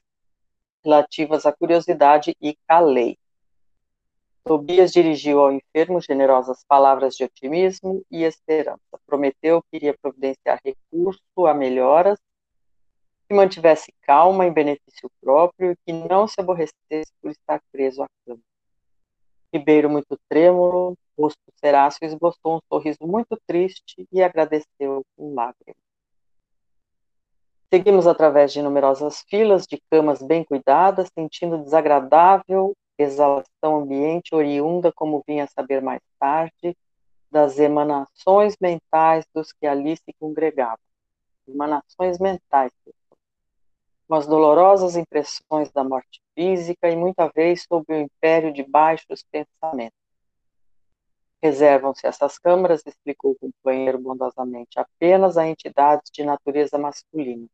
relativas 0.84 1.46
à 1.46 1.52
curiosidade, 1.52 2.36
e 2.42 2.56
calei. 2.68 3.18
Tobias 4.50 4.92
dirigiu 4.92 5.42
ao 5.42 5.52
enfermo 5.52 6.02
generosas 6.02 6.66
palavras 6.68 7.16
de 7.16 7.24
otimismo 7.24 8.04
e 8.10 8.24
esperança. 8.24 8.80
Prometeu 9.06 9.62
que 9.62 9.78
iria 9.78 9.96
providenciar 10.02 10.60
recurso 10.66 11.22
a 11.46 11.54
melhoras 11.54 12.18
que 13.28 13.36
mantivesse 13.36 13.94
calma 14.02 14.48
em 14.48 14.52
benefício 14.52 15.08
próprio 15.22 15.74
e 15.74 15.76
que 15.86 15.94
não 15.94 16.28
se 16.28 16.42
aborrecesse 16.42 17.14
por 17.22 17.30
estar 17.30 17.62
preso 17.72 18.02
à 18.02 18.08
cama. 18.26 18.42
Ribeiro, 19.54 19.88
muito 19.88 20.18
trêmulo, 20.28 20.98
rosto 21.16 21.40
seráceo, 21.64 22.08
esboçou 22.08 22.58
um 22.58 22.60
sorriso 22.74 23.06
muito 23.06 23.40
triste 23.46 24.08
e 24.12 24.24
agradeceu 24.24 25.04
com 25.16 25.36
lágrimas. 25.36 25.84
Seguimos 27.72 28.08
através 28.08 28.52
de 28.52 28.64
numerosas 28.64 29.24
filas 29.30 29.68
de 29.68 29.80
camas 29.92 30.24
bem 30.24 30.44
cuidadas, 30.44 31.08
sentindo 31.14 31.60
desagradável 31.60 32.74
exalação 33.04 33.78
ambiente 33.78 34.36
oriunda, 34.36 34.92
como 34.92 35.24
vinha 35.28 35.46
a 35.46 35.48
saber 35.48 35.82
mais 35.82 36.02
tarde, 36.20 36.76
das 37.32 37.60
emanações 37.60 38.56
mentais 38.60 39.26
dos 39.34 39.52
que 39.52 39.66
ali 39.66 39.96
se 39.96 40.14
congregavam. 40.20 40.80
Emanações 41.48 42.20
mentais, 42.20 42.72
com 44.08 44.16
as 44.16 44.28
dolorosas 44.28 44.96
impressões 44.96 45.72
da 45.72 45.84
morte 45.84 46.22
física 46.36 46.90
e 46.90 46.96
muita 46.96 47.30
vez 47.30 47.64
sob 47.64 47.86
o 47.88 47.96
império 47.96 48.52
de 48.52 48.64
baixos 48.64 49.24
pensamentos. 49.32 49.98
Reservam-se 51.42 52.06
essas 52.06 52.38
câmaras, 52.38 52.84
explicou 52.86 53.32
o 53.32 53.36
companheiro 53.36 54.00
bondosamente, 54.00 54.78
apenas 54.78 55.38
a 55.38 55.48
entidades 55.48 56.12
de 56.12 56.24
natureza 56.24 56.78
masculina. 56.78 57.48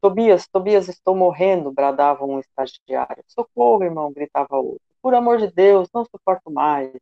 Tobias, 0.00 0.46
Tobias, 0.46 0.88
estou 0.88 1.16
morrendo, 1.16 1.72
bradava 1.72 2.24
um 2.24 2.38
estagiário. 2.38 3.24
Socorro, 3.26 3.82
irmão, 3.82 4.12
gritava 4.12 4.56
outro. 4.56 4.80
Por 5.02 5.14
amor 5.14 5.38
de 5.38 5.50
Deus, 5.50 5.88
não 5.92 6.04
suporto 6.04 6.50
mais. 6.50 6.92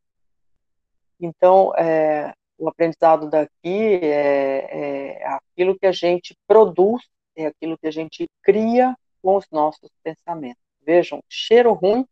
Então, 1.20 1.74
é, 1.76 2.32
o 2.59 2.68
aprendizado 2.68 3.28
daqui 3.28 4.01
é, 4.03 5.18
é 5.20 5.26
aquilo 5.26 5.78
que 5.78 5.86
a 5.86 5.92
gente 5.92 6.36
produz 6.47 7.03
é 7.36 7.47
aquilo 7.47 7.76
que 7.76 7.86
a 7.86 7.90
gente 7.90 8.26
cria 8.42 8.97
com 9.22 9.36
os 9.36 9.44
nossos 9.51 9.90
pensamentos. 10.03 10.62
Vejam, 10.82 11.22
cheiro 11.28 11.72
ruim 11.74 12.07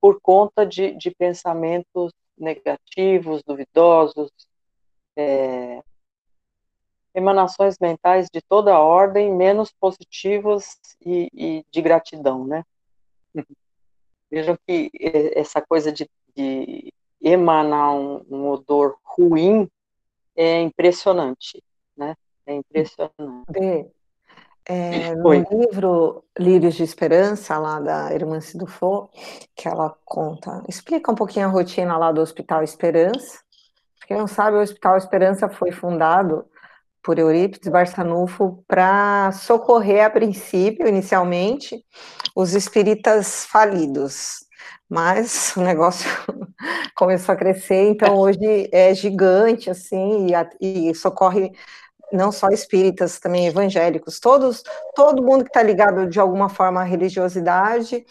por 0.00 0.20
conta 0.20 0.66
de, 0.66 0.92
de 0.94 1.10
pensamentos 1.10 2.12
negativos, 2.36 3.42
duvidosos, 3.44 4.30
é, 5.14 5.82
emanações 7.14 7.76
mentais 7.80 8.28
de 8.32 8.40
toda 8.40 8.78
ordem, 8.78 9.34
menos 9.34 9.72
positivas 9.72 10.78
e, 11.04 11.28
e 11.32 11.64
de 11.70 11.82
gratidão, 11.82 12.46
né? 12.46 12.64
Vejam 14.30 14.56
que 14.66 14.90
essa 15.34 15.60
coisa 15.60 15.90
de, 15.90 16.08
de 16.36 16.92
emanar 17.20 17.92
um, 17.92 18.24
um 18.30 18.48
odor 18.48 18.96
ruim 19.02 19.68
é 20.36 20.60
impressionante, 20.60 21.62
né? 21.96 22.14
É 22.46 22.54
impressionante. 22.54 23.90
é, 24.64 25.14
no 25.16 25.28
Oi. 25.28 25.44
livro 25.50 26.24
Lírios 26.38 26.74
de 26.74 26.84
Esperança, 26.84 27.58
lá 27.58 27.80
da 27.80 28.14
irmã 28.14 28.40
Sidufo, 28.40 29.10
que 29.54 29.66
ela 29.68 29.96
conta, 30.04 30.62
explica 30.68 31.10
um 31.10 31.16
pouquinho 31.16 31.46
a 31.46 31.50
rotina 31.50 31.96
lá 31.96 32.12
do 32.12 32.20
Hospital 32.20 32.62
Esperança. 32.62 33.40
Quem 34.06 34.16
não 34.16 34.28
sabe, 34.28 34.56
o 34.56 34.60
Hospital 34.60 34.96
Esperança 34.96 35.48
foi 35.48 35.72
fundado 35.72 36.44
por 37.02 37.18
Eurípides 37.18 37.70
Barçanufo 37.70 38.62
para 38.66 39.32
socorrer, 39.32 40.04
a 40.04 40.10
princípio, 40.10 40.86
inicialmente, 40.86 41.84
os 42.34 42.54
espíritas 42.54 43.44
falidos. 43.46 44.44
Mas 44.88 45.54
o 45.56 45.60
negócio 45.60 46.08
começou 46.94 47.32
a 47.32 47.36
crescer, 47.36 47.90
então 47.90 48.16
hoje 48.16 48.68
é 48.72 48.94
gigante, 48.94 49.70
assim, 49.70 50.28
e, 50.60 50.90
e 50.90 50.94
socorre 50.94 51.52
não 52.12 52.32
só 52.32 52.48
espíritas, 52.48 53.20
também 53.20 53.46
evangélicos, 53.46 54.18
todos, 54.18 54.62
todo 54.94 55.22
mundo 55.22 55.44
que 55.44 55.50
está 55.50 55.62
ligado 55.62 56.08
de 56.08 56.18
alguma 56.18 56.48
forma 56.48 56.80
à 56.80 56.84
religiosidade 56.84 58.04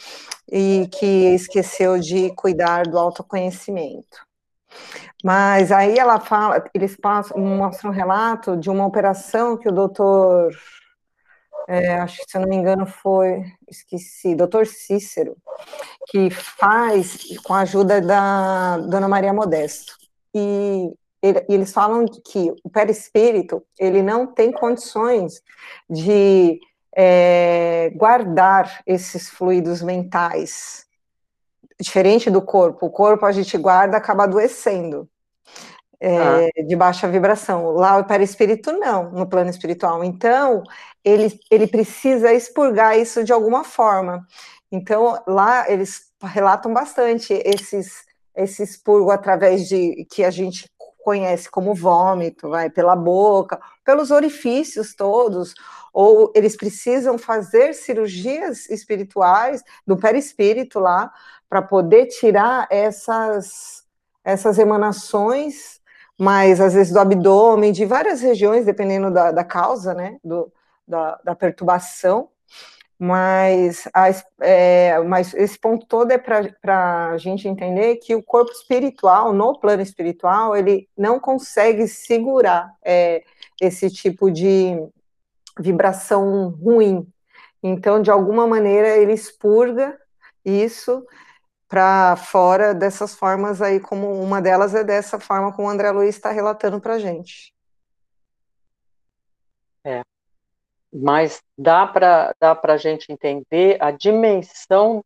e 0.52 0.88
que 0.92 1.36
esqueceu 1.36 2.00
de 2.00 2.34
cuidar 2.36 2.88
do 2.88 2.98
autoconhecimento. 2.98 4.29
Mas 5.24 5.72
aí 5.72 5.98
ela 5.98 6.20
fala, 6.20 6.64
eles 6.74 6.96
passam, 6.96 7.38
mostram 7.38 7.92
um 7.92 7.94
relato 7.94 8.56
de 8.56 8.70
uma 8.70 8.86
operação 8.86 9.58
que 9.58 9.68
o 9.68 9.72
doutor, 9.72 10.52
é, 11.68 11.96
acho 11.96 12.18
que 12.20 12.32
se 12.32 12.38
eu 12.38 12.42
não 12.42 12.50
me 12.50 12.56
engano 12.56 12.86
foi, 12.86 13.44
esqueci, 13.70 14.36
doutor 14.36 14.66
Cícero, 14.66 15.36
que 16.08 16.30
faz 16.30 17.18
com 17.44 17.54
a 17.54 17.62
ajuda 17.62 18.02
da 18.02 18.78
Dona 18.78 19.08
Maria 19.08 19.34
Modesto. 19.34 19.94
E 20.34 20.94
ele, 21.22 21.46
eles 21.50 21.74
falam 21.74 22.06
que 22.06 22.54
o 22.64 22.70
perispírito 22.70 23.64
ele 23.78 24.02
não 24.02 24.26
tem 24.26 24.52
condições 24.52 25.42
de 25.90 26.60
é, 26.96 27.92
guardar 27.96 28.82
esses 28.86 29.30
fluidos 29.30 29.82
mentais. 29.82 30.89
Diferente 31.82 32.30
do 32.30 32.42
corpo, 32.42 32.88
o 32.88 32.90
corpo 32.90 33.26
a 33.26 33.32
gente 33.32 33.58
guarda 33.58 33.98
acaba 33.98 34.24
adoecendo. 34.24 35.10
É, 36.02 36.18
ah. 36.18 36.64
de 36.66 36.76
baixa 36.78 37.10
vibração. 37.10 37.72
Lá 37.72 37.98
o 37.98 38.06
perispírito 38.06 38.72
não, 38.72 39.12
no 39.12 39.28
plano 39.28 39.50
espiritual. 39.50 40.02
Então, 40.02 40.64
ele, 41.04 41.38
ele 41.52 41.68
precisa 41.68 42.34
expurgar 42.34 42.98
isso 42.98 43.24
de 43.24 43.34
alguma 43.34 43.66
forma. 43.66 44.26
Então, 44.72 45.22
lá 45.28 45.70
eles 45.70 46.10
relatam 46.24 46.74
bastante 46.74 47.34
esses, 47.46 48.06
esse 48.36 48.64
expurgo 48.64 49.12
através 49.12 49.68
de 49.68 50.06
que 50.10 50.24
a 50.24 50.32
gente 50.32 50.70
conhece 51.04 51.50
como 51.50 51.74
vômito, 51.74 52.50
vai 52.50 52.70
pela 52.70 52.96
boca, 52.96 53.60
pelos 53.84 54.12
orifícios 54.12 54.94
todos, 54.94 55.56
ou 55.94 56.32
eles 56.36 56.56
precisam 56.56 57.18
fazer 57.18 57.74
cirurgias 57.74 58.70
espirituais 58.70 59.64
do 59.88 59.98
perispírito 59.98 60.80
lá 60.80 61.12
para 61.50 61.62
poder 61.62 62.06
tirar 62.08 62.68
essas 62.70 63.80
essas 64.24 64.60
emanações, 64.60 65.80
mas 66.18 66.60
às 66.60 66.74
vezes 66.74 66.94
do 66.94 67.00
abdômen, 67.00 67.72
de 67.72 67.86
várias 67.86 68.22
regiões, 68.22 68.66
dependendo 68.66 69.12
da, 69.12 69.32
da 69.32 69.44
causa, 69.44 69.94
né, 69.94 70.18
do, 70.24 70.52
da, 70.88 71.20
da 71.24 71.36
perturbação. 71.36 72.30
Mas, 73.02 73.88
a, 73.94 74.10
é, 74.42 75.00
mas 75.00 75.34
esse 75.34 75.58
ponto 75.58 75.86
todo 75.86 76.12
é 76.12 76.18
para 76.18 77.12
a 77.12 77.18
gente 77.18 77.48
entender 77.48 77.96
que 77.96 78.14
o 78.14 78.22
corpo 78.22 78.52
espiritual, 78.52 79.32
no 79.32 79.58
plano 79.58 79.82
espiritual, 79.82 80.54
ele 80.54 80.90
não 80.98 81.18
consegue 81.18 81.88
segurar 81.88 82.74
é, 82.84 83.24
esse 83.62 83.90
tipo 83.90 84.30
de 84.30 84.78
vibração 85.58 86.50
ruim. 86.50 87.08
Então, 87.64 88.02
de 88.02 88.12
alguma 88.12 88.46
maneira, 88.46 88.98
ele 88.98 89.14
expurga 89.14 89.98
isso 90.44 91.06
para 91.70 92.16
fora 92.16 92.74
dessas 92.74 93.14
formas 93.14 93.62
aí, 93.62 93.80
como 93.80 94.20
uma 94.20 94.42
delas 94.42 94.74
é 94.74 94.84
dessa 94.84 95.20
forma 95.20 95.54
como 95.54 95.68
o 95.68 95.72
André 95.72 95.92
Luiz 95.92 96.16
está 96.16 96.32
relatando 96.32 96.82
para 96.82 96.96
a 96.96 97.00
gente. 97.00 97.54
É, 99.84 100.02
mas 100.92 101.42
dá 101.56 101.86
para 101.86 102.34
dá 102.40 102.60
a 102.62 102.78
gente 102.78 103.12
entender 103.12 103.78
a 103.80 103.92
dimensão 103.92 105.06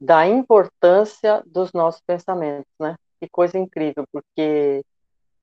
da 0.00 0.26
importância 0.26 1.42
dos 1.46 1.72
nossos 1.72 2.00
pensamentos, 2.00 2.72
né? 2.80 2.96
Que 3.20 3.28
coisa 3.28 3.58
incrível, 3.58 4.04
porque 4.10 4.82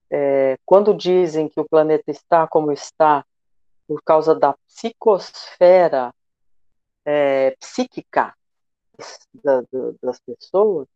é, 0.09 0.57
quando 0.65 0.95
dizem 0.95 1.47
que 1.47 1.59
o 1.59 1.69
planeta 1.69 2.09
está 2.09 2.47
como 2.47 2.71
está 2.71 3.23
por 3.87 4.01
causa 4.03 4.33
da 4.33 4.55
psicosfera 4.67 6.13
é, 7.05 7.55
psíquica 7.59 8.33
da, 9.43 9.63
das 10.01 10.19
pessoas, 10.19 10.87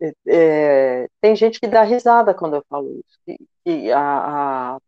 é, 0.00 0.12
é, 0.26 1.08
tem 1.20 1.36
gente 1.36 1.60
que 1.60 1.68
dá 1.68 1.82
risada 1.82 2.34
quando 2.34 2.56
eu 2.56 2.64
falo 2.68 2.90
isso, 2.90 3.18
que, 3.24 3.38
que 3.64 3.92
a, 3.92 4.74
a 4.74 4.78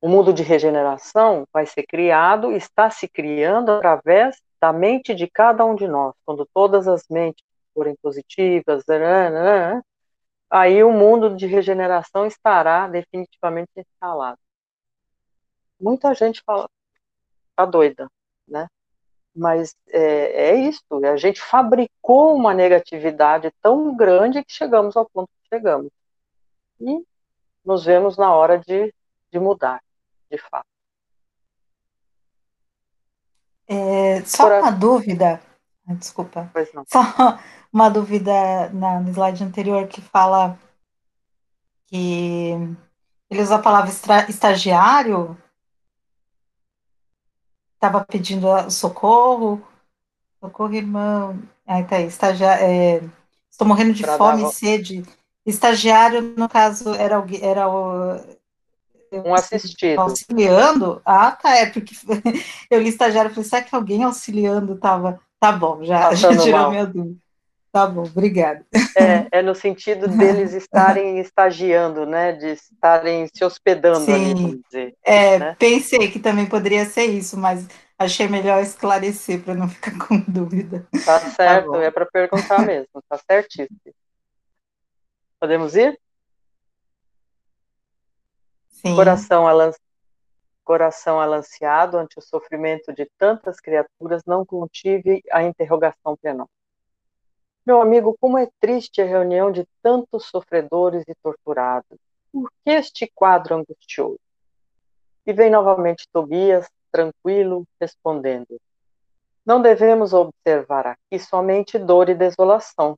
o 0.00 0.08
mundo 0.08 0.32
de 0.32 0.42
regeneração 0.42 1.46
vai 1.52 1.66
ser 1.66 1.84
criado, 1.84 2.52
está 2.52 2.90
se 2.90 3.08
criando 3.08 3.72
através 3.72 4.40
da 4.60 4.72
mente 4.72 5.14
de 5.14 5.26
cada 5.28 5.64
um 5.64 5.74
de 5.74 5.88
nós. 5.88 6.14
Quando 6.24 6.46
todas 6.52 6.86
as 6.86 7.04
mentes 7.08 7.42
forem 7.74 7.96
positivas, 8.02 8.84
né, 8.86 8.98
né, 8.98 9.30
né, 9.30 9.82
aí 10.50 10.82
o 10.84 10.92
mundo 10.92 11.34
de 11.34 11.46
regeneração 11.46 12.26
estará 12.26 12.86
definitivamente 12.88 13.70
instalado. 13.76 14.38
Muita 15.80 16.14
gente 16.14 16.42
fala, 16.44 16.68
tá 17.54 17.64
doida, 17.66 18.08
né? 18.48 18.68
Mas 19.36 19.76
é, 19.88 20.50
é 20.50 20.54
isso, 20.54 20.82
a 21.04 21.16
gente 21.16 21.42
fabricou 21.42 22.34
uma 22.34 22.54
negatividade 22.54 23.52
tão 23.60 23.94
grande 23.94 24.42
que 24.42 24.52
chegamos 24.52 24.96
ao 24.96 25.04
ponto 25.04 25.28
que 25.42 25.48
chegamos. 25.54 25.90
E 26.80 27.04
nos 27.62 27.84
vemos 27.84 28.16
na 28.16 28.32
hora 28.32 28.58
de, 28.58 28.94
de 29.30 29.38
mudar 29.38 29.82
de 30.30 30.38
fato. 30.38 30.66
É, 33.68 34.22
só 34.24 34.60
uma 34.60 34.70
dúvida, 34.70 35.40
desculpa. 35.84 36.48
Pois 36.52 36.72
não. 36.72 36.84
Só 36.86 37.00
uma 37.72 37.90
dúvida 37.90 38.70
na, 38.70 39.00
no 39.00 39.10
slide 39.10 39.44
anterior 39.44 39.86
que 39.86 40.00
fala 40.00 40.58
que 41.86 42.52
ele 43.28 43.42
usa 43.42 43.56
a 43.56 43.62
palavra 43.62 43.90
estagiário, 44.28 45.36
estava 47.86 48.04
pedindo 48.04 48.48
socorro, 48.70 49.62
socorro, 50.40 50.74
irmão. 50.74 51.40
Aí 51.66 51.84
tá 51.84 51.96
aí, 51.96 52.06
estagiário, 52.06 52.64
é, 52.64 53.00
estou 53.50 53.66
morrendo 53.66 53.92
de 53.92 54.02
pra 54.02 54.16
fome 54.16 54.44
e 54.44 54.48
sede. 54.48 55.02
Estagiário, 55.44 56.22
no 56.36 56.48
caso, 56.48 56.92
era, 56.94 57.24
era 57.40 57.68
o, 57.68 58.16
um 59.12 59.34
assistido. 59.34 60.00
Auxiliando? 60.00 61.00
Ah, 61.04 61.32
tá, 61.32 61.56
é 61.56 61.66
porque 61.66 61.94
eu 62.70 62.80
li 62.80 62.88
estagiário 62.88 63.30
e 63.30 63.34
falei, 63.34 63.48
será 63.48 63.62
que 63.62 63.74
alguém 63.74 64.02
auxiliando 64.02 64.76
tava? 64.76 65.20
Tá 65.38 65.52
bom, 65.52 65.84
já, 65.84 66.12
já 66.14 66.36
tirou 66.36 66.50
mal. 66.50 66.70
minha 66.70 66.86
dúvida. 66.86 67.25
Tá 67.76 67.86
bom, 67.86 68.04
obrigada. 68.04 68.64
É, 68.96 69.40
é 69.40 69.42
no 69.42 69.54
sentido 69.54 70.08
deles 70.08 70.54
estarem 70.54 71.18
estagiando, 71.18 72.06
né? 72.06 72.32
De 72.32 72.52
estarem 72.52 73.26
se 73.26 73.44
hospedando 73.44 74.06
Sim. 74.06 74.14
ali, 74.14 74.34
vamos 74.34 74.60
dizer. 74.62 74.96
É, 75.04 75.38
né? 75.38 75.56
pensei 75.58 76.10
que 76.10 76.18
também 76.18 76.46
poderia 76.46 76.86
ser 76.86 77.04
isso, 77.04 77.36
mas 77.36 77.68
achei 77.98 78.28
melhor 78.28 78.62
esclarecer 78.62 79.42
para 79.42 79.52
não 79.54 79.68
ficar 79.68 79.92
com 80.08 80.18
dúvida. 80.26 80.88
Tá, 81.04 81.20
tá 81.20 81.30
certo, 81.32 81.72
tá 81.72 81.82
é 81.82 81.90
para 81.90 82.06
perguntar 82.06 82.64
mesmo, 82.64 83.02
tá 83.06 83.18
certíssimo. 83.30 83.78
Podemos 85.38 85.76
ir? 85.76 86.00
Sim. 88.70 88.96
Coração, 88.96 89.46
alan... 89.46 89.70
Coração 90.64 91.20
alanceado 91.20 91.98
ante 91.98 92.18
o 92.18 92.22
sofrimento 92.22 92.90
de 92.94 93.06
tantas 93.18 93.60
criaturas, 93.60 94.22
não 94.26 94.46
contive 94.46 95.22
a 95.30 95.42
interrogação 95.42 96.16
penal. 96.16 96.48
Meu 97.66 97.80
amigo, 97.80 98.16
como 98.20 98.38
é 98.38 98.48
triste 98.60 99.02
a 99.02 99.04
reunião 99.04 99.50
de 99.50 99.66
tantos 99.82 100.26
sofredores 100.26 101.02
e 101.08 101.14
torturados. 101.16 101.98
Por 102.32 102.48
que 102.64 102.70
este 102.70 103.10
quadro 103.12 103.56
angustioso? 103.56 104.20
E 105.26 105.32
vem 105.32 105.50
novamente 105.50 106.06
Tobias, 106.12 106.68
tranquilo, 106.92 107.66
respondendo: 107.80 108.60
Não 109.44 109.60
devemos 109.60 110.12
observar 110.12 110.86
aqui 110.86 111.18
somente 111.18 111.76
dor 111.76 112.08
e 112.08 112.14
desolação. 112.14 112.96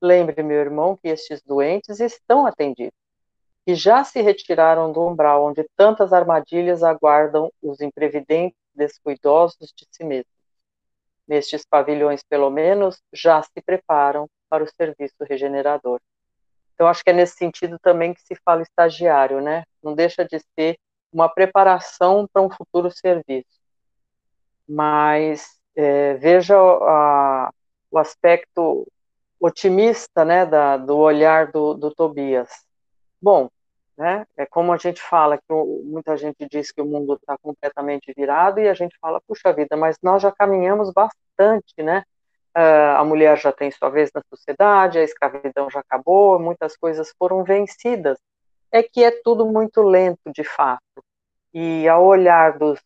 Lembre, 0.00 0.40
meu 0.42 0.58
irmão, 0.58 0.96
que 0.96 1.08
estes 1.08 1.42
doentes 1.42 1.98
estão 1.98 2.46
atendidos 2.46 2.94
que 3.66 3.74
já 3.74 4.04
se 4.04 4.22
retiraram 4.22 4.92
do 4.92 5.04
umbral 5.04 5.44
onde 5.44 5.68
tantas 5.76 6.12
armadilhas 6.12 6.84
aguardam 6.84 7.50
os 7.60 7.80
imprevidentes 7.80 8.56
descuidosos 8.72 9.72
de 9.74 9.84
si 9.90 10.04
mesmos. 10.04 10.35
Nestes 11.26 11.64
pavilhões, 11.64 12.22
pelo 12.22 12.50
menos, 12.50 13.02
já 13.12 13.42
se 13.42 13.60
preparam 13.64 14.28
para 14.48 14.62
o 14.62 14.68
serviço 14.68 15.16
regenerador. 15.28 16.00
Então, 16.74 16.86
acho 16.86 17.02
que 17.02 17.10
é 17.10 17.12
nesse 17.12 17.36
sentido 17.36 17.78
também 17.78 18.12
que 18.14 18.20
se 18.20 18.36
fala 18.44 18.62
estagiário, 18.62 19.40
né? 19.40 19.64
Não 19.82 19.94
deixa 19.94 20.24
de 20.24 20.38
ser 20.54 20.78
uma 21.12 21.28
preparação 21.28 22.28
para 22.30 22.42
um 22.42 22.50
futuro 22.50 22.90
serviço. 22.90 23.58
Mas 24.68 25.58
é, 25.74 26.14
veja 26.14 26.56
a, 26.56 27.50
o 27.90 27.98
aspecto 27.98 28.86
otimista, 29.40 30.24
né, 30.24 30.44
da, 30.46 30.76
do 30.76 30.96
olhar 30.96 31.50
do, 31.50 31.74
do 31.74 31.94
Tobias. 31.94 32.50
Bom, 33.20 33.48
né? 33.96 34.26
É 34.36 34.44
como 34.46 34.72
a 34.72 34.76
gente 34.76 35.00
fala, 35.00 35.38
que 35.38 35.44
muita 35.84 36.16
gente 36.16 36.46
diz 36.50 36.70
que 36.70 36.80
o 36.80 36.84
mundo 36.84 37.14
está 37.14 37.36
completamente 37.38 38.12
virado 38.16 38.60
e 38.60 38.68
a 38.68 38.74
gente 38.74 38.96
fala, 39.00 39.20
puxa 39.26 39.52
vida, 39.52 39.76
mas 39.76 39.96
nós 40.02 40.22
já 40.22 40.30
caminhamos 40.30 40.92
bastante, 40.92 41.74
né? 41.78 42.02
Uh, 42.56 42.96
a 42.96 43.04
mulher 43.04 43.36
já 43.38 43.52
tem 43.52 43.70
sua 43.70 43.90
vez 43.90 44.10
na 44.14 44.22
sociedade, 44.30 44.98
a 44.98 45.02
escravidão 45.02 45.68
já 45.70 45.80
acabou, 45.80 46.38
muitas 46.38 46.76
coisas 46.76 47.12
foram 47.18 47.44
vencidas. 47.44 48.18
É 48.72 48.82
que 48.82 49.04
é 49.04 49.10
tudo 49.10 49.46
muito 49.46 49.82
lento, 49.82 50.32
de 50.32 50.44
fato. 50.44 51.04
E 51.52 51.88
ao 51.88 52.04
olhar 52.04 52.58
dos 52.58 52.80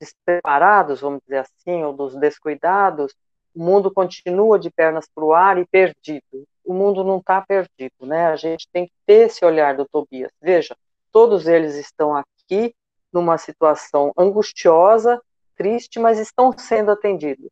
despreparados, 0.00 1.00
vamos 1.00 1.20
dizer 1.22 1.38
assim, 1.38 1.82
ou 1.84 1.92
dos 1.92 2.16
descuidados, 2.16 3.14
o 3.54 3.62
mundo 3.62 3.92
continua 3.92 4.58
de 4.58 4.70
pernas 4.70 5.06
para 5.14 5.24
o 5.24 5.32
ar 5.32 5.58
e 5.58 5.66
perdido 5.66 6.46
o 6.64 6.72
mundo 6.72 7.04
não 7.04 7.18
está 7.18 7.40
perdido, 7.40 8.06
né? 8.06 8.26
A 8.26 8.36
gente 8.36 8.68
tem 8.72 8.86
que 8.86 8.92
ter 9.06 9.26
esse 9.26 9.44
olhar 9.44 9.76
do 9.76 9.86
Tobias. 9.86 10.30
Veja, 10.40 10.76
todos 11.10 11.46
eles 11.46 11.74
estão 11.76 12.14
aqui 12.16 12.74
numa 13.12 13.36
situação 13.36 14.12
angustiosa, 14.16 15.20
triste, 15.56 15.98
mas 15.98 16.18
estão 16.18 16.56
sendo 16.56 16.90
atendidos. 16.90 17.50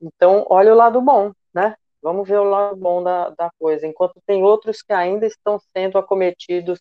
Então, 0.00 0.46
olha 0.48 0.72
o 0.72 0.76
lado 0.76 1.00
bom, 1.00 1.32
né? 1.52 1.76
Vamos 2.02 2.28
ver 2.28 2.38
o 2.38 2.44
lado 2.44 2.76
bom 2.76 3.02
da, 3.02 3.30
da 3.30 3.50
coisa. 3.58 3.86
Enquanto 3.86 4.20
tem 4.26 4.42
outros 4.42 4.82
que 4.82 4.92
ainda 4.92 5.26
estão 5.26 5.60
sendo 5.76 5.98
acometidos 5.98 6.80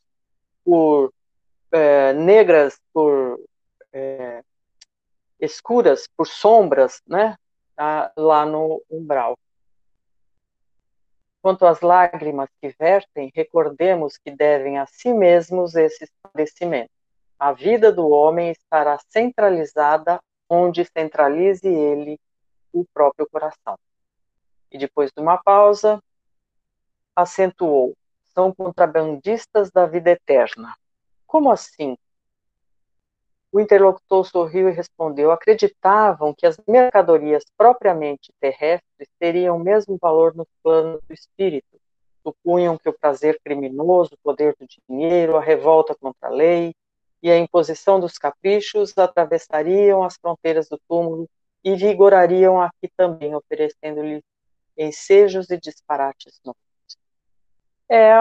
por 0.63 1.11
é, 1.71 2.13
negras, 2.13 2.79
por 2.93 3.39
é, 3.91 4.43
escuras, 5.39 6.07
por 6.15 6.27
sombras, 6.27 7.01
né? 7.07 7.35
Lá 8.15 8.45
no 8.45 8.81
umbral. 8.89 9.37
Quanto 11.47 11.65
às 11.65 11.79
lágrimas 11.79 12.49
que 12.59 12.75
vertem, 12.77 13.31
recordemos 13.33 14.17
que 14.17 14.29
devem 14.29 14.79
a 14.79 14.85
si 14.85 15.13
mesmos 15.13 15.75
esse 15.75 16.03
esclarecimento. 16.03 16.91
A 17.39 17.53
vida 17.53 17.89
do 17.89 18.09
homem 18.09 18.51
estará 18.51 18.97
centralizada 19.07 20.19
onde 20.49 20.83
centralize 20.83 21.65
ele 21.65 22.19
o 22.73 22.83
próprio 22.93 23.25
coração. 23.31 23.79
E 24.69 24.77
depois 24.77 25.09
de 25.15 25.21
uma 25.21 25.41
pausa, 25.41 26.03
acentuou: 27.15 27.95
são 28.25 28.53
contrabandistas 28.53 29.71
da 29.71 29.85
vida 29.85 30.11
eterna. 30.11 30.75
Como 31.25 31.49
assim? 31.49 31.97
O 33.51 33.59
interlocutor 33.59 34.25
sorriu 34.25 34.69
e 34.69 34.73
respondeu: 34.73 35.31
acreditavam 35.31 36.33
que 36.33 36.45
as 36.45 36.57
mercadorias 36.67 37.43
propriamente 37.57 38.33
terrestres 38.39 39.07
teriam 39.19 39.57
o 39.57 39.63
mesmo 39.63 39.97
valor 40.01 40.35
no 40.35 40.45
plano 40.61 40.99
do 41.07 41.13
espírito. 41.13 41.79
Supunham 42.23 42.77
que 42.77 42.89
o 42.89 42.93
prazer 42.93 43.39
criminoso, 43.43 44.15
o 44.15 44.17
poder 44.21 44.55
do 44.59 44.67
dinheiro, 44.67 45.37
a 45.37 45.41
revolta 45.41 45.95
contra 45.95 46.27
a 46.27 46.31
lei 46.31 46.75
e 47.23 47.31
a 47.31 47.37
imposição 47.37 47.99
dos 47.99 48.17
caprichos 48.17 48.95
atravessariam 48.97 50.03
as 50.03 50.17
fronteiras 50.17 50.67
do 50.67 50.79
túmulo 50.87 51.27
e 51.63 51.75
vigorariam 51.75 52.61
aqui 52.61 52.89
também, 52.95 53.33
oferecendo-lhe 53.33 54.21
ensejos 54.77 55.49
e 55.49 55.57
disparates 55.57 56.39
novos. 56.45 56.61
É 57.89 58.13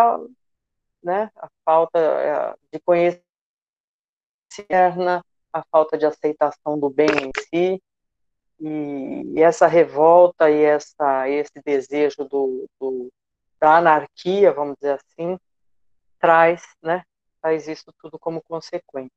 né, 1.02 1.30
a 1.36 1.48
falta 1.64 1.98
é, 1.98 2.54
de 2.72 2.80
conhecimento 2.80 3.25
a 5.52 5.62
falta 5.70 5.96
de 5.96 6.07
aceitação 6.07 6.78
do 6.78 6.90
bem 6.90 7.09
em 7.09 7.30
si, 7.48 7.82
e, 8.61 9.34
e 9.34 9.42
essa 9.42 9.66
revolta 9.66 10.50
e 10.50 10.62
essa, 10.62 11.28
esse 11.28 11.61
desejo 11.64 12.24
do, 12.24 12.66
do, 12.80 13.12
da 13.61 13.76
anarquia, 13.76 14.52
vamos 14.52 14.76
dizer 14.80 14.98
assim, 15.00 15.38
traz, 16.18 16.62
né, 16.82 17.02
traz 17.40 17.68
isso 17.68 17.92
tudo 18.00 18.18
como 18.18 18.42
consequência. 18.42 19.11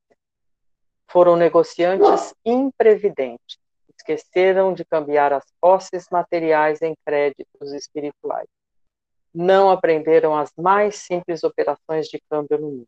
Foram 1.07 1.35
negociantes 1.35 2.33
imprevidentes, 2.45 3.57
esqueceram 3.97 4.73
de 4.73 4.85
cambiar 4.85 5.33
as 5.33 5.45
posses 5.59 6.07
materiais 6.11 6.81
em 6.81 6.93
créditos 7.05 7.73
espirituais. 7.73 8.47
Não 9.33 9.69
aprenderam 9.69 10.35
as 10.35 10.51
mais 10.57 10.97
simples 10.97 11.43
operações 11.43 12.07
de 12.07 12.19
câmbio 12.29 12.59
no 12.59 12.67
mundo. 12.69 12.87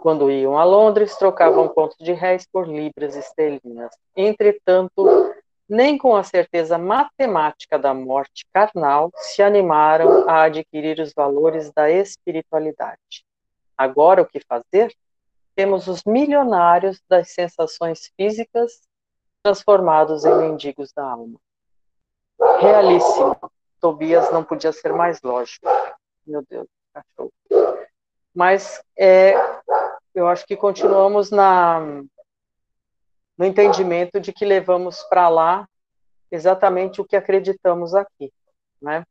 Quando 0.00 0.30
iam 0.30 0.58
a 0.58 0.64
Londres, 0.64 1.14
trocavam 1.16 1.68
pontos 1.68 1.98
de 1.98 2.12
réis 2.12 2.46
por 2.50 2.66
libras 2.66 3.14
esterlinas. 3.16 3.94
Entretanto, 4.16 5.34
nem 5.68 5.98
com 5.98 6.16
a 6.16 6.24
certeza 6.24 6.78
matemática 6.78 7.78
da 7.78 7.92
morte 7.92 8.46
carnal 8.50 9.12
se 9.14 9.42
animaram 9.42 10.28
a 10.28 10.44
adquirir 10.44 10.98
os 11.00 11.12
valores 11.12 11.70
da 11.72 11.90
espiritualidade. 11.90 13.26
Agora, 13.76 14.22
o 14.22 14.26
que 14.26 14.40
fazer? 14.40 14.90
Temos 15.54 15.86
os 15.86 16.02
milionários 16.04 17.02
das 17.06 17.32
sensações 17.32 18.10
físicas 18.16 18.80
transformados 19.42 20.24
em 20.24 20.34
mendigos 20.34 20.92
da 20.94 21.04
alma. 21.04 21.38
Realíssimo. 22.58 23.36
Tobias 23.80 24.32
não 24.32 24.42
podia 24.42 24.72
ser 24.72 24.94
mais 24.94 25.20
lógico. 25.22 25.66
Meu 26.26 26.42
Deus, 26.48 26.66
cachorro. 26.92 27.32
Mas 28.34 28.82
é, 28.96 29.34
eu 30.14 30.26
acho 30.26 30.46
que 30.46 30.56
continuamos 30.56 31.30
na, 31.30 31.80
no 33.36 33.44
entendimento 33.44 34.20
de 34.20 34.32
que 34.32 34.44
levamos 34.44 35.02
para 35.04 35.28
lá 35.28 35.68
exatamente 36.30 37.00
o 37.00 37.04
que 37.04 37.16
acreditamos 37.16 37.94
aqui, 37.94 38.32
né? 38.80 39.04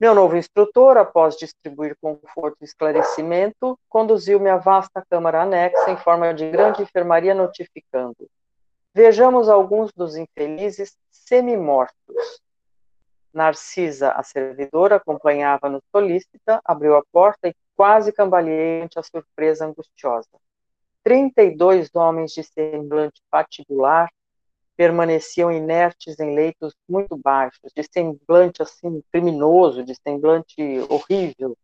Meu 0.00 0.14
novo 0.14 0.36
instrutor, 0.36 0.96
após 0.96 1.36
distribuir 1.36 1.96
conforto 2.00 2.58
e 2.60 2.64
esclarecimento, 2.64 3.78
conduziu-me 3.88 4.50
à 4.50 4.56
vasta 4.56 5.04
câmara 5.08 5.42
anexa 5.42 5.90
em 5.90 5.96
forma 5.96 6.34
de 6.34 6.50
grande 6.50 6.82
enfermaria, 6.82 7.34
notificando: 7.34 8.28
Vejamos 8.92 9.48
alguns 9.48 9.92
dos 9.92 10.16
infelizes 10.16 10.96
semi-mortos. 11.10 12.42
Narcisa, 13.32 14.12
a 14.12 14.22
servidora, 14.22 14.96
acompanhava-nos 14.96 15.82
solícita, 15.90 16.60
abriu 16.64 16.96
a 16.96 17.02
porta 17.10 17.48
e 17.48 17.54
quase 17.76 18.12
cambaleei 18.12 18.82
ante 18.82 18.98
a 18.98 19.02
surpresa 19.02 19.66
angustiosa. 19.66 20.28
Trinta 21.02 21.42
e 21.42 21.54
dois 21.54 21.94
homens 21.94 22.32
de 22.32 22.42
semblante 22.42 23.22
patibular 23.30 24.10
permaneciam 24.76 25.52
inertes 25.52 26.18
em 26.18 26.34
leitos 26.34 26.74
muito 26.88 27.16
baixos, 27.16 27.72
de 27.74 27.82
semblante 27.82 28.62
assim 28.62 29.02
criminoso, 29.12 29.84
de 29.84 29.94
semblante 29.94 30.56
horrível, 30.88 31.56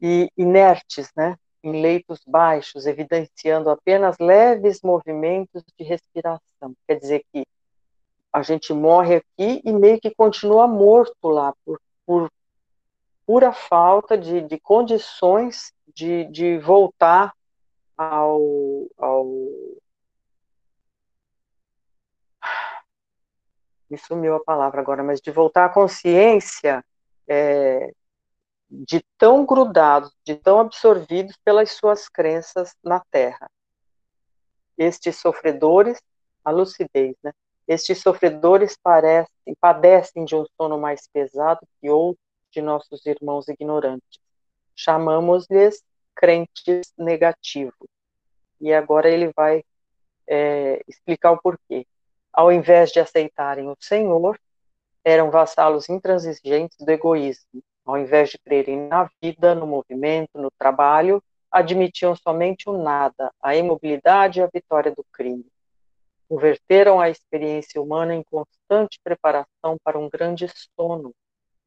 e 0.00 0.28
inertes, 0.36 1.10
né, 1.16 1.36
em 1.62 1.80
leitos 1.80 2.20
baixos, 2.26 2.86
evidenciando 2.86 3.70
apenas 3.70 4.18
leves 4.18 4.82
movimentos 4.82 5.62
de 5.78 5.84
respiração. 5.84 6.74
Quer 6.86 6.98
dizer 6.98 7.24
que 7.32 7.46
a 8.32 8.42
gente 8.42 8.72
morre 8.72 9.16
aqui 9.16 9.62
e 9.64 9.72
meio 9.72 10.00
que 10.00 10.12
continua 10.12 10.66
morto 10.66 11.28
lá 11.28 11.54
por, 11.64 11.80
por 12.04 12.30
pura 13.26 13.52
falta 13.52 14.16
de, 14.16 14.42
de 14.42 14.58
condições 14.58 15.72
de, 15.94 16.24
de 16.24 16.58
voltar 16.58 17.32
ao, 17.96 18.86
ao. 18.98 19.26
Me 23.88 23.98
sumiu 23.98 24.34
a 24.34 24.44
palavra 24.44 24.80
agora, 24.80 25.02
mas 25.02 25.20
de 25.20 25.30
voltar 25.30 25.66
à 25.66 25.68
consciência 25.68 26.82
é, 27.28 27.92
de 28.70 29.04
tão 29.18 29.44
grudados, 29.44 30.10
de 30.24 30.34
tão 30.34 30.58
absorvidos 30.58 31.36
pelas 31.44 31.72
suas 31.72 32.08
crenças 32.08 32.74
na 32.82 33.00
Terra. 33.10 33.50
Estes 34.78 35.16
sofredores, 35.16 36.00
a 36.42 36.50
lucidez, 36.50 37.14
né? 37.22 37.32
Estes 37.68 38.00
sofredores 38.00 38.76
parecem, 38.82 39.54
padecem 39.60 40.24
de 40.24 40.34
um 40.34 40.44
sono 40.56 40.78
mais 40.78 41.06
pesado 41.06 41.60
que 41.80 41.88
outros 41.88 42.31
de 42.52 42.60
nossos 42.60 43.04
irmãos 43.06 43.48
ignorantes. 43.48 44.20
Chamamos-lhes 44.74 45.82
crentes 46.14 46.92
negativos. 46.96 47.88
E 48.60 48.72
agora 48.72 49.10
ele 49.10 49.32
vai 49.34 49.64
é, 50.26 50.80
explicar 50.86 51.32
o 51.32 51.40
porquê. 51.40 51.86
Ao 52.32 52.52
invés 52.52 52.90
de 52.90 53.00
aceitarem 53.00 53.68
o 53.68 53.76
Senhor, 53.80 54.38
eram 55.04 55.30
vassalos 55.30 55.88
intransigentes 55.88 56.78
do 56.78 56.90
egoísmo. 56.90 57.62
Ao 57.84 57.98
invés 57.98 58.30
de 58.30 58.38
crerem 58.38 58.88
na 58.88 59.10
vida, 59.20 59.54
no 59.54 59.66
movimento, 59.66 60.30
no 60.34 60.50
trabalho, 60.52 61.22
admitiam 61.50 62.14
somente 62.14 62.70
o 62.70 62.80
nada, 62.80 63.32
a 63.42 63.54
imobilidade 63.56 64.38
e 64.38 64.42
a 64.42 64.48
vitória 64.52 64.92
do 64.92 65.04
crime. 65.12 65.44
Converteram 66.28 67.00
a 67.00 67.10
experiência 67.10 67.82
humana 67.82 68.14
em 68.14 68.22
constante 68.22 68.98
preparação 69.04 69.76
para 69.84 69.98
um 69.98 70.08
grande 70.08 70.46
sono, 70.74 71.12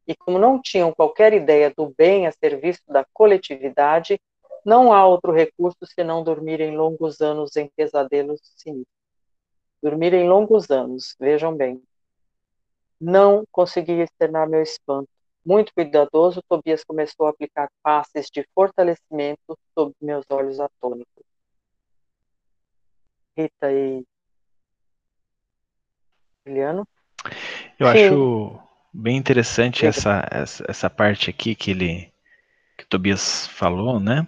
e 0.07 0.15
como 0.15 0.37
não 0.37 0.61
tinham 0.61 0.93
qualquer 0.93 1.33
ideia 1.33 1.73
do 1.75 1.93
bem 1.97 2.27
a 2.27 2.31
serviço 2.31 2.81
da 2.87 3.05
coletividade, 3.13 4.19
não 4.63 4.91
há 4.91 5.05
outro 5.05 5.31
recurso 5.31 5.77
senão 5.85 6.23
dormir 6.23 6.59
em 6.61 6.75
longos 6.75 7.21
anos 7.21 7.55
em 7.55 7.69
pesadelos 7.75 8.39
sinistros. 8.57 8.95
Dormir 9.81 10.13
em 10.13 10.27
longos 10.27 10.69
anos, 10.71 11.15
vejam 11.19 11.55
bem. 11.55 11.81
Não 12.99 13.43
consegui 13.51 14.01
externar 14.01 14.49
meu 14.49 14.61
espanto. 14.61 15.09
Muito 15.45 15.71
cuidadoso, 15.75 16.41
Tobias 16.49 16.83
começou 16.83 17.27
a 17.27 17.29
aplicar 17.29 17.69
passes 17.83 18.27
de 18.31 18.43
fortalecimento 18.55 19.55
sobre 19.75 19.95
meus 20.01 20.25
olhos 20.31 20.59
atônicos. 20.59 21.23
Rita 23.37 23.71
e 23.71 24.03
Juliano? 26.45 26.87
Eu 27.77 27.87
Sim. 27.87 28.05
acho 28.05 28.64
Bem 28.97 29.17
interessante 29.17 29.85
essa, 29.85 30.25
essa, 30.31 30.65
essa, 30.69 30.89
parte 30.89 31.29
aqui 31.29 31.53
que 31.53 31.71
ele 31.71 32.13
que 32.77 32.85
o 32.85 32.87
Tobias 32.87 33.45
falou, 33.47 33.99
né? 33.99 34.25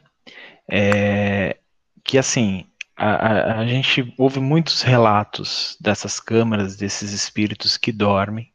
É, 0.69 1.57
que 2.03 2.17
assim 2.17 2.65
a, 2.95 3.11
a, 3.11 3.59
a, 3.59 3.65
gente 3.65 4.13
ouve 4.17 4.41
muitos 4.41 4.81
relatos 4.81 5.77
dessas 5.79 6.19
câmaras, 6.19 6.75
desses 6.75 7.13
espíritos 7.13 7.77
que 7.77 7.93
dormem, 7.93 8.51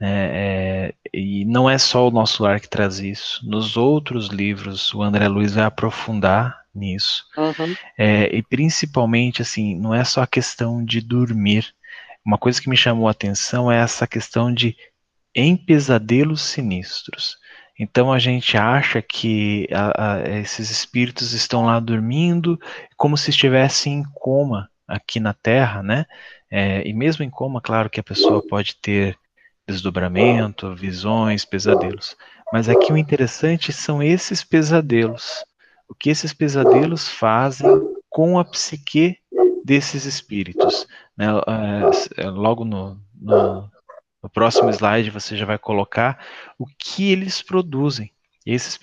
né? 0.00 0.30
É, 0.32 0.94
e 1.12 1.44
não 1.46 1.68
é 1.68 1.78
só 1.78 2.06
o 2.06 2.12
nosso 2.12 2.44
lar 2.44 2.60
que 2.60 2.68
traz 2.68 3.00
isso. 3.00 3.40
Nos 3.44 3.76
outros 3.76 4.28
livros, 4.28 4.94
o 4.94 5.02
André 5.02 5.26
Luiz 5.26 5.54
vai 5.54 5.64
aprofundar 5.64 6.60
nisso. 6.72 7.24
Uhum. 7.36 7.74
É, 7.98 8.34
e 8.36 8.40
principalmente, 8.40 9.42
assim, 9.42 9.74
não 9.76 9.92
é 9.92 10.04
só 10.04 10.22
a 10.22 10.28
questão 10.28 10.84
de 10.84 11.00
dormir. 11.00 11.74
Uma 12.24 12.38
coisa 12.38 12.62
que 12.62 12.70
me 12.70 12.76
chamou 12.76 13.08
a 13.08 13.10
atenção 13.10 13.70
é 13.70 13.78
essa 13.78 14.06
questão 14.06 14.52
de 14.52 14.76
em 15.34 15.56
pesadelos 15.56 16.42
sinistros. 16.42 17.36
Então 17.78 18.12
a 18.12 18.18
gente 18.18 18.56
acha 18.56 19.02
que 19.02 19.66
a, 19.72 20.14
a, 20.14 20.38
esses 20.38 20.70
espíritos 20.70 21.32
estão 21.32 21.66
lá 21.66 21.80
dormindo 21.80 22.58
como 22.96 23.16
se 23.16 23.30
estivessem 23.30 23.94
em 23.94 24.04
coma 24.14 24.70
aqui 24.86 25.18
na 25.18 25.34
Terra, 25.34 25.82
né? 25.82 26.06
É, 26.50 26.86
e 26.86 26.92
mesmo 26.92 27.24
em 27.24 27.30
coma, 27.30 27.60
claro 27.60 27.90
que 27.90 27.98
a 27.98 28.04
pessoa 28.04 28.46
pode 28.46 28.76
ter 28.76 29.18
desdobramento, 29.66 30.74
visões, 30.74 31.44
pesadelos. 31.44 32.16
Mas 32.52 32.68
aqui 32.68 32.92
o 32.92 32.96
interessante 32.96 33.72
são 33.72 34.02
esses 34.02 34.44
pesadelos. 34.44 35.44
O 35.88 35.94
que 35.94 36.10
esses 36.10 36.32
pesadelos 36.32 37.08
fazem 37.08 37.68
com 38.08 38.38
a 38.38 38.44
psique 38.44 39.18
desses 39.64 40.04
espíritos. 40.04 40.86
Né? 41.16 41.26
É, 42.16 42.24
é 42.26 42.30
logo 42.30 42.64
no, 42.64 43.00
no, 43.20 43.68
no 44.24 44.30
próximo 44.30 44.70
slide 44.70 45.10
você 45.10 45.36
já 45.36 45.44
vai 45.44 45.58
colocar 45.58 46.18
o 46.58 46.64
que 46.66 47.12
eles 47.12 47.42
produzem. 47.42 48.10
Esses 48.46 48.78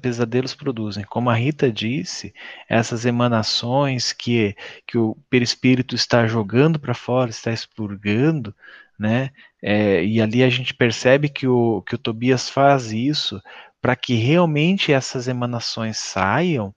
pesadelos 0.00 0.54
produzem, 0.54 1.04
como 1.04 1.28
a 1.28 1.34
Rita 1.34 1.70
disse, 1.70 2.34
essas 2.68 3.04
emanações 3.04 4.12
que, 4.12 4.56
que 4.86 4.96
o 4.96 5.14
perispírito 5.28 5.94
está 5.94 6.26
jogando 6.26 6.78
para 6.78 6.94
fora, 6.94 7.30
está 7.30 7.52
expurgando, 7.52 8.54
né? 8.98 9.30
É, 9.62 10.02
e 10.02 10.20
ali 10.20 10.42
a 10.42 10.48
gente 10.48 10.72
percebe 10.74 11.28
que 11.28 11.46
o, 11.46 11.82
que 11.82 11.94
o 11.94 11.98
Tobias 11.98 12.48
faz 12.48 12.92
isso 12.92 13.40
para 13.80 13.96
que 13.96 14.14
realmente 14.14 14.92
essas 14.92 15.28
emanações 15.28 15.98
saiam, 15.98 16.74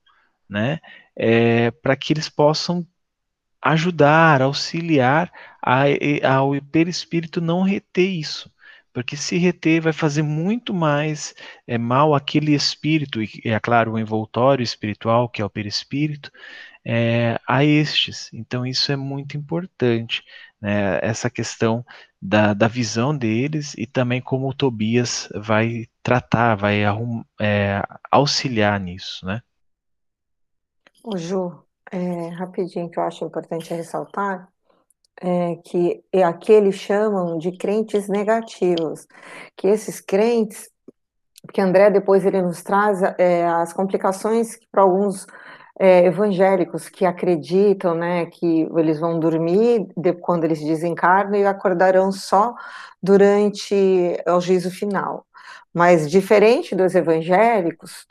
né? 0.49 0.79
É, 1.15 1.71
para 1.71 1.95
que 1.95 2.13
eles 2.13 2.29
possam 2.29 2.85
ajudar, 3.61 4.41
auxiliar 4.41 5.31
a, 5.61 5.83
ao 6.35 6.51
perispírito 6.71 7.41
não 7.41 7.61
reter 7.61 8.09
isso. 8.09 8.51
Porque 8.91 9.15
se 9.15 9.37
reter 9.37 9.81
vai 9.81 9.93
fazer 9.93 10.23
muito 10.23 10.73
mais 10.73 11.35
é, 11.67 11.77
mal 11.77 12.15
aquele 12.15 12.53
espírito, 12.53 13.21
e 13.21 13.41
é 13.45 13.59
claro, 13.59 13.93
o 13.93 13.99
envoltório 13.99 14.63
espiritual, 14.63 15.29
que 15.29 15.41
é 15.41 15.45
o 15.45 15.49
perispírito, 15.49 16.31
é, 16.83 17.39
a 17.47 17.63
estes. 17.63 18.29
Então, 18.33 18.65
isso 18.65 18.91
é 18.91 18.95
muito 18.95 19.37
importante, 19.37 20.23
né, 20.59 20.99
essa 21.01 21.29
questão 21.29 21.85
da, 22.21 22.53
da 22.53 22.67
visão 22.67 23.15
deles 23.15 23.73
e 23.77 23.85
também 23.85 24.21
como 24.21 24.49
o 24.49 24.53
Tobias 24.53 25.29
vai 25.35 25.85
tratar, 26.03 26.55
vai 26.55 26.83
arrum, 26.83 27.23
é, 27.39 27.81
auxiliar 28.11 28.79
nisso, 28.79 29.25
né? 29.25 29.41
O 31.03 31.17
Ju, 31.17 31.63
é, 31.91 32.29
rapidinho 32.29 32.89
que 32.89 32.99
eu 32.99 33.03
acho 33.03 33.25
importante 33.25 33.73
ressaltar, 33.73 34.47
é, 35.21 35.55
que 35.65 36.03
é 36.11 36.23
aqui 36.23 36.71
chamam 36.71 37.37
de 37.37 37.51
crentes 37.57 38.07
negativos, 38.07 39.05
que 39.57 39.67
esses 39.67 39.99
crentes, 39.99 40.69
porque 41.41 41.61
André 41.61 41.89
depois 41.89 42.25
ele 42.25 42.41
nos 42.41 42.61
traz 42.63 43.01
é, 43.17 43.45
as 43.47 43.73
complicações 43.73 44.55
que 44.55 44.67
para 44.71 44.83
alguns 44.83 45.25
é, 45.79 46.05
evangélicos 46.05 46.89
que 46.89 47.05
acreditam, 47.05 47.95
né, 47.95 48.25
que 48.25 48.67
eles 48.77 48.99
vão 48.99 49.19
dormir 49.19 49.87
de, 49.95 50.13
quando 50.13 50.43
eles 50.43 50.61
desencarnam 50.61 51.39
e 51.39 51.45
acordarão 51.45 52.11
só 52.11 52.53
durante 53.01 53.73
o 54.27 54.41
juízo 54.41 54.69
final. 54.69 55.25
Mas 55.73 56.09
diferente 56.09 56.75
dos 56.75 56.95
evangélicos, 56.95 58.07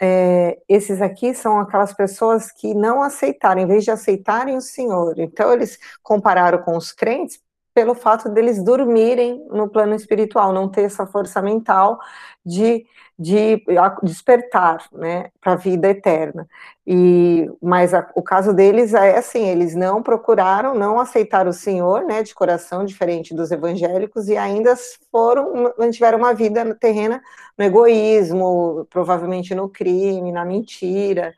é, 0.00 0.58
esses 0.68 1.00
aqui 1.00 1.34
são 1.34 1.60
aquelas 1.60 1.92
pessoas 1.92 2.50
que 2.50 2.74
não 2.74 3.02
aceitaram, 3.02 3.60
em 3.60 3.66
vez 3.66 3.84
de 3.84 3.90
aceitarem 3.90 4.56
o 4.56 4.60
Senhor. 4.60 5.18
Então, 5.18 5.52
eles 5.52 5.78
compararam 6.02 6.58
com 6.62 6.76
os 6.76 6.90
crentes 6.92 7.38
pelo 7.74 7.94
fato 7.94 8.28
deles 8.28 8.62
dormirem 8.62 9.46
no 9.50 9.68
plano 9.68 9.94
espiritual, 9.94 10.52
não 10.52 10.68
ter 10.68 10.82
essa 10.82 11.06
força 11.06 11.40
mental 11.40 11.98
de, 12.44 12.86
de 13.18 13.64
despertar 14.02 14.84
né, 14.92 15.30
para 15.40 15.52
a 15.52 15.56
vida 15.56 15.88
eterna. 15.88 16.46
E, 16.86 17.50
mas 17.62 17.94
a, 17.94 18.10
o 18.14 18.22
caso 18.22 18.52
deles 18.52 18.92
é 18.92 19.16
assim, 19.16 19.48
eles 19.48 19.74
não 19.74 20.02
procuraram, 20.02 20.74
não 20.74 21.00
aceitaram 21.00 21.50
o 21.50 21.54
Senhor, 21.54 22.04
né, 22.04 22.22
de 22.22 22.34
coração, 22.34 22.84
diferente 22.84 23.34
dos 23.34 23.50
evangélicos, 23.50 24.28
e 24.28 24.36
ainda 24.36 24.74
foram, 25.10 25.72
mantiveram 25.78 26.18
uma 26.18 26.34
vida 26.34 26.74
terrena 26.74 27.22
no 27.56 27.64
egoísmo, 27.64 28.86
provavelmente 28.90 29.54
no 29.54 29.68
crime, 29.68 30.32
na 30.32 30.44
mentira, 30.44 31.34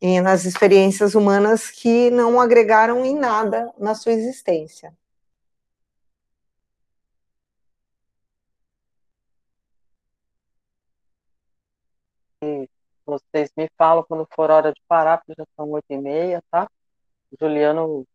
e 0.00 0.20
nas 0.20 0.44
experiências 0.44 1.14
humanas 1.14 1.70
que 1.70 2.10
não 2.10 2.40
agregaram 2.40 3.04
em 3.04 3.18
nada 3.18 3.72
na 3.78 3.94
sua 3.94 4.12
existência. 4.12 4.92
Vocês 13.06 13.50
me 13.56 13.68
falam 13.76 14.04
quando 14.06 14.26
for 14.34 14.50
hora 14.50 14.72
de 14.72 14.80
parar, 14.88 15.18
porque 15.18 15.34
já 15.36 15.44
são 15.56 15.70
oito 15.70 15.86
e 15.90 15.96
meia, 15.96 16.42
tá? 16.50 16.68
Juliano, 17.40 18.06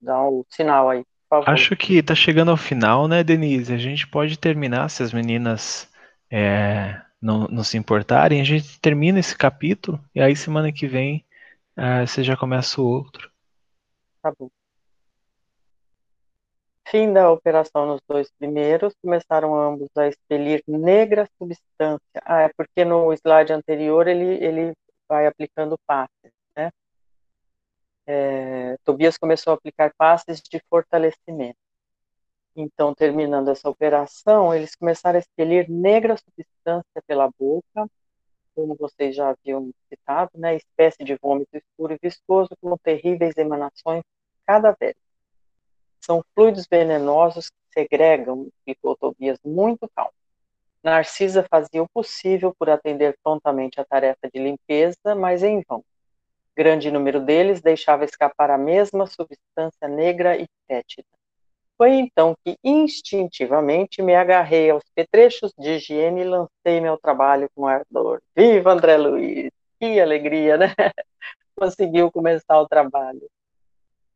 dá 0.00 0.22
o 0.22 0.44
sinal 0.48 0.90
aí, 0.90 1.04
por 1.28 1.38
favor. 1.44 1.50
Acho 1.50 1.76
que 1.76 2.02
tá 2.02 2.14
chegando 2.14 2.50
ao 2.50 2.56
final, 2.56 3.08
né, 3.08 3.22
Denise? 3.24 3.72
A 3.72 3.78
gente 3.78 4.06
pode 4.06 4.38
terminar, 4.38 4.88
se 4.88 5.02
as 5.02 5.12
meninas 5.12 5.90
é, 6.30 7.00
não, 7.20 7.46
não 7.48 7.64
se 7.64 7.76
importarem, 7.76 8.40
a 8.40 8.44
gente 8.44 8.80
termina 8.80 9.18
esse 9.18 9.36
capítulo, 9.36 10.02
e 10.14 10.20
aí 10.20 10.34
semana 10.36 10.72
que 10.72 10.86
vem 10.86 11.24
é, 11.76 12.06
você 12.06 12.22
já 12.22 12.36
começa 12.36 12.80
o 12.80 12.86
outro. 12.86 13.30
Tá 14.22 14.32
bom. 14.38 14.48
Fim 16.88 17.12
da 17.12 17.30
operação 17.30 17.86
nos 17.86 18.00
dois 18.06 18.30
primeiros, 18.38 18.94
começaram 19.02 19.54
ambos 19.58 19.88
a 19.96 20.06
expelir 20.06 20.62
negra 20.66 21.28
substância. 21.38 22.22
Ah, 22.24 22.42
é 22.42 22.50
porque 22.56 22.84
no 22.84 23.12
slide 23.14 23.52
anterior 23.52 24.06
ele, 24.06 24.44
ele 24.44 24.74
vai 25.08 25.26
aplicando 25.26 25.78
passes, 25.86 26.32
né? 26.56 26.70
É, 28.06 28.76
Tobias 28.84 29.16
começou 29.16 29.52
a 29.52 29.54
aplicar 29.56 29.92
passes 29.96 30.40
de 30.42 30.60
fortalecimento. 30.68 31.56
Então, 32.56 32.94
terminando 32.94 33.50
essa 33.50 33.68
operação, 33.68 34.54
eles 34.54 34.76
começaram 34.76 35.16
a 35.16 35.20
expelir 35.20 35.68
negra 35.68 36.16
substância 36.16 37.02
pela 37.06 37.28
boca, 37.38 37.88
como 38.54 38.76
vocês 38.76 39.16
já 39.16 39.30
haviam 39.30 39.70
citado, 39.88 40.30
né? 40.34 40.56
Espécie 40.56 41.04
de 41.04 41.16
vômito 41.20 41.56
escuro 41.56 41.94
e 41.94 41.98
viscoso 42.00 42.50
com 42.60 42.76
terríveis 42.78 43.36
emanações 43.36 44.04
cadavéricas. 44.46 45.03
São 46.04 46.22
fluidos 46.34 46.66
venenosos 46.70 47.48
que 47.48 47.80
segregam, 47.80 48.46
explicou 48.48 48.94
Tobias 48.94 49.38
muito 49.42 49.88
calmo. 49.96 50.12
Narcisa 50.82 51.46
fazia 51.48 51.82
o 51.82 51.88
possível 51.88 52.54
por 52.58 52.68
atender 52.68 53.16
prontamente 53.24 53.80
à 53.80 53.86
tarefa 53.86 54.28
de 54.30 54.38
limpeza, 54.38 55.14
mas 55.16 55.42
em 55.42 55.62
vão. 55.66 55.82
Grande 56.54 56.90
número 56.90 57.20
deles 57.20 57.62
deixava 57.62 58.04
escapar 58.04 58.50
a 58.50 58.58
mesma 58.58 59.06
substância 59.06 59.88
negra 59.88 60.36
e 60.36 60.46
fétida. 60.66 61.08
Foi 61.78 61.92
então 61.92 62.36
que 62.44 62.58
instintivamente 62.62 64.02
me 64.02 64.14
agarrei 64.14 64.68
aos 64.68 64.84
petrechos 64.94 65.54
de 65.58 65.70
higiene 65.70 66.20
e 66.20 66.24
lancei 66.24 66.82
meu 66.82 66.98
trabalho 66.98 67.48
com 67.54 67.66
ardor. 67.66 68.20
Viva 68.36 68.72
André 68.72 68.98
Luiz! 68.98 69.50
Que 69.80 69.98
alegria, 69.98 70.58
né? 70.58 70.66
Conseguiu 71.56 72.12
começar 72.12 72.60
o 72.60 72.68
trabalho. 72.68 73.26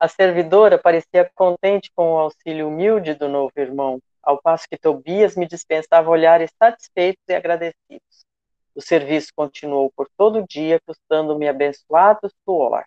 A 0.01 0.07
servidora 0.07 0.79
parecia 0.79 1.29
contente 1.35 1.91
com 1.93 2.13
o 2.13 2.19
auxílio 2.19 2.69
humilde 2.69 3.15
do 3.15 3.29
novo 3.29 3.53
irmão, 3.57 4.01
ao 4.23 4.41
passo 4.41 4.69
que 4.69 4.79
Tobias 4.79 5.35
me 5.35 5.45
dispensava 5.45 6.09
olhares 6.09 6.53
satisfeitos 6.57 7.25
e 7.29 7.35
agradecidos. 7.35 8.25
O 8.77 8.81
serviço 8.81 9.33
continuou 9.35 9.91
por 9.97 10.09
todo 10.17 10.39
o 10.39 10.47
dia, 10.47 10.81
custando-me 10.87 11.49
abençoado 11.49 12.31
suor. 12.45 12.85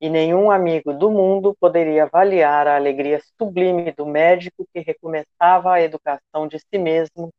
E 0.00 0.10
nenhum 0.10 0.50
amigo 0.50 0.92
do 0.92 1.12
mundo 1.12 1.54
poderia 1.60 2.04
avaliar 2.04 2.66
a 2.66 2.74
alegria 2.74 3.22
sublime 3.38 3.92
do 3.92 4.04
médico 4.04 4.66
que 4.74 4.80
recomeçava 4.80 5.74
a 5.74 5.80
educação 5.80 6.48
de 6.48 6.58
si 6.58 6.76
mesmo 6.76 7.30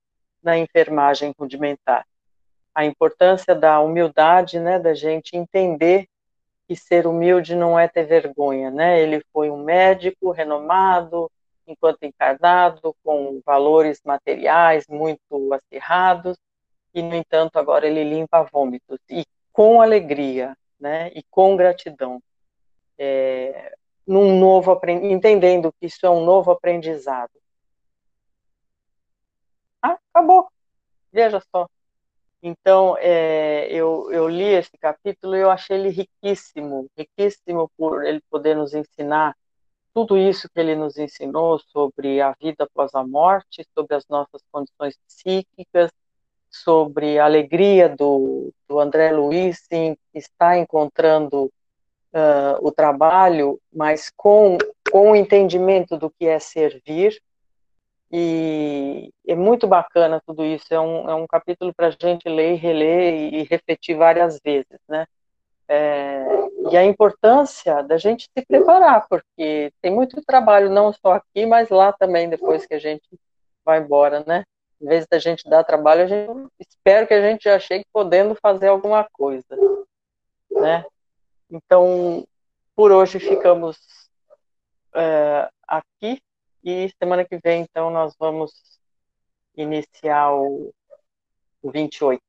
na 0.41 0.57
enfermagem 0.57 1.33
rudimentar. 1.37 2.05
A 2.73 2.85
importância 2.85 3.53
da 3.53 3.81
humildade, 3.81 4.59
né, 4.59 4.79
da 4.79 4.93
gente 4.93 5.35
entender 5.35 6.07
que 6.71 6.75
ser 6.77 7.05
humilde 7.05 7.53
não 7.53 7.77
é 7.77 7.85
ter 7.85 8.05
vergonha, 8.05 8.71
né? 8.71 8.97
Ele 9.01 9.21
foi 9.33 9.51
um 9.51 9.61
médico 9.61 10.31
renomado, 10.31 11.29
enquanto 11.67 12.03
encarnado, 12.03 12.95
com 13.03 13.41
valores 13.45 13.99
materiais 14.05 14.85
muito 14.87 15.53
acirrados, 15.53 16.37
e, 16.93 17.01
no 17.01 17.13
entanto, 17.13 17.59
agora 17.59 17.85
ele 17.85 18.05
limpa 18.05 18.43
vômitos, 18.43 18.97
e 19.09 19.25
com 19.51 19.81
alegria, 19.81 20.55
né? 20.79 21.11
E 21.13 21.21
com 21.29 21.57
gratidão. 21.57 22.23
É, 22.97 23.75
num 24.07 24.39
novo 24.39 24.79
entendendo 24.87 25.73
que 25.77 25.87
isso 25.87 26.05
é 26.05 26.09
um 26.09 26.23
novo 26.23 26.51
aprendizado. 26.51 27.33
Ah, 29.81 29.97
acabou. 30.13 30.47
Veja 31.11 31.41
só. 31.53 31.67
Então, 32.43 32.97
é, 32.97 33.67
eu, 33.71 34.11
eu 34.11 34.27
li 34.27 34.43
esse 34.43 34.75
capítulo 34.79 35.35
e 35.35 35.41
eu 35.41 35.51
achei 35.51 35.77
ele 35.77 35.89
riquíssimo, 35.89 36.87
riquíssimo 36.97 37.71
por 37.77 38.03
ele 38.03 38.21
poder 38.29 38.55
nos 38.55 38.73
ensinar 38.73 39.35
tudo 39.93 40.17
isso 40.17 40.49
que 40.49 40.59
ele 40.59 40.75
nos 40.75 40.97
ensinou 40.97 41.59
sobre 41.59 42.21
a 42.21 42.33
vida 42.41 42.63
após 42.63 42.95
a 42.95 43.05
morte, 43.05 43.65
sobre 43.77 43.95
as 43.95 44.07
nossas 44.07 44.41
condições 44.51 44.97
psíquicas, 45.07 45.91
sobre 46.49 47.19
a 47.19 47.25
alegria 47.25 47.89
do, 47.89 48.51
do 48.67 48.79
André 48.79 49.11
Luiz 49.11 49.65
em 49.69 49.97
estar 50.13 50.57
encontrando 50.57 51.45
uh, 51.45 52.57
o 52.61 52.71
trabalho, 52.71 53.59
mas 53.71 54.11
com, 54.15 54.57
com 54.91 55.11
o 55.11 55.15
entendimento 55.15 55.97
do 55.97 56.09
que 56.09 56.25
é 56.25 56.39
servir, 56.39 57.21
e 58.11 59.13
é 59.25 59.35
muito 59.35 59.67
bacana 59.67 60.21
tudo 60.25 60.43
isso. 60.43 60.73
É 60.73 60.79
um, 60.79 61.09
é 61.09 61.15
um 61.15 61.25
capítulo 61.25 61.73
para 61.73 61.87
a 61.87 61.91
gente 61.91 62.27
ler, 62.27 62.55
reler 62.55 63.33
e 63.33 63.43
refletir 63.43 63.95
várias 63.95 64.39
vezes, 64.43 64.79
né? 64.87 65.05
É, 65.67 66.25
e 66.69 66.75
a 66.75 66.83
importância 66.83 67.81
da 67.83 67.97
gente 67.97 68.23
se 68.37 68.45
preparar, 68.45 69.07
porque 69.07 69.71
tem 69.81 69.89
muito 69.89 70.21
trabalho, 70.25 70.69
não 70.69 70.91
só 70.91 71.13
aqui, 71.13 71.45
mas 71.45 71.69
lá 71.69 71.93
também, 71.93 72.29
depois 72.29 72.65
que 72.65 72.73
a 72.73 72.79
gente 72.79 73.07
vai 73.63 73.79
embora, 73.79 74.21
né? 74.27 74.43
Em 74.81 74.87
vez 74.87 75.05
da 75.09 75.17
gente 75.17 75.49
dar 75.49 75.63
trabalho, 75.63 76.03
a 76.03 76.07
gente 76.07 76.49
espero 76.59 77.07
que 77.07 77.13
a 77.13 77.21
gente 77.21 77.43
já 77.45 77.57
chegue 77.57 77.85
podendo 77.93 78.35
fazer 78.35 78.67
alguma 78.67 79.07
coisa, 79.13 79.55
né? 80.49 80.83
Então, 81.49 82.25
por 82.75 82.91
hoje 82.91 83.19
ficamos 83.19 83.77
é, 84.93 85.49
aqui 85.65 86.21
e 86.63 86.91
semana 86.97 87.25
que 87.25 87.37
vem, 87.43 87.61
então, 87.63 87.89
nós 87.89 88.15
vamos 88.19 88.51
iniciar 89.55 90.33
o, 90.33 90.73
o 91.61 91.71
28, 91.71 92.21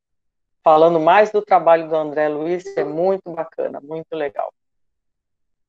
falando 0.62 0.98
mais 1.00 1.30
do 1.30 1.42
trabalho 1.42 1.88
do 1.88 1.96
André 1.96 2.28
Luiz, 2.28 2.64
é 2.76 2.84
muito 2.84 3.30
bacana, 3.32 3.80
muito 3.80 4.14
legal. 4.14 4.52